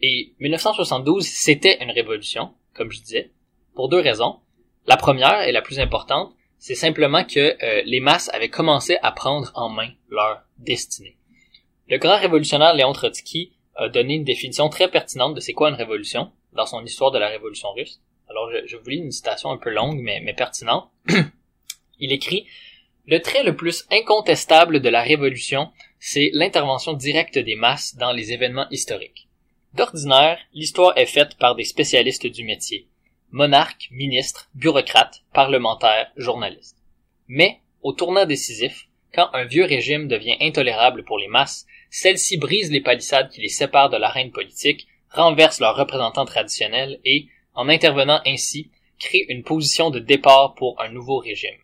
Et 0.00 0.34
1972, 0.40 1.26
c'était 1.26 1.82
une 1.82 1.90
révolution, 1.90 2.54
comme 2.74 2.90
je 2.90 3.00
disais, 3.00 3.32
pour 3.74 3.88
deux 3.88 4.00
raisons. 4.00 4.40
La 4.86 4.96
première 4.96 5.42
et 5.42 5.52
la 5.52 5.62
plus 5.62 5.80
importante, 5.80 6.34
c'est 6.66 6.74
simplement 6.74 7.24
que 7.24 7.62
euh, 7.62 7.82
les 7.84 8.00
masses 8.00 8.30
avaient 8.32 8.48
commencé 8.48 8.96
à 9.02 9.12
prendre 9.12 9.52
en 9.54 9.68
main 9.68 9.90
leur 10.08 10.44
destinée. 10.56 11.18
Le 11.90 11.98
grand 11.98 12.18
révolutionnaire 12.18 12.72
Léon 12.72 12.94
Trotsky 12.94 13.52
a 13.74 13.90
donné 13.90 14.14
une 14.14 14.24
définition 14.24 14.70
très 14.70 14.90
pertinente 14.90 15.34
de 15.34 15.40
c'est 15.40 15.52
quoi 15.52 15.68
une 15.68 15.74
révolution 15.74 16.32
dans 16.54 16.64
son 16.64 16.82
histoire 16.82 17.10
de 17.10 17.18
la 17.18 17.28
révolution 17.28 17.70
russe. 17.72 18.00
Alors 18.30 18.50
je, 18.50 18.66
je 18.66 18.78
vous 18.78 18.88
lis 18.88 18.96
une 18.96 19.10
citation 19.10 19.50
un 19.50 19.58
peu 19.58 19.68
longue 19.68 20.00
mais, 20.00 20.22
mais 20.24 20.32
pertinente. 20.32 20.88
Il 22.00 22.12
écrit 22.12 22.46
Le 23.04 23.20
trait 23.20 23.44
le 23.44 23.54
plus 23.54 23.84
incontestable 23.90 24.80
de 24.80 24.88
la 24.88 25.02
révolution, 25.02 25.70
c'est 26.00 26.30
l'intervention 26.32 26.94
directe 26.94 27.36
des 27.36 27.56
masses 27.56 27.94
dans 27.96 28.12
les 28.12 28.32
événements 28.32 28.70
historiques. 28.70 29.28
D'ordinaire, 29.74 30.38
l'histoire 30.54 30.96
est 30.96 31.04
faite 31.04 31.36
par 31.36 31.56
des 31.56 31.64
spécialistes 31.64 32.26
du 32.26 32.42
métier. 32.42 32.88
Monarques, 33.36 33.88
ministres, 33.90 34.48
bureaucrates, 34.54 35.24
parlementaires, 35.32 36.06
journalistes. 36.16 36.78
Mais, 37.26 37.58
au 37.82 37.92
tournant 37.92 38.26
décisif, 38.26 38.86
quand 39.12 39.28
un 39.32 39.44
vieux 39.44 39.64
régime 39.64 40.06
devient 40.06 40.36
intolérable 40.40 41.02
pour 41.02 41.18
les 41.18 41.26
masses, 41.26 41.66
celles-ci 41.90 42.36
brisent 42.36 42.70
les 42.70 42.80
palissades 42.80 43.30
qui 43.30 43.40
les 43.40 43.48
séparent 43.48 43.90
de 43.90 43.96
l'arène 43.96 44.30
politique, 44.30 44.86
renversent 45.10 45.58
leurs 45.58 45.74
représentants 45.74 46.26
traditionnels 46.26 47.00
et, 47.04 47.26
en 47.54 47.68
intervenant 47.68 48.20
ainsi, 48.24 48.70
créent 49.00 49.26
une 49.28 49.42
position 49.42 49.90
de 49.90 49.98
départ 49.98 50.54
pour 50.54 50.80
un 50.80 50.90
nouveau 50.90 51.18
régime. 51.18 51.58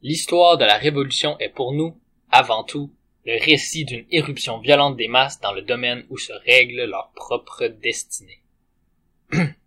L'histoire 0.00 0.58
de 0.58 0.64
la 0.64 0.78
Révolution 0.78 1.36
est 1.40 1.48
pour 1.48 1.72
nous, 1.72 1.98
avant 2.30 2.62
tout, 2.62 2.92
le 3.24 3.36
récit 3.44 3.84
d'une 3.84 4.06
éruption 4.12 4.58
violente 4.58 4.96
des 4.96 5.08
masses 5.08 5.40
dans 5.40 5.52
le 5.52 5.62
domaine 5.62 6.06
où 6.08 6.18
se 6.18 6.32
règle 6.46 6.84
leur 6.84 7.10
propre 7.16 7.66
destinée. 7.66 8.38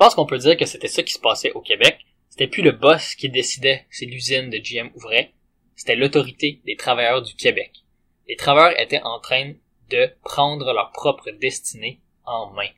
Pense 0.00 0.14
qu'on 0.14 0.24
peut 0.24 0.38
dire 0.38 0.56
que 0.56 0.64
c'était 0.64 0.88
ça 0.88 1.02
qui 1.02 1.12
se 1.12 1.20
passait 1.20 1.52
au 1.52 1.60
Québec. 1.60 2.06
C'était 2.30 2.46
plus 2.46 2.62
le 2.62 2.72
boss 2.72 3.14
qui 3.14 3.28
décidait 3.28 3.86
si 3.90 4.06
l'usine 4.06 4.48
de 4.48 4.56
GM 4.56 4.90
ouvrait, 4.94 5.34
c'était 5.76 5.94
l'autorité 5.94 6.62
des 6.64 6.74
travailleurs 6.74 7.20
du 7.20 7.34
Québec. 7.34 7.84
Les 8.26 8.36
travailleurs 8.36 8.80
étaient 8.80 9.02
en 9.02 9.20
train 9.20 9.52
de 9.90 10.10
prendre 10.24 10.72
leur 10.72 10.90
propre 10.92 11.30
destinée 11.32 12.00
en 12.24 12.50
main. 12.50 12.70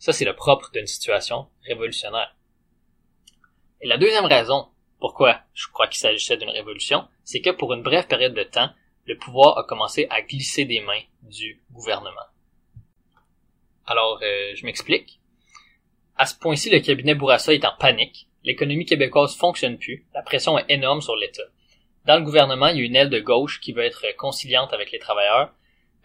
Ça, 0.00 0.12
c'est 0.12 0.24
le 0.24 0.34
propre 0.34 0.72
d'une 0.72 0.88
situation 0.88 1.46
révolutionnaire. 1.62 2.34
Et 3.80 3.86
la 3.86 3.96
deuxième 3.96 4.26
raison 4.26 4.66
pourquoi 4.98 5.40
je 5.54 5.68
crois 5.68 5.86
qu'il 5.86 6.00
s'agissait 6.00 6.38
d'une 6.38 6.50
révolution, 6.50 7.06
c'est 7.22 7.40
que 7.40 7.50
pour 7.50 7.72
une 7.72 7.84
brève 7.84 8.08
période 8.08 8.34
de 8.34 8.42
temps, 8.42 8.70
le 9.06 9.16
pouvoir 9.16 9.58
a 9.58 9.62
commencé 9.62 10.08
à 10.10 10.22
glisser 10.22 10.64
des 10.64 10.80
mains 10.80 11.02
du 11.22 11.62
gouvernement. 11.70 12.26
Alors, 13.86 14.18
euh, 14.24 14.56
je 14.56 14.66
m'explique. 14.66 15.20
À 16.18 16.26
ce 16.26 16.36
point-ci, 16.36 16.68
le 16.68 16.80
cabinet 16.80 17.14
Bourassa 17.14 17.54
est 17.54 17.64
en 17.64 17.72
panique. 17.78 18.26
L'économie 18.42 18.84
québécoise 18.84 19.36
fonctionne 19.36 19.78
plus. 19.78 20.04
La 20.14 20.22
pression 20.22 20.58
est 20.58 20.66
énorme 20.68 21.00
sur 21.00 21.14
l'État. 21.14 21.44
Dans 22.06 22.16
le 22.16 22.24
gouvernement, 22.24 22.68
il 22.68 22.78
y 22.78 22.82
a 22.82 22.84
une 22.84 22.96
aile 22.96 23.10
de 23.10 23.20
gauche 23.20 23.60
qui 23.60 23.72
veut 23.72 23.84
être 23.84 24.04
conciliante 24.16 24.72
avec 24.72 24.90
les 24.90 24.98
travailleurs 24.98 25.52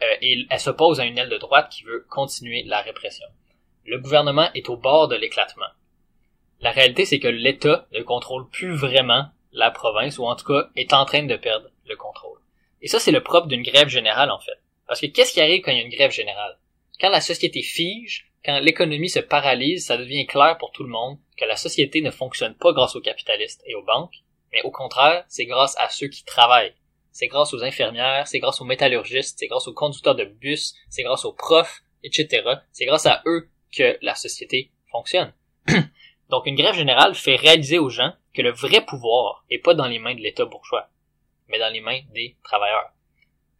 euh, 0.01 0.15
et 0.21 0.45
elle 0.49 0.59
s'oppose 0.59 0.99
à 0.99 1.05
une 1.05 1.17
aile 1.17 1.29
de 1.29 1.37
droite 1.37 1.71
qui 1.71 1.83
veut 1.83 2.05
continuer 2.09 2.63
la 2.63 2.81
répression. 2.81 3.25
Le 3.85 3.97
gouvernement 3.97 4.49
est 4.53 4.69
au 4.69 4.77
bord 4.77 5.07
de 5.07 5.15
l'éclatement. 5.15 5.65
La 6.61 6.71
réalité, 6.71 7.05
c'est 7.05 7.19
que 7.19 7.27
l'État 7.27 7.87
ne 7.91 8.01
contrôle 8.03 8.47
plus 8.49 8.75
vraiment 8.75 9.25
la 9.51 9.71
province, 9.71 10.17
ou 10.17 10.25
en 10.25 10.35
tout 10.35 10.45
cas 10.45 10.69
est 10.75 10.93
en 10.93 11.05
train 11.05 11.23
de 11.23 11.35
perdre 11.35 11.69
le 11.87 11.95
contrôle. 11.95 12.39
Et 12.81 12.87
ça, 12.87 12.99
c'est 12.99 13.11
le 13.11 13.23
propre 13.23 13.47
d'une 13.47 13.63
grève 13.63 13.89
générale, 13.89 14.31
en 14.31 14.39
fait. 14.39 14.59
Parce 14.87 15.01
que 15.01 15.07
qu'est-ce 15.07 15.33
qui 15.33 15.41
arrive 15.41 15.61
quand 15.61 15.71
il 15.71 15.77
y 15.77 15.81
a 15.81 15.83
une 15.83 15.89
grève 15.89 16.11
générale? 16.11 16.57
Quand 16.99 17.09
la 17.09 17.21
société 17.21 17.61
fige, 17.61 18.31
quand 18.45 18.59
l'économie 18.59 19.09
se 19.09 19.19
paralyse, 19.19 19.85
ça 19.85 19.97
devient 19.97 20.25
clair 20.25 20.57
pour 20.57 20.71
tout 20.71 20.83
le 20.83 20.89
monde 20.89 21.17
que 21.37 21.45
la 21.45 21.55
société 21.55 22.01
ne 22.01 22.11
fonctionne 22.11 22.55
pas 22.55 22.73
grâce 22.73 22.95
aux 22.95 23.01
capitalistes 23.01 23.63
et 23.65 23.75
aux 23.75 23.83
banques, 23.83 24.15
mais 24.51 24.61
au 24.63 24.71
contraire, 24.71 25.25
c'est 25.27 25.45
grâce 25.45 25.75
à 25.77 25.89
ceux 25.89 26.07
qui 26.07 26.25
travaillent. 26.25 26.75
C'est 27.11 27.27
grâce 27.27 27.53
aux 27.53 27.63
infirmières, 27.63 28.27
c'est 28.27 28.39
grâce 28.39 28.59
aux 28.59 28.65
métallurgistes, 28.65 29.37
c'est 29.39 29.47
grâce 29.47 29.67
aux 29.67 29.73
conducteurs 29.73 30.15
de 30.15 30.25
bus, 30.25 30.75
c'est 30.89 31.03
grâce 31.03 31.25
aux 31.25 31.33
profs, 31.33 31.83
etc. 32.03 32.43
C'est 32.71 32.85
grâce 32.85 33.05
à 33.05 33.21
eux 33.25 33.49
que 33.71 33.97
la 34.01 34.15
société 34.15 34.71
fonctionne. 34.91 35.33
Donc 36.29 36.45
une 36.45 36.55
grève 36.55 36.75
générale 36.75 37.15
fait 37.15 37.35
réaliser 37.35 37.77
aux 37.77 37.89
gens 37.89 38.13
que 38.33 38.41
le 38.41 38.51
vrai 38.51 38.81
pouvoir 38.81 39.45
est 39.49 39.59
pas 39.59 39.73
dans 39.73 39.87
les 39.87 39.99
mains 39.99 40.15
de 40.15 40.21
l'État 40.21 40.45
bourgeois, 40.45 40.89
mais 41.47 41.59
dans 41.59 41.71
les 41.71 41.81
mains 41.81 42.01
des 42.13 42.35
travailleurs. 42.43 42.91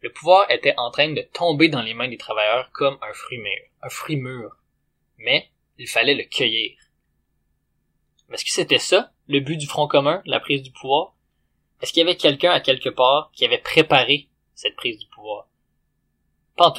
Le 0.00 0.12
pouvoir 0.12 0.50
était 0.50 0.74
en 0.76 0.90
train 0.90 1.12
de 1.12 1.22
tomber 1.32 1.68
dans 1.68 1.82
les 1.82 1.94
mains 1.94 2.08
des 2.08 2.18
travailleurs 2.18 2.70
comme 2.72 2.98
un 3.00 3.12
fruit 3.12 3.38
mûr, 3.38 3.62
un 3.82 3.88
fruit 3.88 4.16
mûr. 4.16 4.50
Mais 5.18 5.50
il 5.78 5.88
fallait 5.88 6.14
le 6.14 6.24
cueillir. 6.24 6.76
Est-ce 8.32 8.44
que 8.44 8.50
c'était 8.50 8.78
ça, 8.78 9.12
le 9.26 9.40
but 9.40 9.56
du 9.56 9.66
Front 9.66 9.86
commun, 9.86 10.22
la 10.26 10.40
prise 10.40 10.62
du 10.62 10.70
pouvoir? 10.72 11.14
Est-ce 11.80 11.92
qu'il 11.92 12.00
y 12.00 12.04
avait 12.04 12.16
quelqu'un 12.16 12.50
à 12.50 12.60
quelque 12.60 12.88
part 12.88 13.30
qui 13.34 13.44
avait 13.44 13.58
préparé 13.58 14.28
cette 14.54 14.76
prise 14.76 14.98
du 14.98 15.06
pouvoir? 15.08 15.48
Pas. 16.56 16.72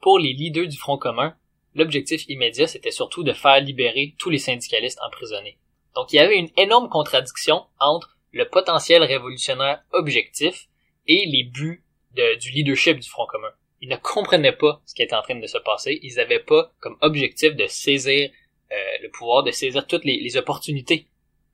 Pour 0.00 0.18
les 0.18 0.32
leaders 0.32 0.68
du 0.68 0.76
Front 0.76 0.98
commun, 0.98 1.36
l'objectif 1.74 2.28
immédiat 2.28 2.66
c'était 2.66 2.90
surtout 2.90 3.22
de 3.22 3.32
faire 3.32 3.60
libérer 3.60 4.14
tous 4.18 4.30
les 4.30 4.38
syndicalistes 4.38 5.00
emprisonnés. 5.04 5.58
Donc 5.94 6.12
il 6.12 6.16
y 6.16 6.20
avait 6.20 6.38
une 6.38 6.50
énorme 6.56 6.88
contradiction 6.88 7.66
entre 7.78 8.16
le 8.32 8.48
potentiel 8.48 9.02
révolutionnaire 9.02 9.82
objectif 9.92 10.68
et 11.06 11.26
les 11.26 11.44
buts 11.44 11.84
du 12.14 12.50
leadership 12.50 12.98
du 12.98 13.08
Front 13.08 13.26
commun. 13.26 13.52
Ils 13.84 13.90
ne 13.90 13.96
comprenaient 13.96 14.56
pas 14.56 14.80
ce 14.86 14.94
qui 14.94 15.02
était 15.02 15.14
en 15.14 15.20
train 15.20 15.34
de 15.34 15.46
se 15.46 15.58
passer. 15.58 16.00
Ils 16.02 16.14
n'avaient 16.14 16.38
pas 16.38 16.72
comme 16.80 16.96
objectif 17.02 17.54
de 17.54 17.66
saisir 17.66 18.30
euh, 18.72 18.76
le 19.02 19.10
pouvoir, 19.10 19.42
de 19.42 19.50
saisir 19.50 19.86
toutes 19.86 20.06
les, 20.06 20.36
opportunités 20.38 21.06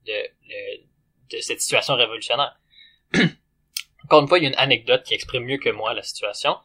de, 0.07 0.12
de, 1.33 1.41
cette 1.41 1.61
situation 1.61 1.97
révolutionnaire. 1.97 2.57
Encore 4.05 4.20
une 4.20 4.28
fois, 4.28 4.39
il 4.39 4.45
y 4.45 4.47
a 4.47 4.51
une 4.51 4.59
anecdote 4.59 5.03
qui 5.03 5.14
exprime 5.14 5.43
mieux 5.43 5.59
que 5.59 5.70
moi 5.70 5.93
la 5.93 6.05
situation. 6.05 6.57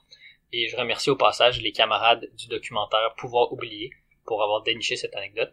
Et 0.51 0.67
je 0.67 0.77
remercie 0.77 1.09
au 1.09 1.15
passage 1.15 1.59
les 1.59 1.71
camarades 1.71 2.29
du 2.37 2.45
documentaire 2.45 3.15
Pouvoir 3.17 3.51
oublier 3.51 3.89
pour 4.23 4.43
avoir 4.43 4.61
déniché 4.61 4.97
cette 4.97 5.15
anecdote. 5.15 5.51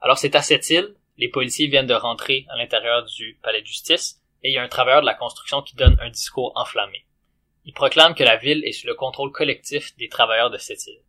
Alors 0.00 0.18
c'est 0.18 0.36
à 0.36 0.42
cette 0.42 0.70
île, 0.70 0.94
les 1.16 1.30
policiers 1.30 1.66
viennent 1.66 1.88
de 1.88 1.94
rentrer 1.94 2.46
à 2.48 2.56
l'intérieur 2.56 3.04
du 3.04 3.40
palais 3.42 3.62
de 3.62 3.66
justice 3.66 4.22
et 4.44 4.50
il 4.50 4.54
y 4.54 4.58
a 4.58 4.62
un 4.62 4.68
travailleur 4.68 5.00
de 5.00 5.06
la 5.06 5.14
construction 5.14 5.62
qui 5.62 5.74
donne 5.74 5.98
un 6.00 6.10
discours 6.10 6.52
enflammé. 6.54 7.05
Il 7.66 7.74
proclame 7.74 8.14
que 8.14 8.24
la 8.24 8.36
ville 8.36 8.64
est 8.64 8.72
sous 8.72 8.86
le 8.86 8.94
contrôle 8.94 9.32
collectif 9.32 9.94
des 9.98 10.08
travailleurs 10.08 10.50
de 10.50 10.56
cette 10.56 10.86
île. 10.86 11.02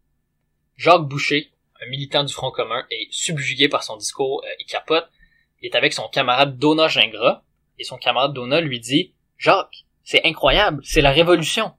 Jacques 0.75 1.07
Boucher, 1.07 1.51
un 1.81 1.89
militant 1.89 2.23
du 2.23 2.33
Front 2.33 2.51
commun, 2.51 2.85
est 2.91 3.07
subjugué 3.11 3.69
par 3.69 3.83
son 3.83 3.95
discours 3.95 4.43
euh, 4.43 4.49
il 4.59 4.65
capote. 4.65 5.09
Est 5.63 5.75
avec 5.75 5.93
son 5.93 6.07
camarade 6.07 6.57
Donna 6.59 6.87
Gingras 6.87 7.43
et 7.79 7.83
son 7.83 7.97
camarade 7.97 8.33
Donna 8.33 8.59
lui 8.59 8.79
dit 8.79 9.13
Jacques, 9.37 9.85
c'est 10.03 10.25
incroyable, 10.25 10.81
c'est 10.83 11.01
la 11.01 11.11
révolution. 11.11 11.73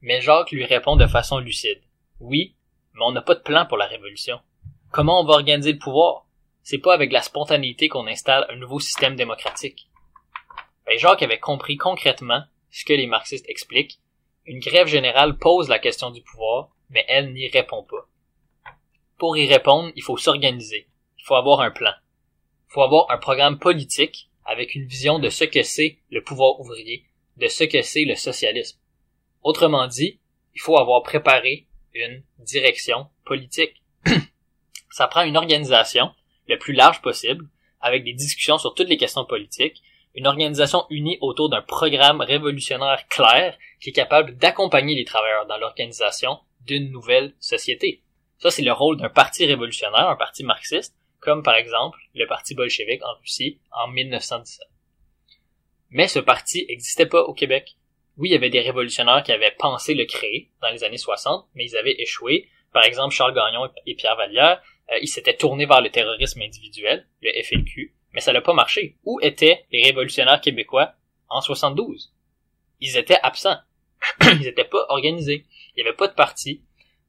Mais 0.00 0.20
Jacques 0.20 0.50
lui 0.50 0.64
répond 0.64 0.96
de 0.96 1.06
façon 1.06 1.38
lucide. 1.38 1.80
Oui, 2.20 2.56
mais 2.94 3.04
on 3.04 3.12
n'a 3.12 3.22
pas 3.22 3.34
de 3.34 3.40
plan 3.40 3.64
pour 3.66 3.78
la 3.78 3.86
révolution. 3.86 4.40
Comment 4.90 5.20
on 5.20 5.24
va 5.24 5.34
organiser 5.34 5.72
le 5.72 5.78
pouvoir? 5.78 6.26
c'est 6.62 6.78
pas 6.78 6.94
avec 6.94 7.12
la 7.12 7.22
spontanéité 7.22 7.88
qu'on 7.88 8.06
installe 8.06 8.46
un 8.48 8.56
nouveau 8.56 8.80
système 8.80 9.16
démocratique. 9.16 9.88
Ben, 10.86 10.98
Jacques 10.98 11.22
avait 11.22 11.40
compris 11.40 11.76
concrètement 11.76 12.44
ce 12.72 12.84
que 12.84 12.94
les 12.94 13.06
marxistes 13.06 13.48
expliquent. 13.48 14.00
Une 14.46 14.58
grève 14.58 14.88
générale 14.88 15.38
pose 15.38 15.68
la 15.68 15.78
question 15.78 16.10
du 16.10 16.22
pouvoir, 16.22 16.70
mais 16.90 17.04
elle 17.06 17.32
n'y 17.32 17.46
répond 17.46 17.84
pas. 17.84 18.08
Pour 19.18 19.36
y 19.36 19.46
répondre, 19.46 19.92
il 19.94 20.02
faut 20.02 20.16
s'organiser. 20.16 20.88
Il 21.18 21.24
faut 21.24 21.36
avoir 21.36 21.60
un 21.60 21.70
plan. 21.70 21.92
Il 22.68 22.72
faut 22.72 22.82
avoir 22.82 23.08
un 23.10 23.18
programme 23.18 23.58
politique 23.60 24.30
avec 24.44 24.74
une 24.74 24.86
vision 24.86 25.20
de 25.20 25.28
ce 25.28 25.44
que 25.44 25.62
c'est 25.62 25.98
le 26.10 26.24
pouvoir 26.24 26.58
ouvrier, 26.58 27.04
de 27.36 27.46
ce 27.46 27.64
que 27.64 27.82
c'est 27.82 28.04
le 28.04 28.16
socialisme. 28.16 28.78
Autrement 29.42 29.86
dit, 29.86 30.18
il 30.54 30.60
faut 30.60 30.76
avoir 30.76 31.02
préparé 31.02 31.66
une 31.94 32.24
direction 32.38 33.06
politique. 33.24 33.82
Ça 34.90 35.06
prend 35.06 35.22
une 35.22 35.36
organisation, 35.36 36.10
le 36.48 36.58
plus 36.58 36.72
large 36.72 37.02
possible, 37.02 37.48
avec 37.80 38.02
des 38.02 38.14
discussions 38.14 38.58
sur 38.58 38.74
toutes 38.74 38.88
les 38.88 38.96
questions 38.96 39.24
politiques, 39.24 39.82
une 40.14 40.26
organisation 40.26 40.84
unie 40.90 41.18
autour 41.20 41.48
d'un 41.48 41.62
programme 41.62 42.20
révolutionnaire 42.20 43.06
clair 43.08 43.56
qui 43.80 43.90
est 43.90 43.94
capable 43.94 44.36
d'accompagner 44.36 44.94
les 44.94 45.04
travailleurs 45.04 45.46
dans 45.46 45.56
l'organisation 45.56 46.38
d'une 46.66 46.90
nouvelle 46.90 47.34
société. 47.40 48.02
Ça, 48.38 48.50
c'est 48.50 48.62
le 48.62 48.72
rôle 48.72 48.96
d'un 48.96 49.08
parti 49.08 49.46
révolutionnaire, 49.46 50.08
un 50.08 50.16
parti 50.16 50.44
marxiste, 50.44 50.94
comme 51.20 51.42
par 51.42 51.54
exemple 51.54 51.98
le 52.14 52.26
parti 52.26 52.54
bolchevique 52.54 53.04
en 53.04 53.14
Russie 53.20 53.60
en 53.70 53.88
1917. 53.88 54.66
Mais 55.90 56.08
ce 56.08 56.18
parti 56.18 56.66
n'existait 56.68 57.06
pas 57.06 57.22
au 57.22 57.34
Québec. 57.34 57.76
Oui, 58.16 58.30
il 58.30 58.32
y 58.32 58.36
avait 58.36 58.50
des 58.50 58.60
révolutionnaires 58.60 59.22
qui 59.22 59.32
avaient 59.32 59.54
pensé 59.58 59.94
le 59.94 60.04
créer 60.04 60.50
dans 60.60 60.70
les 60.70 60.84
années 60.84 60.98
60, 60.98 61.46
mais 61.54 61.64
ils 61.64 61.76
avaient 61.76 62.00
échoué. 62.00 62.48
Par 62.72 62.84
exemple, 62.84 63.14
Charles 63.14 63.34
Gagnon 63.34 63.70
et 63.86 63.94
Pierre 63.94 64.16
Vallière 64.16 64.62
euh, 64.90 64.98
il 65.00 65.08
s'était 65.08 65.36
tourné 65.36 65.66
vers 65.66 65.80
le 65.80 65.90
terrorisme 65.90 66.42
individuel, 66.42 67.06
le 67.22 67.30
FLQ, 67.42 67.94
mais 68.12 68.20
ça 68.20 68.32
n'a 68.32 68.40
pas 68.40 68.52
marché. 68.52 68.96
Où 69.04 69.18
étaient 69.20 69.64
les 69.70 69.82
révolutionnaires 69.82 70.40
québécois 70.40 70.94
en 71.28 71.40
72? 71.40 72.14
Ils 72.80 72.96
étaient 72.96 73.18
absents. 73.22 73.58
Ils 74.22 74.40
n'étaient 74.40 74.64
pas 74.64 74.84
organisés. 74.88 75.46
Il 75.74 75.82
n'y 75.82 75.88
avait 75.88 75.96
pas 75.96 76.08
de 76.08 76.14
parti 76.14 76.62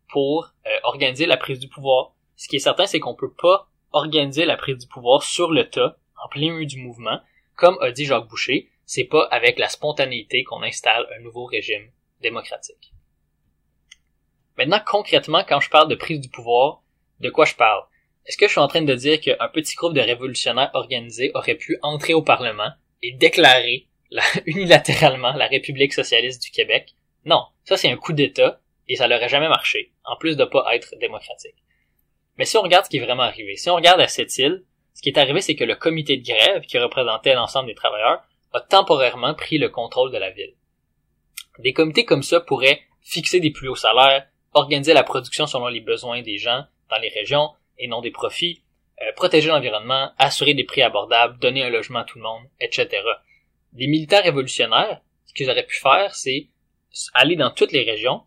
pour 0.10 0.54
euh, 0.66 0.70
organiser 0.84 1.26
la 1.26 1.38
prise 1.38 1.60
du 1.60 1.68
pouvoir. 1.68 2.14
Ce 2.36 2.48
qui 2.48 2.58
est 2.58 2.60
certain, 2.60 2.86
c'est 2.86 3.00
qu'on 3.00 3.16
peut 3.16 3.34
pas 3.34 3.68
organiser 3.92 4.46
la 4.46 4.58
prise 4.58 4.78
du 4.78 4.88
pouvoir 4.88 5.24
sur 5.24 5.52
le 5.52 5.70
tas, 5.70 5.98
en 6.24 6.28
plein 6.30 6.52
milieu 6.52 6.66
du 6.66 6.78
mouvement, 6.78 7.20
comme 7.56 7.78
a 7.82 7.92
dit 7.92 8.06
Jacques 8.06 8.28
Boucher, 8.28 8.70
c'est 8.86 9.04
pas 9.04 9.28
avec 9.32 9.60
la 9.60 9.70
spontanéité 9.70 10.44
qu'on 10.44 10.64
installe 10.64 11.08
un 11.18 11.22
nouveau 11.22 11.46
régime 11.46 11.90
démocratique. 12.22 12.94
Maintenant, 14.58 14.82
concrètement, 14.86 15.44
quand 15.48 15.60
je 15.60 15.70
parle 15.70 15.88
de 15.88 15.96
prise 15.96 16.20
du 16.20 16.30
pouvoir, 16.30 16.82
de 17.20 17.30
quoi 17.30 17.46
je 17.46 17.56
parle? 17.56 17.84
Est-ce 18.26 18.38
que 18.38 18.48
je 18.48 18.52
suis 18.52 18.62
en 18.62 18.68
train 18.68 18.82
de 18.82 18.96
dire 18.96 19.20
qu'un 19.20 19.48
petit 19.50 19.76
groupe 19.76 19.94
de 19.94 20.02
révolutionnaires 20.02 20.72
organisés 20.74 21.32
aurait 21.34 21.56
pu 21.56 21.78
entrer 21.82 22.14
au 22.14 22.22
Parlement 22.22 22.72
et 23.02 23.12
déclarer 23.12 23.88
unilatéralement 24.46 25.34
la 25.34 25.48
République 25.48 25.94
socialiste 25.94 26.42
du 26.42 26.52
Québec? 26.52 26.96
Non, 27.26 27.46
ça 27.66 27.78
c'est 27.78 27.90
un 27.90 27.98
coup 27.98 28.14
d'État 28.14 28.62
et 28.88 28.96
ça 28.96 29.08
n'aurait 29.08 29.30
jamais 29.30 29.50
marché, 29.50 29.92
en 30.06 30.16
plus 30.16 30.38
de 30.38 30.46
pas 30.46 30.66
être 30.74 30.96
démocratique. 31.00 31.56
Mais 32.38 32.46
si 32.46 32.58
on 32.58 32.62
regarde 32.62 32.86
ce 32.86 32.90
qui 32.90 32.98
est 32.98 33.06
vraiment 33.06 33.24
arrivé, 33.24 33.56
si 33.56 33.70
on 33.70 33.76
regarde 33.76 34.02
à 34.02 34.08
cette 34.08 34.38
île, 34.38 34.64
ce 34.94 35.02
qui 35.02 35.10
est 35.10 35.18
arrivé, 35.18 35.42
c'est 35.42 35.56
que 35.56 35.64
le 35.64 35.76
comité 35.76 36.18
de 36.18 36.26
grève, 36.26 36.62
qui 36.64 36.78
représentait 36.78 37.34
l'ensemble 37.34 37.68
des 37.68 37.76
travailleurs, 37.76 38.24
a 38.54 38.62
temporairement 38.62 39.34
pris 39.34 39.58
le 39.58 39.70
contrôle 39.70 40.12
de 40.12 40.18
la 40.18 40.32
ville. 40.32 40.54
Des 41.60 41.74
comités 41.74 42.06
comme 42.06 42.24
ça 42.24 42.40
pourraient 42.40 42.82
fixer 43.02 43.40
des 43.40 43.52
plus 43.52 43.68
hauts 43.68 43.76
salaires, 43.76 44.28
organiser 44.54 44.94
la 44.94 45.04
production 45.04 45.48
selon 45.48 45.68
les 45.68 45.82
besoins 45.82 46.22
des 46.22 46.38
gens 46.38 46.64
dans 46.90 46.98
les 46.98 47.10
régions 47.10 47.50
et 47.84 47.88
non 47.88 48.02
des 48.02 48.12
profits, 48.12 48.64
euh, 49.02 49.12
protéger 49.16 49.50
l'environnement, 49.50 50.12
assurer 50.18 50.54
des 50.54 50.64
prix 50.64 50.82
abordables, 50.82 51.38
donner 51.40 51.64
un 51.64 51.70
logement 51.70 52.00
à 52.00 52.04
tout 52.06 52.18
le 52.18 52.24
monde, 52.24 52.44
etc. 52.62 52.88
Les 53.74 53.88
militaires 53.88 54.24
révolutionnaires, 54.24 55.02
ce 55.26 55.34
qu'ils 55.34 55.50
auraient 55.50 55.66
pu 55.66 55.80
faire, 55.80 56.16
c'est 56.16 56.48
aller 57.14 57.36
dans 57.36 57.52
toutes 57.52 57.74
les 57.74 57.84
régions, 57.84 58.22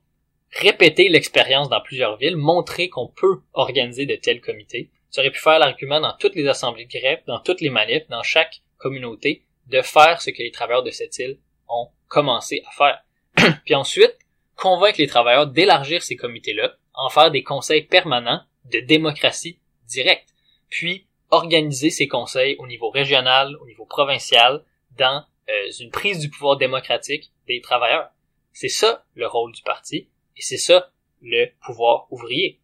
répéter 0.51 1.09
l'expérience 1.09 1.71
dans 1.71 1.81
plusieurs 1.81 2.19
villes, 2.19 2.37
montrer 2.37 2.91
qu'on 2.91 3.09
peut 3.09 3.41
organiser 3.55 4.05
de 4.05 4.17
tels 4.17 4.43
comités. 4.43 4.91
Ils 5.15 5.21
auraient 5.21 5.31
pu 5.31 5.41
faire 5.41 5.59
l'argument 5.59 6.01
dans 6.01 6.15
toutes 6.19 6.35
les 6.35 6.49
assemblées 6.49 6.85
de 6.85 6.99
grève, 6.99 7.23
dans 7.27 7.41
toutes 7.41 7.63
les 7.63 7.71
manifs, 7.71 8.09
dans 8.09 8.23
chaque 8.23 8.61
communauté, 8.77 9.45
de 9.69 9.81
faire 9.81 10.21
ce 10.21 10.31
que 10.31 10.43
les 10.43 10.51
travailleurs 10.51 10.83
de 10.83 10.91
cette 10.91 11.19
île 11.19 11.39
ont 11.69 11.89
commencé 12.09 12.63
à 12.67 12.71
faire. 12.73 13.55
Puis 13.65 13.75
ensuite, 13.75 14.19
convaincre 14.57 15.01
les 15.01 15.07
travailleurs 15.07 15.47
d'élargir 15.47 16.03
ces 16.03 16.17
comités-là, 16.17 16.75
en 16.93 17.09
faire 17.09 17.31
des 17.31 17.43
conseils 17.43 17.83
permanents 17.83 18.43
de 18.71 18.81
démocratie 18.81 19.59
directe, 19.87 20.35
puis 20.69 21.07
organiser 21.31 21.91
ces 21.91 22.09
conseils 22.09 22.57
au 22.59 22.67
niveau 22.67 22.91
régional, 22.91 23.57
au 23.61 23.67
niveau 23.67 23.85
provincial, 23.85 24.65
dans 24.97 25.25
euh, 25.49 25.71
une 25.81 25.91
prise 25.91 26.19
du 26.19 26.31
pouvoir 26.31 26.57
démocratique 26.57 27.33
des 27.47 27.61
travailleurs. 27.61 28.11
C'est 28.53 28.69
ça 28.69 29.05
le 29.15 29.27
rôle 29.27 29.53
du 29.53 29.63
parti, 29.63 30.09
et 30.37 30.43
c'est 30.43 30.57
ça 30.57 30.91
le 31.23 31.47
pouvoir 31.65 32.07
ouvrier. 32.11 32.61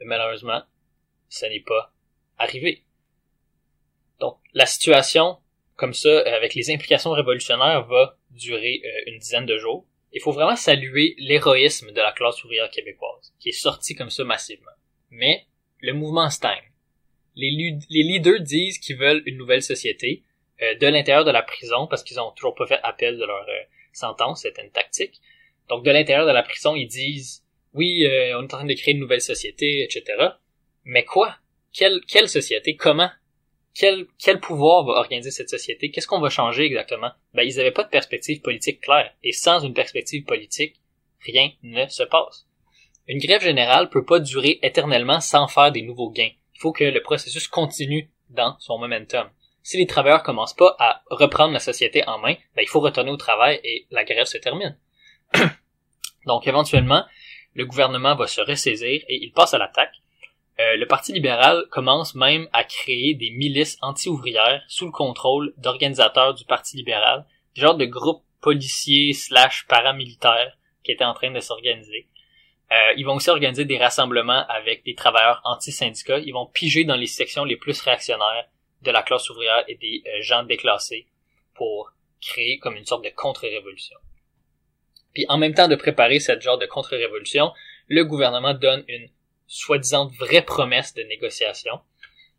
Malheureusement, 0.00 0.62
ça 1.28 1.48
n'est 1.48 1.60
pas 1.60 1.92
arrivé. 2.38 2.84
Donc, 4.20 4.38
la 4.52 4.66
situation 4.66 5.38
comme 5.78 5.94
ça, 5.94 6.08
euh, 6.08 6.36
avec 6.36 6.54
les 6.54 6.70
implications 6.70 7.12
révolutionnaires, 7.12 7.86
va 7.86 8.18
durer 8.32 8.82
euh, 8.84 9.10
une 9.10 9.18
dizaine 9.18 9.46
de 9.46 9.56
jours. 9.56 9.86
Il 10.12 10.20
faut 10.20 10.32
vraiment 10.32 10.56
saluer 10.56 11.14
l'héroïsme 11.18 11.92
de 11.92 12.00
la 12.00 12.12
classe 12.12 12.42
ouvrière 12.44 12.70
québécoise, 12.70 13.32
qui 13.38 13.50
est 13.50 13.52
sortie 13.52 13.94
comme 13.94 14.10
ça 14.10 14.24
massivement. 14.24 14.70
Mais 15.10 15.46
le 15.80 15.92
mouvement 15.92 16.30
stagne. 16.30 16.72
Les, 17.36 17.50
leaders 17.90 18.40
disent 18.40 18.78
qu'ils 18.78 18.96
veulent 18.96 19.22
une 19.26 19.36
nouvelle 19.36 19.62
société 19.62 20.24
euh, 20.62 20.74
de 20.74 20.86
l'intérieur 20.88 21.24
de 21.24 21.30
la 21.30 21.42
prison, 21.42 21.86
parce 21.86 22.02
qu'ils 22.02 22.18
ont 22.18 22.32
toujours 22.32 22.54
pas 22.54 22.66
fait 22.66 22.80
appel 22.82 23.16
de 23.16 23.24
leur 23.24 23.46
sentence, 23.92 24.42
c'était 24.42 24.64
une 24.64 24.72
tactique. 24.72 25.20
Donc 25.68 25.84
de 25.84 25.90
l'intérieur 25.90 26.26
de 26.26 26.32
la 26.32 26.42
prison, 26.42 26.74
ils 26.74 26.88
disent 26.88 27.44
oui, 27.74 28.04
on 28.06 28.08
est 28.08 28.34
en 28.34 28.46
train 28.46 28.64
de 28.64 28.74
créer 28.74 28.94
une 28.94 29.00
nouvelle 29.00 29.20
société, 29.20 29.82
etc. 29.82 30.30
Mais 30.84 31.04
quoi? 31.04 31.36
Quelle, 31.72 32.28
société? 32.28 32.76
Comment? 32.76 33.10
quel 33.74 34.40
pouvoir 34.40 34.84
va 34.84 34.94
organiser 34.94 35.30
cette 35.30 35.50
société? 35.50 35.90
Qu'est-ce 35.90 36.08
qu'on 36.08 36.18
va 36.18 36.30
changer 36.30 36.64
exactement? 36.64 37.12
Ben, 37.38 37.46
ils 37.48 37.56
n'avaient 37.56 37.70
pas 37.70 37.84
de 37.84 37.88
perspective 37.88 38.40
politique 38.40 38.80
claire. 38.80 39.14
Et 39.22 39.30
sans 39.30 39.60
une 39.60 39.72
perspective 39.72 40.24
politique, 40.24 40.82
rien 41.24 41.52
ne 41.62 41.86
se 41.86 42.02
passe. 42.02 42.48
Une 43.06 43.20
grève 43.20 43.42
générale 43.42 43.90
peut 43.90 44.04
pas 44.04 44.18
durer 44.18 44.58
éternellement 44.64 45.20
sans 45.20 45.46
faire 45.46 45.70
des 45.70 45.82
nouveaux 45.82 46.10
gains. 46.10 46.32
Il 46.56 46.60
faut 46.60 46.72
que 46.72 46.82
le 46.82 47.00
processus 47.00 47.46
continue 47.46 48.10
dans 48.28 48.56
son 48.58 48.76
momentum. 48.76 49.30
Si 49.62 49.76
les 49.76 49.86
travailleurs 49.86 50.24
commencent 50.24 50.56
pas 50.56 50.74
à 50.80 51.04
reprendre 51.10 51.52
la 51.52 51.60
société 51.60 52.02
en 52.08 52.18
main, 52.18 52.34
ben, 52.56 52.62
il 52.62 52.68
faut 52.68 52.80
retourner 52.80 53.12
au 53.12 53.16
travail 53.16 53.60
et 53.62 53.86
la 53.92 54.02
grève 54.02 54.26
se 54.26 54.38
termine. 54.38 54.76
Donc, 56.26 56.48
éventuellement, 56.48 57.04
le 57.54 57.66
gouvernement 57.66 58.16
va 58.16 58.26
se 58.26 58.40
ressaisir 58.40 59.00
et 59.06 59.24
il 59.24 59.30
passe 59.30 59.54
à 59.54 59.58
l'attaque 59.58 59.94
euh, 60.60 60.76
le 60.76 60.86
Parti 60.86 61.12
libéral 61.12 61.64
commence 61.70 62.14
même 62.14 62.48
à 62.52 62.64
créer 62.64 63.14
des 63.14 63.30
milices 63.30 63.78
anti-ouvrières 63.80 64.62
sous 64.66 64.86
le 64.86 64.92
contrôle 64.92 65.54
d'organisateurs 65.56 66.34
du 66.34 66.44
Parti 66.44 66.76
libéral, 66.76 67.26
des 67.54 67.62
genres 67.62 67.76
de 67.76 67.84
groupes 67.84 68.24
policiers 68.40 69.12
slash 69.12 69.66
paramilitaires 69.68 70.56
qui 70.82 70.92
étaient 70.92 71.04
en 71.04 71.14
train 71.14 71.30
de 71.30 71.40
s'organiser. 71.40 72.08
Euh, 72.70 72.92
ils 72.96 73.04
vont 73.04 73.14
aussi 73.14 73.30
organiser 73.30 73.64
des 73.64 73.78
rassemblements 73.78 74.46
avec 74.48 74.84
des 74.84 74.94
travailleurs 74.94 75.40
anti-syndicats. 75.44 76.18
Ils 76.18 76.32
vont 76.32 76.46
piger 76.46 76.84
dans 76.84 76.96
les 76.96 77.06
sections 77.06 77.44
les 77.44 77.56
plus 77.56 77.80
réactionnaires 77.80 78.48
de 78.82 78.90
la 78.90 79.02
classe 79.02 79.30
ouvrière 79.30 79.64
et 79.68 79.76
des 79.76 80.02
euh, 80.06 80.22
gens 80.22 80.42
déclassés 80.42 81.06
pour 81.54 81.92
créer 82.20 82.58
comme 82.58 82.76
une 82.76 82.84
sorte 82.84 83.04
de 83.04 83.10
contre-révolution. 83.10 83.96
Puis 85.14 85.24
en 85.28 85.38
même 85.38 85.54
temps 85.54 85.68
de 85.68 85.76
préparer 85.76 86.20
cette 86.20 86.42
genre 86.42 86.58
de 86.58 86.66
contre-révolution, 86.66 87.52
le 87.86 88.04
gouvernement 88.04 88.54
donne 88.54 88.84
une 88.88 89.08
soi-disant 89.48 90.06
vraie 90.06 90.42
promesse 90.42 90.94
de 90.94 91.02
négociation, 91.02 91.80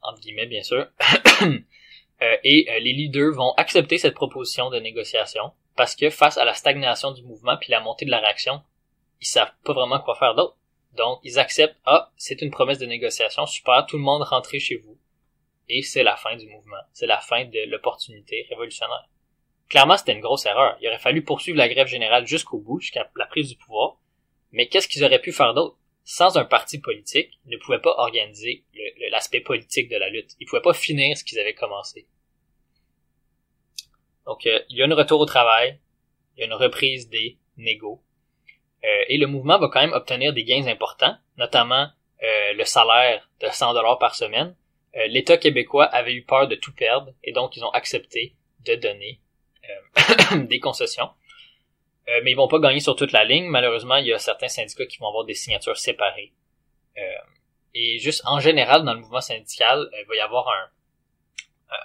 entre 0.01 0.22
guillemets 0.22 0.45
bien 0.45 0.64
sûr, 0.64 0.88
euh, 1.41 2.38
et 2.43 2.68
euh, 2.70 2.80
les 2.80 2.93
leaders 2.93 3.34
vont 3.34 3.53
accepter 3.57 3.97
cette 3.97 4.14
proposition 4.14 4.70
de 4.70 4.80
négociation 4.80 5.51
parce 5.76 5.95
que 5.95 6.10
face 6.10 6.38
à 6.38 6.45
la 6.45 6.53
stagnation 6.53 7.12
du 7.12 7.24
mouvement 7.24 7.57
puis 7.57 7.72
la 7.72 7.82
montée 7.82 8.05
de 8.05 8.12
la 8.12 8.20
réaction, 8.20 8.62
ils 9.20 9.28
savent 9.28 9.51
pas 9.66 9.74
vraiment 9.74 9.99
quoi 9.99 10.16
faire 10.16 10.36
d'autre. 10.36 10.55
Donc 10.93 11.20
ils 11.24 11.39
acceptent, 11.39 11.80
ah, 11.86 12.12
c'est 12.16 12.41
une 12.41 12.51
promesse 12.51 12.80
de 12.80 12.86
négociation, 12.86 13.45
super, 13.45 13.86
tout 13.86 13.97
le 13.97 14.03
monde 14.03 14.22
rentrez 14.22 14.60
chez 14.60 14.78
vous. 14.78 14.97
Et 15.68 15.82
c'est 15.82 16.03
la 16.03 16.16
fin 16.16 16.36
du 16.36 16.47
mouvement, 16.47 16.82
c'est 16.93 17.05
la 17.05 17.20
fin 17.20 17.45
de 17.45 17.70
l'opportunité 17.70 18.45
révolutionnaire. 18.49 19.07
Clairement, 19.70 19.97
c'était 19.97 20.14
une 20.14 20.22
grosse 20.22 20.47
erreur. 20.47 20.78
Il 20.82 20.88
aurait 20.88 20.97
fallu 20.97 21.24
poursuivre 21.24 21.57
la 21.57 21.70
grève 21.70 21.86
générale 21.86 22.26
jusqu'au 22.26 22.57
bout, 22.57 22.80
jusqu'à 22.80 23.07
la 23.16 23.28
prise 23.28 23.49
du 23.49 23.55
pouvoir. 23.55 23.97
Mais 24.51 24.68
qu'est-ce 24.68 24.88
qu'ils 24.88 25.03
auraient 25.03 25.22
pu 25.22 25.32
faire 25.32 25.53
d'autre? 25.53 25.78
Sans 26.10 26.38
un 26.38 26.43
parti 26.43 26.80
politique, 26.80 27.38
ils 27.45 27.51
ne 27.51 27.57
pouvaient 27.57 27.82
pas 27.82 27.93
organiser 27.99 28.64
l'aspect 29.12 29.41
politique 29.41 29.89
de 29.89 29.95
la 29.95 30.10
lutte. 30.10 30.32
Ils 30.39 30.45
ne 30.45 30.49
pouvaient 30.49 30.64
pas 30.64 30.74
finir 30.74 31.16
ce 31.16 31.24
qu'ils 31.24 31.38
avaient 31.38 31.53
commencé. 31.53 32.07
Donc, 34.26 34.47
euh, 34.47 34.60
il 34.70 34.78
y 34.78 34.82
a 34.82 34.88
un 34.88 34.95
retour 34.95 35.20
au 35.20 35.28
travail, 35.28 35.80
il 36.36 36.39
y 36.39 36.43
a 36.43 36.47
une 36.47 36.55
reprise 36.55 37.10
des 37.10 37.38
négos, 37.57 38.01
euh, 38.84 39.03
et 39.07 39.20
le 39.20 39.28
mouvement 39.28 39.60
va 39.60 39.70
quand 39.72 39.82
même 39.82 39.93
obtenir 39.93 40.34
des 40.34 40.43
gains 40.43 40.66
importants, 40.66 41.16
notamment 41.38 41.89
euh, 42.24 42.53
le 42.53 42.66
salaire 42.66 43.30
de 43.41 43.47
100 43.47 43.76
dollars 43.76 43.99
par 43.99 44.16
semaine. 44.16 44.55
L'État 45.10 45.38
québécois 45.38 45.86
avait 45.86 46.16
eu 46.16 46.24
peur 46.24 46.47
de 46.47 46.55
tout 46.55 46.74
perdre, 46.74 47.14
et 47.24 47.34
donc 47.34 47.55
ils 47.55 47.64
ont 47.64 47.70
accepté 47.70 48.34
de 48.66 48.74
donner 48.74 49.22
des 50.47 50.60
concessions. 50.60 51.12
Euh, 52.10 52.22
mais 52.24 52.32
ils 52.32 52.36
vont 52.36 52.47
pas 52.47 52.60
gagner 52.60 52.80
sur 52.80 52.95
toute 52.95 53.12
la 53.12 53.24
ligne. 53.24 53.45
Malheureusement, 53.45 53.97
il 53.97 54.07
y 54.07 54.14
a 54.14 54.20
certains 54.20 54.47
syndicats 54.47 54.86
qui 54.86 54.97
vont 54.97 55.07
avoir 55.07 55.26
des 55.26 55.36
signatures 55.36 55.78
séparées. 55.78 56.34
Euh, 56.97 57.01
et 57.76 57.99
juste 57.99 58.24
en 58.26 58.39
général, 58.39 58.84
dans 58.84 58.93
le 58.93 59.01
mouvement 59.01 59.22
syndical, 59.22 59.80
euh, 59.80 60.01
il 60.01 60.07
va 60.07 60.16
y 60.16 60.20
avoir 60.20 60.47
un, 60.47 60.70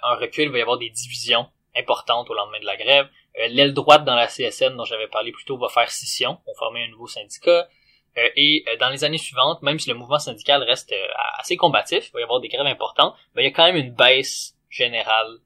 un 0.03 0.15
recul, 0.15 0.45
il 0.45 0.51
va 0.51 0.57
y 0.57 0.61
avoir 0.61 0.77
des 0.77 0.89
divisions 0.89 1.47
importantes 1.75 2.29
au 2.29 2.33
lendemain 2.33 2.59
de 2.59 2.65
la 2.65 2.77
grève. 2.77 3.07
L'aile 3.49 3.73
droite 3.73 4.05
dans 4.05 4.15
la 4.15 4.27
CSN 4.27 4.77
dont 4.77 4.85
j'avais 4.85 5.09
parlé 5.09 5.33
plus 5.33 5.43
tôt 5.43 5.57
va 5.57 5.67
faire 5.67 5.91
scission, 5.91 6.37
pour 6.45 6.57
former 6.57 6.85
un 6.85 6.87
nouveau 6.87 7.07
syndicat. 7.07 7.67
et 8.15 8.63
dans 8.79 8.87
les 8.87 9.03
années 9.03 9.17
suivantes, 9.17 9.61
même 9.61 9.77
si 9.77 9.89
le 9.89 9.95
mouvement 9.95 10.17
syndical 10.17 10.63
reste 10.63 10.95
assez 11.37 11.57
combatif, 11.57 12.07
il 12.07 12.11
va 12.13 12.19
y 12.21 12.23
avoir 12.23 12.39
des 12.39 12.47
grèves 12.47 12.65
importantes, 12.65 13.13
ben, 13.35 13.41
il 13.41 13.45
y 13.45 13.47
a 13.49 13.51
quand 13.51 13.65
même 13.65 13.75
une 13.75 13.93
baisse 13.93 14.55
générale 14.69 15.39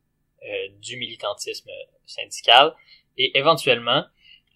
du 0.78 0.98
militantisme 0.98 1.72
syndical. 2.06 2.76
Et 3.18 3.36
éventuellement, 3.36 4.06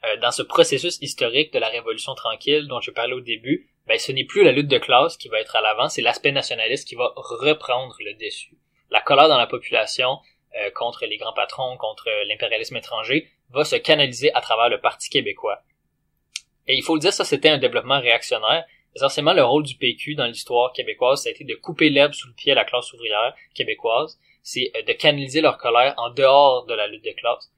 euh, 0.05 0.17
dans 0.17 0.31
ce 0.31 0.41
processus 0.41 0.97
historique 1.01 1.53
de 1.53 1.59
la 1.59 1.69
Révolution 1.69 2.13
tranquille 2.15 2.67
dont 2.67 2.81
je 2.81 2.91
parlais 2.91 3.13
au 3.13 3.21
début, 3.21 3.69
ben, 3.87 3.97
ce 3.97 4.11
n'est 4.11 4.25
plus 4.25 4.43
la 4.43 4.51
lutte 4.51 4.67
de 4.67 4.77
classe 4.77 5.17
qui 5.17 5.29
va 5.29 5.39
être 5.39 5.55
à 5.55 5.61
l'avant, 5.61 5.89
c'est 5.89 6.01
l'aspect 6.01 6.31
nationaliste 6.31 6.87
qui 6.87 6.95
va 6.95 7.11
reprendre 7.15 7.95
le 7.99 8.13
dessus. 8.13 8.57
La 8.89 9.01
colère 9.01 9.29
dans 9.29 9.37
la 9.37 9.47
population 9.47 10.19
euh, 10.55 10.69
contre 10.71 11.05
les 11.05 11.17
grands 11.17 11.33
patrons, 11.33 11.77
contre 11.77 12.09
l'impérialisme 12.27 12.75
étranger, 12.75 13.29
va 13.49 13.63
se 13.63 13.75
canaliser 13.75 14.33
à 14.33 14.41
travers 14.41 14.69
le 14.69 14.79
Parti 14.79 15.09
québécois. 15.09 15.61
Et 16.67 16.75
il 16.75 16.83
faut 16.83 16.95
le 16.95 17.01
dire, 17.01 17.13
ça 17.13 17.25
c'était 17.25 17.49
un 17.49 17.57
développement 17.57 17.99
réactionnaire. 17.99 18.65
Essentiellement, 18.95 19.33
le 19.33 19.43
rôle 19.43 19.63
du 19.63 19.75
PQ 19.75 20.15
dans 20.15 20.25
l'histoire 20.25 20.71
québécoise, 20.73 21.23
ça 21.23 21.29
a 21.29 21.31
été 21.31 21.43
de 21.43 21.55
couper 21.55 21.89
l'herbe 21.89 22.13
sous 22.13 22.27
le 22.27 22.33
pied 22.33 22.51
à 22.51 22.55
la 22.55 22.65
classe 22.65 22.93
ouvrière 22.93 23.33
québécoise. 23.55 24.19
C'est 24.43 24.71
euh, 24.75 24.81
de 24.83 24.93
canaliser 24.93 25.41
leur 25.41 25.57
colère 25.57 25.93
en 25.97 26.09
dehors 26.09 26.65
de 26.65 26.73
la 26.73 26.87
lutte 26.87 27.05
de 27.05 27.11
classe. 27.11 27.51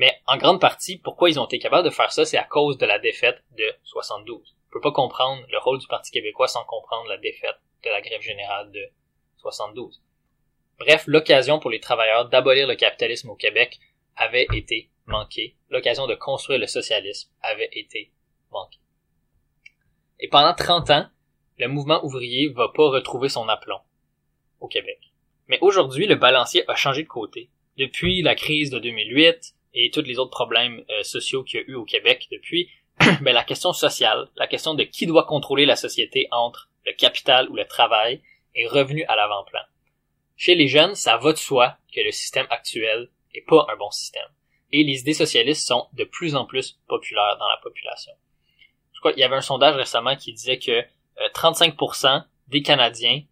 Mais 0.00 0.18
en 0.26 0.38
grande 0.38 0.62
partie, 0.62 0.96
pourquoi 0.96 1.28
ils 1.28 1.38
ont 1.38 1.44
été 1.44 1.58
capables 1.58 1.84
de 1.84 1.92
faire 1.92 2.10
ça, 2.10 2.24
c'est 2.24 2.38
à 2.38 2.44
cause 2.44 2.78
de 2.78 2.86
la 2.86 2.98
défaite 2.98 3.44
de 3.58 3.66
72. 3.84 4.56
On 4.66 4.72
peut 4.72 4.80
pas 4.80 4.92
comprendre 4.92 5.44
le 5.50 5.58
rôle 5.58 5.78
du 5.78 5.86
Parti 5.88 6.10
québécois 6.10 6.48
sans 6.48 6.64
comprendre 6.64 7.06
la 7.06 7.18
défaite 7.18 7.58
de 7.84 7.90
la 7.90 8.00
grève 8.00 8.22
générale 8.22 8.72
de 8.72 8.80
72. 9.42 10.00
Bref, 10.78 11.04
l'occasion 11.06 11.58
pour 11.58 11.68
les 11.68 11.80
travailleurs 11.80 12.30
d'abolir 12.30 12.66
le 12.66 12.76
capitalisme 12.76 13.28
au 13.28 13.34
Québec 13.34 13.78
avait 14.16 14.46
été 14.54 14.88
manquée. 15.04 15.54
L'occasion 15.68 16.06
de 16.06 16.14
construire 16.14 16.60
le 16.60 16.66
socialisme 16.66 17.30
avait 17.42 17.68
été 17.70 18.10
manquée. 18.50 18.80
Et 20.18 20.28
pendant 20.28 20.54
30 20.54 20.88
ans, 20.88 21.08
le 21.58 21.68
mouvement 21.68 22.02
ouvrier 22.06 22.48
va 22.48 22.70
pas 22.74 22.88
retrouver 22.88 23.28
son 23.28 23.50
aplomb 23.50 23.82
au 24.60 24.66
Québec. 24.66 25.12
Mais 25.46 25.58
aujourd'hui, 25.60 26.06
le 26.06 26.14
balancier 26.14 26.64
a 26.68 26.74
changé 26.74 27.02
de 27.02 27.08
côté. 27.08 27.50
Depuis 27.76 28.22
la 28.22 28.34
crise 28.34 28.70
de 28.70 28.78
2008, 28.78 29.56
et 29.74 29.90
tous 29.90 30.02
les 30.02 30.18
autres 30.18 30.30
problèmes 30.30 30.84
euh, 30.90 31.02
sociaux 31.02 31.44
qu'il 31.44 31.60
y 31.60 31.62
a 31.62 31.66
eu 31.66 31.74
au 31.74 31.84
Québec 31.84 32.26
depuis, 32.30 32.70
ben, 33.20 33.32
la 33.32 33.44
question 33.44 33.72
sociale, 33.72 34.28
la 34.36 34.46
question 34.46 34.74
de 34.74 34.84
qui 34.84 35.06
doit 35.06 35.24
contrôler 35.24 35.66
la 35.66 35.76
société 35.76 36.28
entre 36.30 36.68
le 36.86 36.92
capital 36.92 37.48
ou 37.48 37.54
le 37.54 37.66
travail 37.66 38.22
est 38.54 38.66
revenue 38.66 39.04
à 39.04 39.16
l'avant-plan. 39.16 39.60
Chez 40.36 40.54
les 40.54 40.68
jeunes, 40.68 40.94
ça 40.94 41.18
va 41.18 41.32
de 41.32 41.38
soi 41.38 41.76
que 41.94 42.00
le 42.00 42.10
système 42.10 42.46
actuel 42.50 43.10
est 43.34 43.46
pas 43.46 43.66
un 43.70 43.76
bon 43.76 43.90
système. 43.90 44.28
Et 44.72 44.84
les 44.84 45.00
idées 45.00 45.14
socialistes 45.14 45.66
sont 45.66 45.88
de 45.92 46.04
plus 46.04 46.34
en 46.34 46.46
plus 46.46 46.78
populaires 46.88 47.36
dans 47.38 47.48
la 47.48 47.58
population. 47.62 48.12
Je 48.92 49.00
crois 49.00 49.12
qu'il 49.12 49.20
y 49.20 49.24
avait 49.24 49.36
un 49.36 49.40
sondage 49.40 49.76
récemment 49.76 50.16
qui 50.16 50.32
disait 50.32 50.58
que 50.58 50.82
35% 51.34 52.06
euh, 52.06 52.20
des 52.48 52.62
Canadiens 52.62 53.22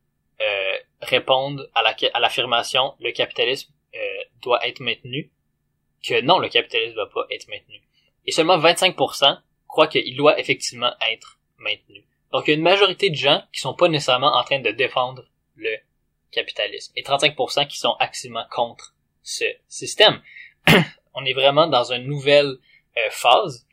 euh, 0.40 0.76
répondent 1.02 1.68
à 1.74 1.82
l'affirmation 2.20 2.94
le 3.00 3.12
capitalisme 3.12 3.72
euh, 3.94 3.98
doit 4.42 4.66
être 4.66 4.80
maintenu, 4.80 5.30
que 6.06 6.20
non, 6.20 6.38
le 6.38 6.48
capitalisme 6.48 6.94
doit 6.94 7.10
pas 7.10 7.26
être 7.30 7.48
maintenu. 7.48 7.80
Et 8.26 8.32
seulement 8.32 8.58
25% 8.58 9.38
croient 9.66 9.88
qu'il 9.88 10.16
doit 10.16 10.38
effectivement 10.38 10.92
être 11.12 11.38
maintenu. 11.58 12.04
Donc 12.32 12.46
il 12.46 12.50
y 12.50 12.54
a 12.54 12.56
une 12.56 12.62
majorité 12.62 13.10
de 13.10 13.14
gens 13.14 13.42
qui 13.52 13.60
sont 13.60 13.74
pas 13.74 13.88
nécessairement 13.88 14.34
en 14.34 14.44
train 14.44 14.60
de 14.60 14.70
défendre 14.70 15.24
le 15.56 15.76
capitalisme 16.30 16.92
et 16.96 17.02
35% 17.02 17.66
qui 17.68 17.78
sont 17.78 17.94
activement 17.98 18.44
contre 18.50 18.94
ce 19.22 19.44
système. 19.66 20.20
On 21.14 21.24
est 21.24 21.32
vraiment 21.32 21.66
dans 21.66 21.92
une 21.92 22.04
nouvelle 22.04 22.58
euh, 22.96 23.10
phase, 23.10 23.66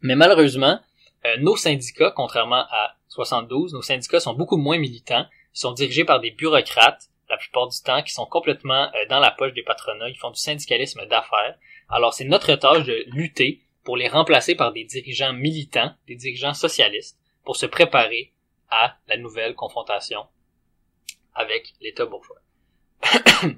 mais 0.00 0.16
malheureusement, 0.16 0.80
euh, 1.24 1.36
nos 1.38 1.56
syndicats, 1.56 2.12
contrairement 2.14 2.64
à 2.70 2.96
72, 3.08 3.74
nos 3.74 3.82
syndicats 3.82 4.20
sont 4.20 4.34
beaucoup 4.34 4.56
moins 4.56 4.78
militants, 4.78 5.26
ils 5.54 5.58
sont 5.58 5.72
dirigés 5.72 6.04
par 6.04 6.20
des 6.20 6.30
bureaucrates 6.30 7.08
la 7.28 7.36
plupart 7.36 7.68
du 7.68 7.80
temps 7.82 8.02
qui 8.02 8.12
sont 8.12 8.26
complètement 8.26 8.90
euh, 8.94 9.06
dans 9.08 9.20
la 9.20 9.30
poche 9.30 9.52
des 9.52 9.62
patronats, 9.62 10.08
ils 10.08 10.18
font 10.18 10.30
du 10.30 10.40
syndicalisme 10.40 11.06
d'affaires. 11.06 11.58
Alors 11.88 12.14
c'est 12.14 12.24
notre 12.24 12.54
tâche 12.54 12.84
de 12.84 13.04
lutter 13.08 13.62
pour 13.84 13.96
les 13.96 14.08
remplacer 14.08 14.54
par 14.54 14.72
des 14.72 14.84
dirigeants 14.84 15.32
militants, 15.32 15.92
des 16.06 16.16
dirigeants 16.16 16.54
socialistes, 16.54 17.18
pour 17.44 17.56
se 17.56 17.66
préparer 17.66 18.32
à 18.68 18.96
la 19.06 19.16
nouvelle 19.16 19.54
confrontation 19.54 20.26
avec 21.34 21.72
l'État 21.80 22.06
bourgeois. 22.06 22.40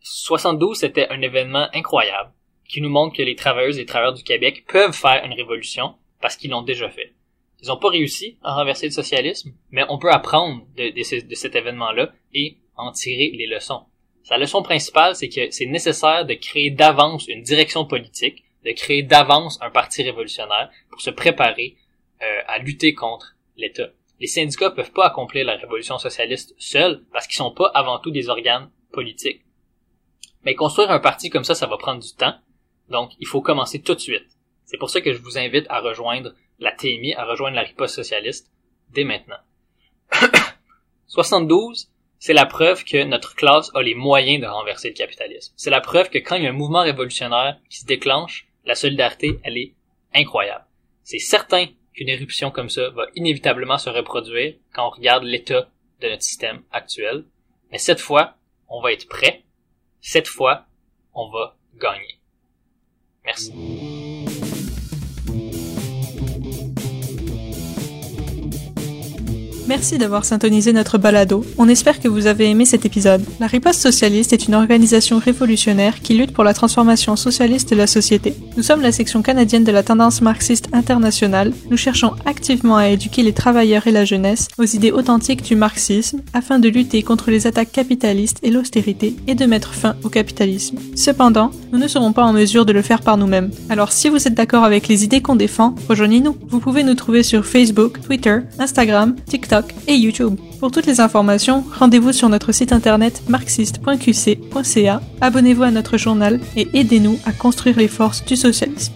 72, 0.00 0.78
c'était 0.78 1.08
un 1.08 1.22
événement 1.22 1.68
incroyable 1.72 2.32
qui 2.68 2.80
nous 2.80 2.90
montre 2.90 3.16
que 3.16 3.22
les 3.22 3.36
travailleuses 3.36 3.78
et 3.78 3.86
travailleurs 3.86 4.12
du 4.12 4.22
Québec 4.22 4.64
peuvent 4.68 4.92
faire 4.92 5.24
une 5.24 5.32
révolution 5.32 5.96
parce 6.20 6.36
qu'ils 6.36 6.50
l'ont 6.50 6.62
déjà 6.62 6.90
fait. 6.90 7.14
Ils 7.60 7.68
n'ont 7.68 7.76
pas 7.76 7.88
réussi 7.88 8.38
à 8.42 8.54
renverser 8.54 8.86
le 8.86 8.92
socialisme, 8.92 9.52
mais 9.70 9.84
on 9.88 9.98
peut 9.98 10.12
apprendre 10.12 10.64
de, 10.76 11.02
cet 11.02 11.56
événement-là 11.56 12.12
et 12.32 12.58
en 12.76 12.92
tirer 12.92 13.32
les 13.34 13.46
leçons. 13.46 13.84
Sa 14.22 14.38
leçon 14.38 14.62
principale, 14.62 15.16
c'est 15.16 15.28
que 15.28 15.50
c'est 15.50 15.66
nécessaire 15.66 16.24
de 16.24 16.34
créer 16.34 16.70
d'avance 16.70 17.26
une 17.26 17.42
direction 17.42 17.84
politique, 17.84 18.44
de 18.64 18.72
créer 18.72 19.02
d'avance 19.02 19.58
un 19.60 19.70
parti 19.70 20.02
révolutionnaire 20.02 20.70
pour 20.90 21.00
se 21.00 21.10
préparer 21.10 21.76
euh, 22.22 22.40
à 22.46 22.58
lutter 22.58 22.94
contre 22.94 23.34
l'État. 23.56 23.88
Les 24.20 24.26
syndicats 24.26 24.70
peuvent 24.70 24.92
pas 24.92 25.06
accomplir 25.06 25.44
la 25.44 25.56
révolution 25.56 25.98
socialiste 25.98 26.54
seuls 26.58 27.04
parce 27.12 27.26
qu'ils 27.26 27.36
sont 27.36 27.52
pas 27.52 27.70
avant 27.74 27.98
tout 27.98 28.10
des 28.10 28.28
organes 28.28 28.70
politiques. 28.92 29.42
Mais 30.44 30.54
construire 30.54 30.90
un 30.90 31.00
parti 31.00 31.30
comme 31.30 31.44
ça, 31.44 31.54
ça 31.54 31.66
va 31.66 31.76
prendre 31.76 32.02
du 32.02 32.14
temps. 32.14 32.34
Donc, 32.88 33.12
il 33.20 33.26
faut 33.26 33.40
commencer 33.40 33.80
tout 33.80 33.94
de 33.94 34.00
suite. 34.00 34.26
C'est 34.64 34.78
pour 34.78 34.90
ça 34.90 35.00
que 35.00 35.12
je 35.12 35.22
vous 35.22 35.38
invite 35.38 35.66
à 35.68 35.80
rejoindre 35.80 36.34
la 36.58 36.72
TMI, 36.72 37.14
à 37.14 37.24
rejoindre 37.24 37.56
la 37.56 37.62
riposte 37.62 37.96
socialiste 37.96 38.50
dès 38.90 39.04
maintenant. 39.04 39.38
72, 41.06 41.90
c'est 42.18 42.32
la 42.32 42.46
preuve 42.46 42.84
que 42.84 43.04
notre 43.04 43.34
classe 43.34 43.70
a 43.74 43.82
les 43.82 43.94
moyens 43.94 44.42
de 44.42 44.46
renverser 44.46 44.88
le 44.88 44.94
capitalisme. 44.94 45.52
C'est 45.56 45.70
la 45.70 45.80
preuve 45.80 46.10
que 46.10 46.18
quand 46.18 46.36
il 46.36 46.44
y 46.44 46.46
a 46.46 46.50
un 46.50 46.54
mouvement 46.54 46.82
révolutionnaire 46.82 47.58
qui 47.70 47.78
se 47.78 47.86
déclenche, 47.86 48.48
la 48.64 48.74
solidarité, 48.74 49.38
elle 49.44 49.56
est 49.56 49.74
incroyable. 50.14 50.64
C'est 51.02 51.18
certain 51.18 51.66
qu'une 51.94 52.08
éruption 52.08 52.50
comme 52.50 52.68
ça 52.68 52.90
va 52.90 53.06
inévitablement 53.14 53.78
se 53.78 53.90
reproduire 53.90 54.54
quand 54.74 54.86
on 54.86 54.90
regarde 54.90 55.24
l'état 55.24 55.68
de 56.00 56.08
notre 56.08 56.22
système 56.22 56.62
actuel. 56.70 57.24
Mais 57.70 57.78
cette 57.78 58.00
fois, 58.00 58.34
on 58.68 58.80
va 58.82 58.92
être 58.92 59.08
prêt. 59.08 59.44
Cette 60.00 60.28
fois, 60.28 60.66
on 61.14 61.30
va 61.30 61.56
gagner. 61.80 62.18
Merci. 63.24 63.52
Merci 69.68 69.98
d'avoir 69.98 70.24
syntonisé 70.24 70.72
notre 70.72 70.96
balado. 70.96 71.44
On 71.58 71.68
espère 71.68 72.00
que 72.00 72.08
vous 72.08 72.26
avez 72.26 72.48
aimé 72.48 72.64
cet 72.64 72.86
épisode. 72.86 73.22
La 73.38 73.46
Riposte 73.46 73.82
Socialiste 73.82 74.32
est 74.32 74.48
une 74.48 74.54
organisation 74.54 75.18
révolutionnaire 75.18 76.00
qui 76.00 76.14
lutte 76.14 76.32
pour 76.32 76.42
la 76.42 76.54
transformation 76.54 77.16
socialiste 77.16 77.68
de 77.68 77.76
la 77.76 77.86
société. 77.86 78.34
Nous 78.56 78.62
sommes 78.62 78.80
la 78.80 78.92
section 78.92 79.20
canadienne 79.20 79.64
de 79.64 79.70
la 79.70 79.82
tendance 79.82 80.22
marxiste 80.22 80.70
internationale. 80.72 81.52
Nous 81.70 81.76
cherchons 81.76 82.12
activement 82.24 82.78
à 82.78 82.88
éduquer 82.88 83.22
les 83.22 83.34
travailleurs 83.34 83.86
et 83.86 83.92
la 83.92 84.06
jeunesse 84.06 84.48
aux 84.56 84.64
idées 84.64 84.90
authentiques 84.90 85.42
du 85.42 85.54
marxisme 85.54 86.22
afin 86.32 86.58
de 86.58 86.70
lutter 86.70 87.02
contre 87.02 87.30
les 87.30 87.46
attaques 87.46 87.70
capitalistes 87.70 88.38
et 88.42 88.50
l'austérité 88.50 89.16
et 89.26 89.34
de 89.34 89.44
mettre 89.44 89.74
fin 89.74 89.96
au 90.02 90.08
capitalisme. 90.08 90.78
Cependant, 90.96 91.50
nous 91.72 91.78
ne 91.78 91.88
serons 91.88 92.14
pas 92.14 92.24
en 92.24 92.32
mesure 92.32 92.64
de 92.64 92.72
le 92.72 92.80
faire 92.80 93.02
par 93.02 93.18
nous-mêmes. 93.18 93.50
Alors 93.68 93.92
si 93.92 94.08
vous 94.08 94.26
êtes 94.26 94.34
d'accord 94.34 94.64
avec 94.64 94.88
les 94.88 95.04
idées 95.04 95.20
qu'on 95.20 95.36
défend, 95.36 95.74
rejoignez-nous. 95.90 96.38
Vous 96.48 96.58
pouvez 96.58 96.84
nous 96.84 96.94
trouver 96.94 97.22
sur 97.22 97.44
Facebook, 97.44 98.00
Twitter, 98.00 98.38
Instagram, 98.58 99.14
Et 99.86 99.94
YouTube. 99.94 100.38
Pour 100.60 100.70
toutes 100.70 100.86
les 100.86 101.00
informations, 101.00 101.64
rendez-vous 101.78 102.12
sur 102.12 102.28
notre 102.28 102.52
site 102.52 102.72
internet 102.72 103.22
marxiste.qc.ca, 103.28 105.00
abonnez-vous 105.20 105.62
à 105.62 105.70
notre 105.70 105.96
journal 105.96 106.40
et 106.56 106.68
aidez-nous 106.74 107.18
à 107.24 107.32
construire 107.32 107.78
les 107.78 107.88
forces 107.88 108.24
du 108.24 108.36
socialisme. 108.36 108.92